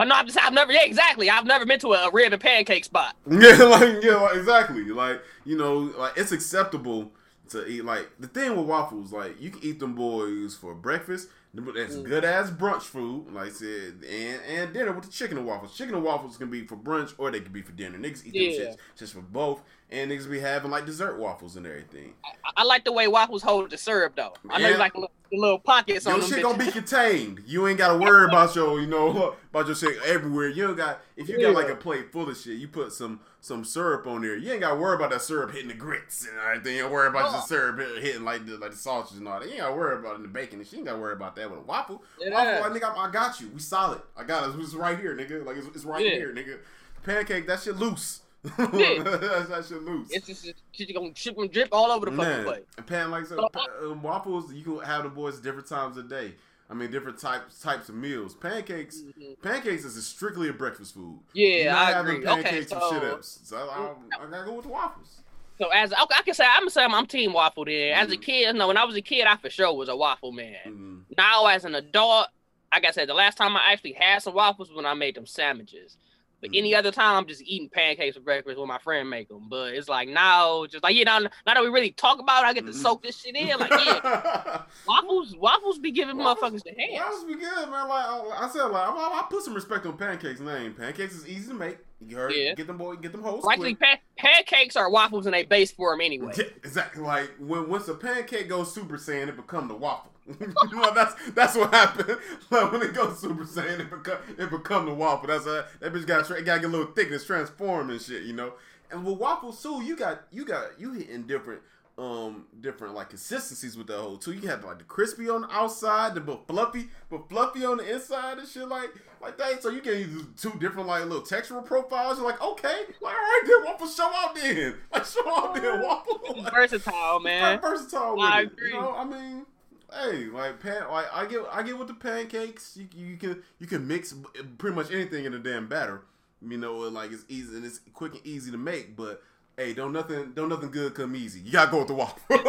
Oh 0.00 0.04
no, 0.04 0.14
I'm 0.14 0.26
just, 0.26 0.38
I've 0.38 0.52
never. 0.52 0.72
Yeah, 0.72 0.84
exactly. 0.84 1.28
I've 1.28 1.44
never 1.44 1.66
been 1.66 1.80
to 1.80 1.92
a 1.92 2.10
rib 2.12 2.32
and 2.32 2.40
pancake 2.40 2.84
spot. 2.84 3.16
Yeah, 3.28 3.56
like 3.64 4.02
yeah, 4.02 4.14
like, 4.16 4.36
exactly. 4.36 4.84
Like 4.84 5.22
you 5.44 5.56
know, 5.58 5.92
like 5.98 6.12
it's 6.16 6.30
acceptable 6.32 7.10
to 7.48 7.66
eat. 7.66 7.84
Like 7.84 8.08
the 8.20 8.28
thing 8.28 8.56
with 8.56 8.66
waffles, 8.66 9.12
like 9.12 9.40
you 9.40 9.50
can 9.50 9.64
eat 9.64 9.80
them 9.80 9.94
boys 9.94 10.54
for 10.54 10.74
breakfast. 10.74 11.28
That's 11.54 11.96
Mm. 11.96 12.04
good 12.04 12.24
ass 12.24 12.50
brunch 12.50 12.82
food, 12.82 13.32
like 13.32 13.48
I 13.48 13.50
said, 13.50 14.04
and 14.08 14.40
and 14.46 14.72
dinner 14.72 14.92
with 14.92 15.06
the 15.06 15.10
chicken 15.10 15.38
and 15.38 15.46
waffles. 15.46 15.76
Chicken 15.76 15.94
and 15.96 16.04
waffles 16.04 16.36
can 16.36 16.50
be 16.50 16.64
for 16.66 16.76
brunch 16.76 17.14
or 17.18 17.30
they 17.32 17.40
can 17.40 17.52
be 17.52 17.62
for 17.62 17.72
dinner. 17.72 17.98
Niggas 17.98 18.24
eat 18.26 18.36
them 18.36 18.50
Yeah. 18.50 18.50
shits 18.50 18.76
just 18.96 19.14
for 19.14 19.22
both, 19.22 19.62
and 19.90 20.10
niggas 20.10 20.30
be 20.30 20.38
having 20.40 20.70
like 20.70 20.84
dessert 20.86 21.18
waffles 21.18 21.56
and 21.56 21.66
everything. 21.66 22.14
I, 22.24 22.50
I 22.58 22.64
like 22.64 22.84
the 22.84 22.92
way 22.92 23.08
waffles 23.08 23.42
hold 23.42 23.70
the 23.70 23.78
syrup 23.78 24.14
though. 24.16 24.34
I 24.50 24.58
know 24.58 24.66
Yeah. 24.68 24.72
you 24.74 24.78
like 24.78 24.92
the 24.92 25.00
little, 25.00 25.14
the 25.30 25.38
little 25.38 25.58
pockets 25.58 26.06
on 26.06 26.12
Your 26.14 26.20
them. 26.20 26.28
shit 26.28 26.38
bitches. 26.38 26.42
gonna 26.42 26.64
be 26.64 26.70
contained. 26.70 27.42
You 27.46 27.66
ain't 27.68 27.78
gotta 27.78 27.98
worry 27.98 28.26
about 28.26 28.54
your, 28.54 28.80
you 28.80 28.86
know, 28.86 29.34
about 29.50 29.66
your 29.66 29.74
shit 29.76 29.96
everywhere. 30.04 30.48
You 30.48 30.66
don't 30.68 30.76
got 30.76 31.00
if 31.16 31.28
you 31.28 31.40
got 31.40 31.54
like 31.54 31.68
a 31.68 31.76
plate 31.76 32.12
full 32.12 32.28
of 32.28 32.36
shit, 32.36 32.58
you 32.58 32.68
put 32.68 32.92
some 32.92 33.20
some 33.40 33.64
syrup 33.64 34.06
on 34.06 34.20
there. 34.22 34.36
You 34.36 34.50
ain't 34.52 34.60
gotta 34.60 34.76
worry 34.76 34.94
about 34.96 35.10
that 35.10 35.22
syrup 35.22 35.52
hitting 35.52 35.68
the 35.68 35.74
grits 35.74 36.26
and 36.26 36.36
everything. 36.38 36.76
You 36.76 36.82
don't 36.82 36.92
worry 36.92 37.08
about 37.08 37.32
the 37.32 37.38
Oh. 37.38 37.46
syrup 37.46 37.78
hitting 38.02 38.24
like 38.24 38.44
the 38.46 38.58
like 38.58 38.72
the 38.72 38.76
sausage 38.76 39.18
and 39.18 39.28
all 39.28 39.38
that. 39.40 39.46
You 39.46 39.52
ain't 39.54 39.60
gotta 39.62 39.74
worry 39.74 39.98
about 39.98 40.12
it 40.12 40.16
in 40.16 40.22
the 40.22 40.28
bacon. 40.28 40.58
And 40.58 40.68
she 40.68 40.76
ain't 40.76 40.86
gotta 40.86 40.98
worry 40.98 41.12
about 41.14 41.36
that 41.36 41.48
with 41.50 41.60
a 41.60 41.62
waffle. 41.62 42.02
Yeah. 42.20 42.30
Waffle, 42.30 42.70
like 42.70 42.82
nigga, 42.82 42.96
I 42.96 43.10
got 43.10 43.40
you. 43.40 43.48
We 43.54 43.60
solid. 43.60 44.00
I 44.16 44.24
got 44.24 44.48
it. 44.50 44.60
It's 44.60 44.74
right 44.74 44.98
here, 44.98 45.16
nigga. 45.16 45.46
Like 45.46 45.56
it's, 45.56 45.66
it's 45.68 45.84
right 45.84 46.04
Yeah. 46.04 46.12
here, 46.12 46.34
nigga. 46.34 46.58
Pancake, 47.04 47.46
that 47.46 47.60
shit 47.62 47.76
loose. 47.76 48.20
Yeah. 48.44 48.52
that, 49.02 49.64
shit 49.68 49.82
loose. 49.82 50.08
It's 50.10 50.26
just 50.26 50.46
she's 50.72 50.92
gonna 50.92 51.14
ship 51.14 51.36
and 51.38 51.50
drip 51.50 51.68
all 51.72 51.90
over 51.90 52.06
the 52.06 52.12
fucking 52.12 52.30
Man, 52.32 52.44
place. 52.44 52.62
and 52.76 52.86
pan 52.86 53.10
like 53.10 53.26
so, 53.26 53.48
um, 53.82 54.02
waffles. 54.02 54.52
You 54.52 54.62
can 54.62 54.78
have 54.80 55.02
the 55.02 55.08
boys 55.08 55.40
different 55.40 55.66
times 55.68 55.96
a 55.96 56.02
day. 56.02 56.34
I 56.70 56.74
mean, 56.74 56.90
different 56.90 57.18
types 57.18 57.60
types 57.60 57.88
of 57.88 57.94
meals. 57.96 58.34
Pancakes, 58.34 58.98
Mhm. 59.02 59.40
pancakes 59.42 59.84
is 59.84 60.06
strictly 60.06 60.48
a 60.48 60.52
breakfast 60.52 60.94
food. 60.94 61.18
Yeah, 61.32 61.74
I 61.76 61.98
agree. 62.00 62.18
Okay, 62.26 62.42
Pancakes 62.42 62.70
so, 62.70 62.76
and 62.90 63.02
shit 63.02 63.10
ups. 63.12 63.40
So 63.44 63.56
I, 63.56 63.94
I 64.22 64.30
gotta 64.30 64.44
go 64.46 64.52
with 64.54 64.66
the 64.66 64.70
waffles. 64.70 65.20
so 65.58 65.68
as 65.70 65.92
okay, 65.92 66.14
I 66.16 66.22
can 66.22 66.34
say 66.34 66.44
I'm 66.46 66.60
gonna 66.60 66.70
say 66.70 66.84
I'm, 66.84 67.06
team 67.06 67.32
waffle. 67.32 67.64
Then 67.64 67.94
as 67.94 68.12
a 68.12 68.16
Mhm. 68.16 68.22
kid, 68.22 68.54
no, 68.56 68.68
when 68.68 68.76
I 68.76 68.84
was 68.84 68.96
a 68.96 69.02
kid, 69.02 69.26
I 69.26 69.36
for 69.36 69.50
sure 69.50 69.72
was 69.74 69.88
a 69.88 69.96
waffle 69.96 70.30
man. 70.32 70.58
Mm, 70.66 71.16
Now 71.16 71.46
as 71.46 71.64
an 71.64 71.74
adult, 71.74 72.28
like 72.72 72.84
I 72.84 72.90
said, 72.92 73.08
the 73.08 73.14
last 73.14 73.36
time 73.36 73.56
I 73.56 73.72
actually 73.72 73.94
had 73.94 74.22
some 74.22 74.34
waffles 74.34 74.68
was 74.68 74.76
when 74.76 74.86
I 74.86 74.94
made 74.94 75.14
them 75.16 75.26
sandwiches. 75.26 75.96
But 76.40 76.50
any 76.54 76.72
Mhm. 76.72 76.78
other 76.78 76.92
time, 76.92 77.16
I'm 77.16 77.26
just 77.26 77.42
eating 77.42 77.68
pancakes 77.68 78.16
for 78.16 78.22
breakfast 78.22 78.58
when 78.58 78.68
my 78.68 78.78
friend 78.78 79.10
make 79.10 79.28
them. 79.28 79.48
But 79.48 79.74
it's 79.74 79.88
like 79.88 80.08
now, 80.08 80.66
just 80.66 80.84
like 80.84 80.94
you 80.94 81.04
know, 81.04 81.18
now 81.18 81.28
that 81.46 81.60
we 81.62 81.68
really 81.68 81.90
talk 81.90 82.20
about 82.20 82.44
it, 82.44 82.46
I 82.46 82.52
get 82.52 82.66
to 82.66 82.72
Mhm. 82.72 82.76
soak 82.82 83.02
this 83.02 83.18
shit 83.20 83.34
in. 83.34 83.58
Like 83.58 83.70
yeah, 83.70 84.62
waffles, 84.86 85.34
waffles 85.36 85.78
be 85.78 85.90
giving 85.90 86.16
Waffles- 86.16 86.52
motherfuckers 86.52 86.64
the 86.64 86.74
hands. 86.80 87.00
Waffles 87.00 87.24
be 87.24 87.34
good, 87.34 87.68
man. 87.70 87.88
Like 87.88 88.06
I 88.40 88.48
said, 88.52 88.64
like 88.66 88.88
I, 88.88 89.20
I 89.20 89.26
put 89.28 89.42
some 89.42 89.54
respect 89.54 89.84
on 89.86 89.96
pancakes' 89.96 90.40
name. 90.40 90.74
Pancakes 90.74 91.14
is 91.14 91.26
easy 91.28 91.48
to 91.48 91.54
make. 91.54 91.78
You 92.00 92.16
heard? 92.16 92.32
Yeah. 92.32 92.54
Get 92.54 92.68
them 92.68 92.76
boy, 92.78 92.94
get 92.96 93.10
them 93.10 93.22
hoes. 93.24 93.44
Actually, 93.50 93.74
pan- 93.74 93.98
pancakes 94.16 94.76
are 94.76 94.88
waffles 94.88 95.26
in 95.26 95.34
a 95.34 95.42
base 95.42 95.72
form 95.72 96.00
anyway. 96.00 96.32
Yeah, 96.36 96.44
exactly. 96.56 97.02
Like 97.02 97.32
when 97.40 97.68
once 97.68 97.88
a 97.88 97.94
pancake 97.94 98.48
goes 98.48 98.72
Super 98.72 98.96
Saiyan, 98.96 99.28
it 99.28 99.36
become 99.36 99.66
the 99.66 99.74
waffle. 99.74 100.12
know, 100.72 100.94
that's 100.94 101.30
that's 101.30 101.56
what 101.56 101.72
happened. 101.72 102.18
Like 102.50 102.72
when 102.72 102.82
it 102.82 102.94
goes 102.94 103.18
Super 103.18 103.44
Saiyan, 103.44 103.80
it 103.80 103.90
become 103.90 104.18
it 104.38 104.50
become 104.50 104.86
the 104.86 104.94
waffle. 104.94 105.28
That's 105.28 105.46
a, 105.46 105.66
that 105.80 105.92
bitch 105.92 106.06
got 106.06 106.28
got 106.28 106.36
to 106.36 106.42
get 106.42 106.64
a 106.64 106.68
little 106.68 106.92
thickness, 106.92 107.24
transform 107.24 107.90
and 107.90 108.00
shit. 108.00 108.22
You 108.24 108.34
know. 108.34 108.52
And 108.90 109.04
with 109.04 109.18
waffles 109.18 109.62
too, 109.62 109.82
you 109.82 109.96
got 109.96 110.22
you 110.30 110.44
got 110.44 110.78
you 110.78 110.92
hitting 110.92 111.24
different 111.24 111.60
um 111.98 112.46
different 112.60 112.94
like 112.94 113.08
consistencies 113.10 113.76
with 113.76 113.88
that 113.88 113.98
whole 113.98 114.16
too. 114.16 114.32
You 114.32 114.48
have 114.48 114.64
like 114.64 114.78
the 114.78 114.84
crispy 114.84 115.28
on 115.28 115.42
the 115.42 115.50
outside, 115.50 116.14
the 116.14 116.20
but 116.20 116.46
fluffy, 116.46 116.86
but 117.10 117.28
fluffy 117.28 117.64
on 117.64 117.78
the 117.78 117.92
inside 117.94 118.38
and 118.38 118.48
shit 118.48 118.68
like 118.68 118.90
like 119.20 119.36
that. 119.38 119.62
So 119.62 119.70
you 119.70 119.82
get 119.82 120.06
two 120.36 120.52
different 120.58 120.88
like 120.88 121.02
little 121.04 121.22
textural 121.22 121.64
profiles. 121.64 122.18
You're 122.18 122.26
like, 122.26 122.40
okay, 122.40 122.82
like 123.02 123.14
all 123.14 123.20
right, 123.20 123.42
then 123.46 123.64
waffle 123.64 123.88
show 123.88 124.10
out 124.14 124.34
then. 124.36 124.74
Like 124.92 125.04
show 125.04 125.28
out 125.28 125.54
then 125.54 125.82
waffle. 125.82 126.20
Like, 126.42 126.52
Versatile, 126.54 127.20
man. 127.20 127.60
versatile 127.62 128.16
with 128.16 128.24
I 128.24 128.42
it. 128.42 128.46
agree. 128.46 128.68
You 128.72 128.80
know, 128.80 128.94
I 128.94 129.04
mean, 129.04 129.46
hey, 129.92 130.26
like 130.26 130.60
pan, 130.60 130.82
like 130.90 131.06
I 131.12 131.26
get, 131.26 131.42
I 131.52 131.62
get 131.62 131.78
with 131.78 131.88
the 131.88 131.94
pancakes. 131.94 132.76
You, 132.76 132.88
you 132.94 133.16
can, 133.16 133.42
you 133.58 133.66
can 133.66 133.86
mix 133.86 134.14
pretty 134.58 134.76
much 134.76 134.90
anything 134.92 135.24
in 135.24 135.34
a 135.34 135.38
damn 135.38 135.68
batter. 135.68 136.02
You 136.46 136.58
know, 136.58 136.76
like 136.76 137.12
it's 137.12 137.24
easy 137.28 137.56
and 137.56 137.64
it's 137.64 137.80
quick 137.92 138.14
and 138.14 138.26
easy 138.26 138.50
to 138.50 138.58
make. 138.58 138.96
But 138.96 139.22
hey, 139.56 139.74
don't 139.74 139.92
nothing, 139.92 140.32
don't 140.34 140.48
nothing 140.48 140.70
good 140.70 140.94
come 140.94 141.16
easy. 141.16 141.40
You 141.40 141.52
gotta 141.52 141.70
go 141.70 141.78
with 141.78 141.88
the 141.88 141.94
waffle. 141.94 142.20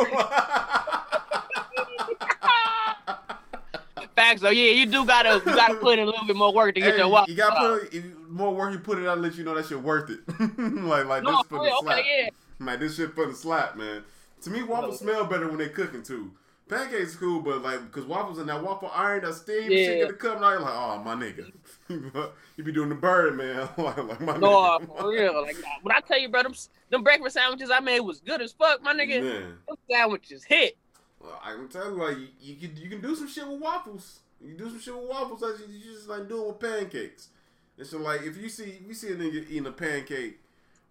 Facts 4.15 4.41
though, 4.41 4.49
yeah, 4.49 4.73
you 4.73 4.85
do 4.85 5.05
gotta 5.05 5.35
you 5.45 5.55
gotta 5.55 5.75
put 5.75 5.97
in 5.97 6.03
a 6.03 6.11
little 6.11 6.27
bit 6.27 6.35
more 6.35 6.53
work 6.53 6.75
to 6.75 6.81
get 6.81 6.91
Hey, 6.91 6.97
your 6.97 7.07
waffle. 7.07 7.31
you 7.31 7.37
gotta 7.37 7.79
put 7.87 8.29
more 8.29 8.53
work 8.53 8.73
you 8.73 8.79
put 8.79 8.99
it, 8.99 9.07
I'll 9.07 9.15
let 9.15 9.35
you 9.35 9.45
know 9.45 9.55
that 9.55 9.65
shit 9.65 9.81
worth 9.81 10.09
it. 10.09 10.19
like, 10.83 11.05
like 11.05 11.23
no, 11.23 11.37
this 11.37 11.47
for 11.47 11.59
the 11.59 11.65
real, 11.65 11.77
slap. 11.81 11.99
okay, 11.99 12.23
yeah. 12.25 12.29
Man, 12.59 12.79
this 12.79 12.97
shit 12.97 13.13
for 13.15 13.25
the 13.27 13.33
slap, 13.33 13.77
man. 13.77 14.03
To 14.41 14.49
me, 14.49 14.61
waffles 14.63 15.01
No. 15.01 15.11
smell 15.13 15.25
better 15.25 15.47
when 15.47 15.57
they 15.57 15.69
cooking 15.69 16.03
too. 16.03 16.31
Pancakes 16.69 17.15
cool, 17.15 17.41
but 17.41 17.61
like 17.63 17.83
because 17.85 18.05
waffles 18.05 18.39
in 18.39 18.45
that 18.47 18.63
waffle 18.63 18.91
iron, 18.93 19.23
that 19.23 19.33
steam 19.33 19.63
and 19.71 19.79
shit 19.79 19.87
Yeah. 19.87 19.95
get 20.05 20.07
the 20.09 20.13
cup, 20.13 20.39
now 20.39 20.51
you're 20.51 20.59
like, 20.61 20.73
oh 20.73 21.03
my 21.03 21.15
nigga, 21.15 21.51
you 22.57 22.63
be 22.63 22.71
doing 22.71 22.89
the 22.89 22.95
bird, 22.95 23.35
man. 23.35 23.67
like, 23.77 23.97
like 23.97 24.21
my 24.21 24.37
No, 24.37 24.47
nigga. 24.79 24.97
for 24.99 25.09
real. 25.09 25.41
Like 25.41 25.55
when 25.81 25.95
I 25.95 25.99
tell 26.01 26.19
you, 26.19 26.29
bro, 26.29 26.43
them, 26.43 26.53
them 26.89 27.03
breakfast 27.03 27.33
sandwiches 27.35 27.71
I 27.71 27.79
made 27.79 28.01
was 28.01 28.19
good 28.19 28.41
as 28.41 28.51
fuck, 28.53 28.81
my 28.83 28.93
nigga. 28.93 29.21
Man, 29.21 29.57
Them 29.67 29.77
sandwiches 29.89 30.43
hit. 30.43 30.77
well, 31.19 31.41
I 31.43 31.53
can 31.55 31.67
tell 31.67 31.91
you, 31.91 32.03
like 32.03 32.17
you, 32.17 32.27
you 32.39 32.55
can 32.55 32.77
you 32.77 32.89
can 32.89 33.01
do 33.01 33.15
some 33.15 33.27
shit 33.27 33.47
with 33.47 33.59
waffles. 33.59 34.19
You 34.39 34.49
can 34.55 34.57
do 34.57 34.69
some 34.69 34.79
shit 34.79 34.95
with 34.95 35.09
waffles 35.09 35.41
that 35.41 35.57
you, 35.67 35.73
you 35.73 35.93
just 35.95 36.07
like 36.07 36.29
doing 36.29 36.47
with 36.47 36.59
pancakes. 36.59 37.29
And 37.77 37.87
so 37.87 37.97
like 37.97 38.21
if 38.23 38.37
you 38.37 38.47
see 38.47 38.77
you 38.87 38.93
see 38.93 39.07
a 39.07 39.15
nigga 39.15 39.49
eating 39.49 39.65
a 39.65 39.71
pancake 39.71 40.39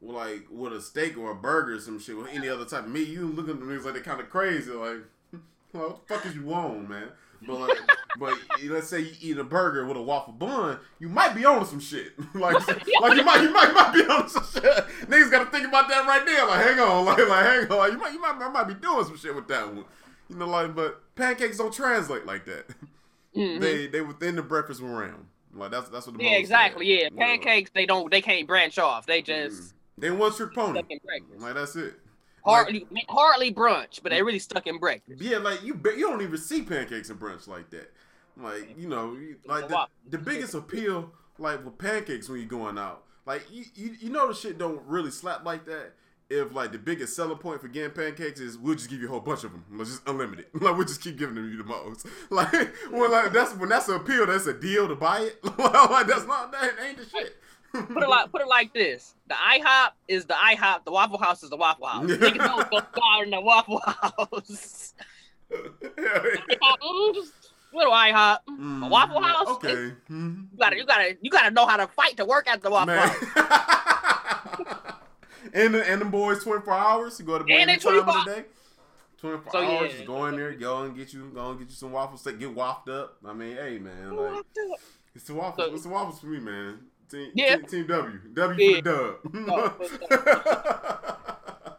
with 0.00 0.16
like 0.16 0.46
with 0.50 0.72
a 0.72 0.80
steak 0.80 1.16
or 1.16 1.30
a 1.30 1.34
burger 1.36 1.74
or 1.74 1.80
some 1.80 2.00
shit 2.00 2.16
with 2.16 2.28
any 2.32 2.48
other 2.48 2.64
type 2.64 2.84
of 2.84 2.90
meat, 2.90 3.08
you 3.08 3.26
look 3.28 3.48
at 3.48 3.58
them 3.60 3.68
niggas 3.68 3.84
like 3.84 3.94
they're 3.94 4.02
kind 4.02 4.20
of 4.20 4.28
crazy. 4.28 4.70
Like, 4.70 5.02
well, 5.72 5.82
what 5.88 6.06
the 6.08 6.14
fuck 6.14 6.26
is 6.26 6.34
you 6.34 6.52
on, 6.52 6.88
man? 6.88 7.08
But 7.46 7.60
like, 7.60 7.78
but 8.18 8.34
let's 8.64 8.88
say 8.88 9.00
you 9.00 9.12
eat 9.20 9.38
a 9.38 9.44
burger 9.44 9.86
with 9.86 9.96
a 9.96 10.02
waffle 10.02 10.32
bun, 10.32 10.78
you 10.98 11.08
might 11.08 11.34
be 11.34 11.44
on 11.44 11.64
some 11.66 11.80
shit. 11.80 12.12
like, 12.34 12.54
like 12.66 12.86
you 12.86 13.24
might, 13.24 13.42
you 13.42 13.52
might, 13.52 13.68
you 13.68 13.74
might 13.74 13.92
be 13.94 14.00
on 14.02 14.28
some 14.28 14.44
shit. 14.44 14.62
Niggas 15.06 15.30
got 15.30 15.44
to 15.44 15.50
think 15.50 15.66
about 15.68 15.88
that 15.88 16.06
right 16.06 16.24
there. 16.26 16.46
Like, 16.46 16.64
hang 16.64 16.80
on, 16.80 17.04
like, 17.04 17.18
like, 17.18 17.44
hang 17.44 17.70
on. 17.70 17.78
Like, 17.78 17.92
you 17.92 17.98
might, 17.98 18.12
you 18.12 18.20
might, 18.20 18.34
I 18.40 18.48
might 18.48 18.68
be 18.68 18.74
doing 18.74 19.04
some 19.04 19.16
shit 19.16 19.34
with 19.34 19.48
that 19.48 19.66
one. 19.66 19.84
You 20.28 20.36
know, 20.36 20.46
like, 20.46 20.74
but 20.74 21.14
pancakes 21.14 21.58
don't 21.58 21.72
translate 21.72 22.26
like 22.26 22.44
that. 22.46 22.66
Mhm. 23.36 23.60
They, 23.60 23.86
they 23.86 24.00
within 24.00 24.36
the 24.36 24.42
breakfast 24.42 24.80
realm. 24.82 25.28
Like 25.54 25.70
that's 25.70 25.88
that's 25.88 26.06
what 26.06 26.16
the 26.18 26.24
Yeah, 26.24 26.36
exactly. 26.36 26.86
said. 26.86 27.12
Yeah, 27.12 27.18
pancakes 27.18 27.70
they 27.74 27.86
don't 27.86 28.10
they 28.10 28.20
can't 28.20 28.46
branch 28.46 28.78
off. 28.78 29.06
They 29.06 29.22
just 29.22 29.60
mm. 29.60 29.72
They 29.98 30.10
one 30.10 30.32
trick 30.32 30.54
pony. 30.54 30.78
stuck 30.78 30.90
in 30.90 30.98
breakfast. 31.04 31.40
Like 31.40 31.54
that's 31.54 31.76
it. 31.76 31.94
Hardly 32.48 32.86
hardly 33.08 33.52
brunch, 33.52 34.02
but 34.02 34.10
they 34.10 34.22
really 34.22 34.38
stuck 34.38 34.66
in 34.66 34.78
breakfast. 34.78 35.20
Yeah, 35.20 35.38
like 35.38 35.62
you 35.62 35.80
you 35.96 36.08
don't 36.08 36.22
even 36.22 36.38
see 36.38 36.62
pancakes 36.62 37.10
and 37.10 37.20
brunch 37.20 37.46
like 37.46 37.70
that. 37.70 37.92
Like 38.36 38.78
you 38.78 38.88
know, 38.88 39.16
like 39.46 39.68
the, 39.68 39.86
the 40.10 40.18
biggest 40.18 40.54
appeal 40.54 41.12
like 41.38 41.64
with 41.64 41.78
pancakes 41.78 42.28
when 42.28 42.38
you're 42.40 42.48
going 42.48 42.78
out. 42.78 43.04
Like 43.26 43.44
you, 43.50 43.64
you 43.74 43.96
you 44.00 44.10
know 44.10 44.28
the 44.28 44.34
shit 44.34 44.58
don't 44.58 44.80
really 44.86 45.10
slap 45.10 45.44
like 45.44 45.66
that. 45.66 45.92
If 46.30 46.52
like 46.52 46.72
the 46.72 46.78
biggest 46.78 47.16
selling 47.16 47.38
point 47.38 47.60
for 47.60 47.68
getting 47.68 47.90
pancakes 47.90 48.38
is 48.38 48.58
we'll 48.58 48.74
just 48.74 48.90
give 48.90 49.00
you 49.00 49.06
a 49.06 49.10
whole 49.10 49.20
bunch 49.20 49.44
of 49.44 49.52
them, 49.52 49.64
like 49.70 49.86
just 49.86 50.06
unlimited. 50.06 50.46
Like 50.54 50.76
we'll 50.76 50.86
just 50.86 51.02
keep 51.02 51.18
giving 51.18 51.34
them 51.34 51.50
you 51.50 51.56
the 51.56 51.64
most. 51.64 52.06
Like 52.30 52.74
when 52.90 53.10
like 53.10 53.32
that's 53.32 53.54
when 53.54 53.68
that's 53.70 53.88
an 53.88 53.96
appeal, 53.96 54.26
that's 54.26 54.46
a 54.46 54.52
deal 54.52 54.88
to 54.88 54.94
buy 54.94 55.20
it. 55.20 55.42
like 55.58 56.06
that's 56.06 56.26
not 56.26 56.52
that 56.52 56.72
ain't 56.86 56.98
the 56.98 57.06
shit. 57.06 57.36
Put 57.72 58.02
it 58.02 58.08
like 58.08 58.30
put 58.32 58.40
it 58.40 58.48
like 58.48 58.72
this: 58.72 59.14
the 59.28 59.34
IHOP 59.34 59.90
is 60.08 60.24
the 60.26 60.34
IHOP, 60.34 60.84
the 60.84 60.92
Waffle 60.92 61.18
House 61.18 61.42
is 61.42 61.50
the 61.50 61.56
Waffle 61.56 61.86
House. 61.86 62.04
Niggas 62.06 62.36
know 62.36 62.64
go 62.70 62.80
down 62.80 63.24
in 63.24 63.30
the 63.30 63.40
Waffle 63.40 63.80
House. 63.80 64.94
Little 67.70 67.92
IHOP, 67.92 68.38
Mm, 68.48 68.86
a 68.86 68.88
Waffle 68.88 69.20
House. 69.22 69.46
Okay. 69.48 69.92
Mhm. 70.10 70.46
You 70.52 70.58
gotta, 70.58 70.76
you 70.76 70.86
gotta, 70.86 71.16
you 71.20 71.30
gotta 71.30 71.50
know 71.50 71.66
how 71.66 71.76
to 71.76 71.86
fight 71.86 72.16
to 72.16 72.24
work 72.24 72.48
at 72.48 72.62
the 72.62 72.70
Waffle 72.70 72.86
Man. 72.94 73.06
House. 73.06 73.24
and 75.52 75.74
the 75.74 75.86
and 75.90 76.00
the 76.00 76.06
boys 76.06 76.42
twenty 76.42 76.62
four 76.62 76.72
hours. 76.74 77.18
You 77.20 77.26
go 77.26 77.38
to 77.38 77.44
bed 77.44 77.58
any 77.68 77.76
time 77.76 77.98
of 77.98 78.06
the 78.06 78.24
day. 78.34 78.44
Twenty 79.20 79.36
four 79.42 79.52
So, 79.52 79.58
hours. 79.58 79.82
yeah. 79.82 79.88
Just 79.96 80.06
go 80.06 80.24
in 80.26 80.36
there, 80.36 80.52
go 80.54 80.82
and 80.84 80.96
get 80.96 81.12
you, 81.12 81.30
go 81.34 81.50
and 81.50 81.58
get 81.58 81.68
you 81.68 81.74
some 81.74 81.92
waffles. 81.92 82.22
Get 82.22 82.40
waffed 82.54 82.88
up. 82.88 83.18
I 83.26 83.34
mean, 83.34 83.56
hey 83.56 83.78
man, 83.78 84.16
like 84.16 84.42
it's 85.14 85.24
the 85.24 85.34
waffles. 85.34 85.68
So- 85.68 85.74
it's 85.74 85.82
the 85.82 85.90
waffles 85.90 86.20
for 86.20 86.26
me, 86.28 86.38
man. 86.40 86.78
Team, 87.10 87.30
Yeah. 87.34 87.56
team, 87.56 87.66
team 87.66 87.86
W. 87.86 88.18
W 88.34 88.70
Yeah. 88.74 88.80
Oh, 88.84 89.68
for 89.70 89.88
the 89.88 89.98
dub. 90.10 91.78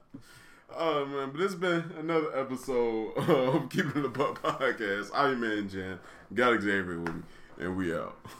oh 0.76 1.06
man, 1.06 1.30
but 1.32 1.42
it's 1.42 1.54
been 1.56 1.92
another 2.00 2.36
episode 2.38 3.12
of 3.16 3.70
Keeping 3.70 4.02
the 4.02 4.10
Buck 4.10 4.42
podcast. 4.42 5.12
I'm 5.14 5.40
your 5.42 5.50
man 5.56 5.70
Jan. 5.70 6.00
Got 6.34 6.62
Xavier 6.62 7.00
with 7.00 7.14
me, 7.16 7.22
and 7.60 7.78
we 7.78 7.94
out. 7.96 8.18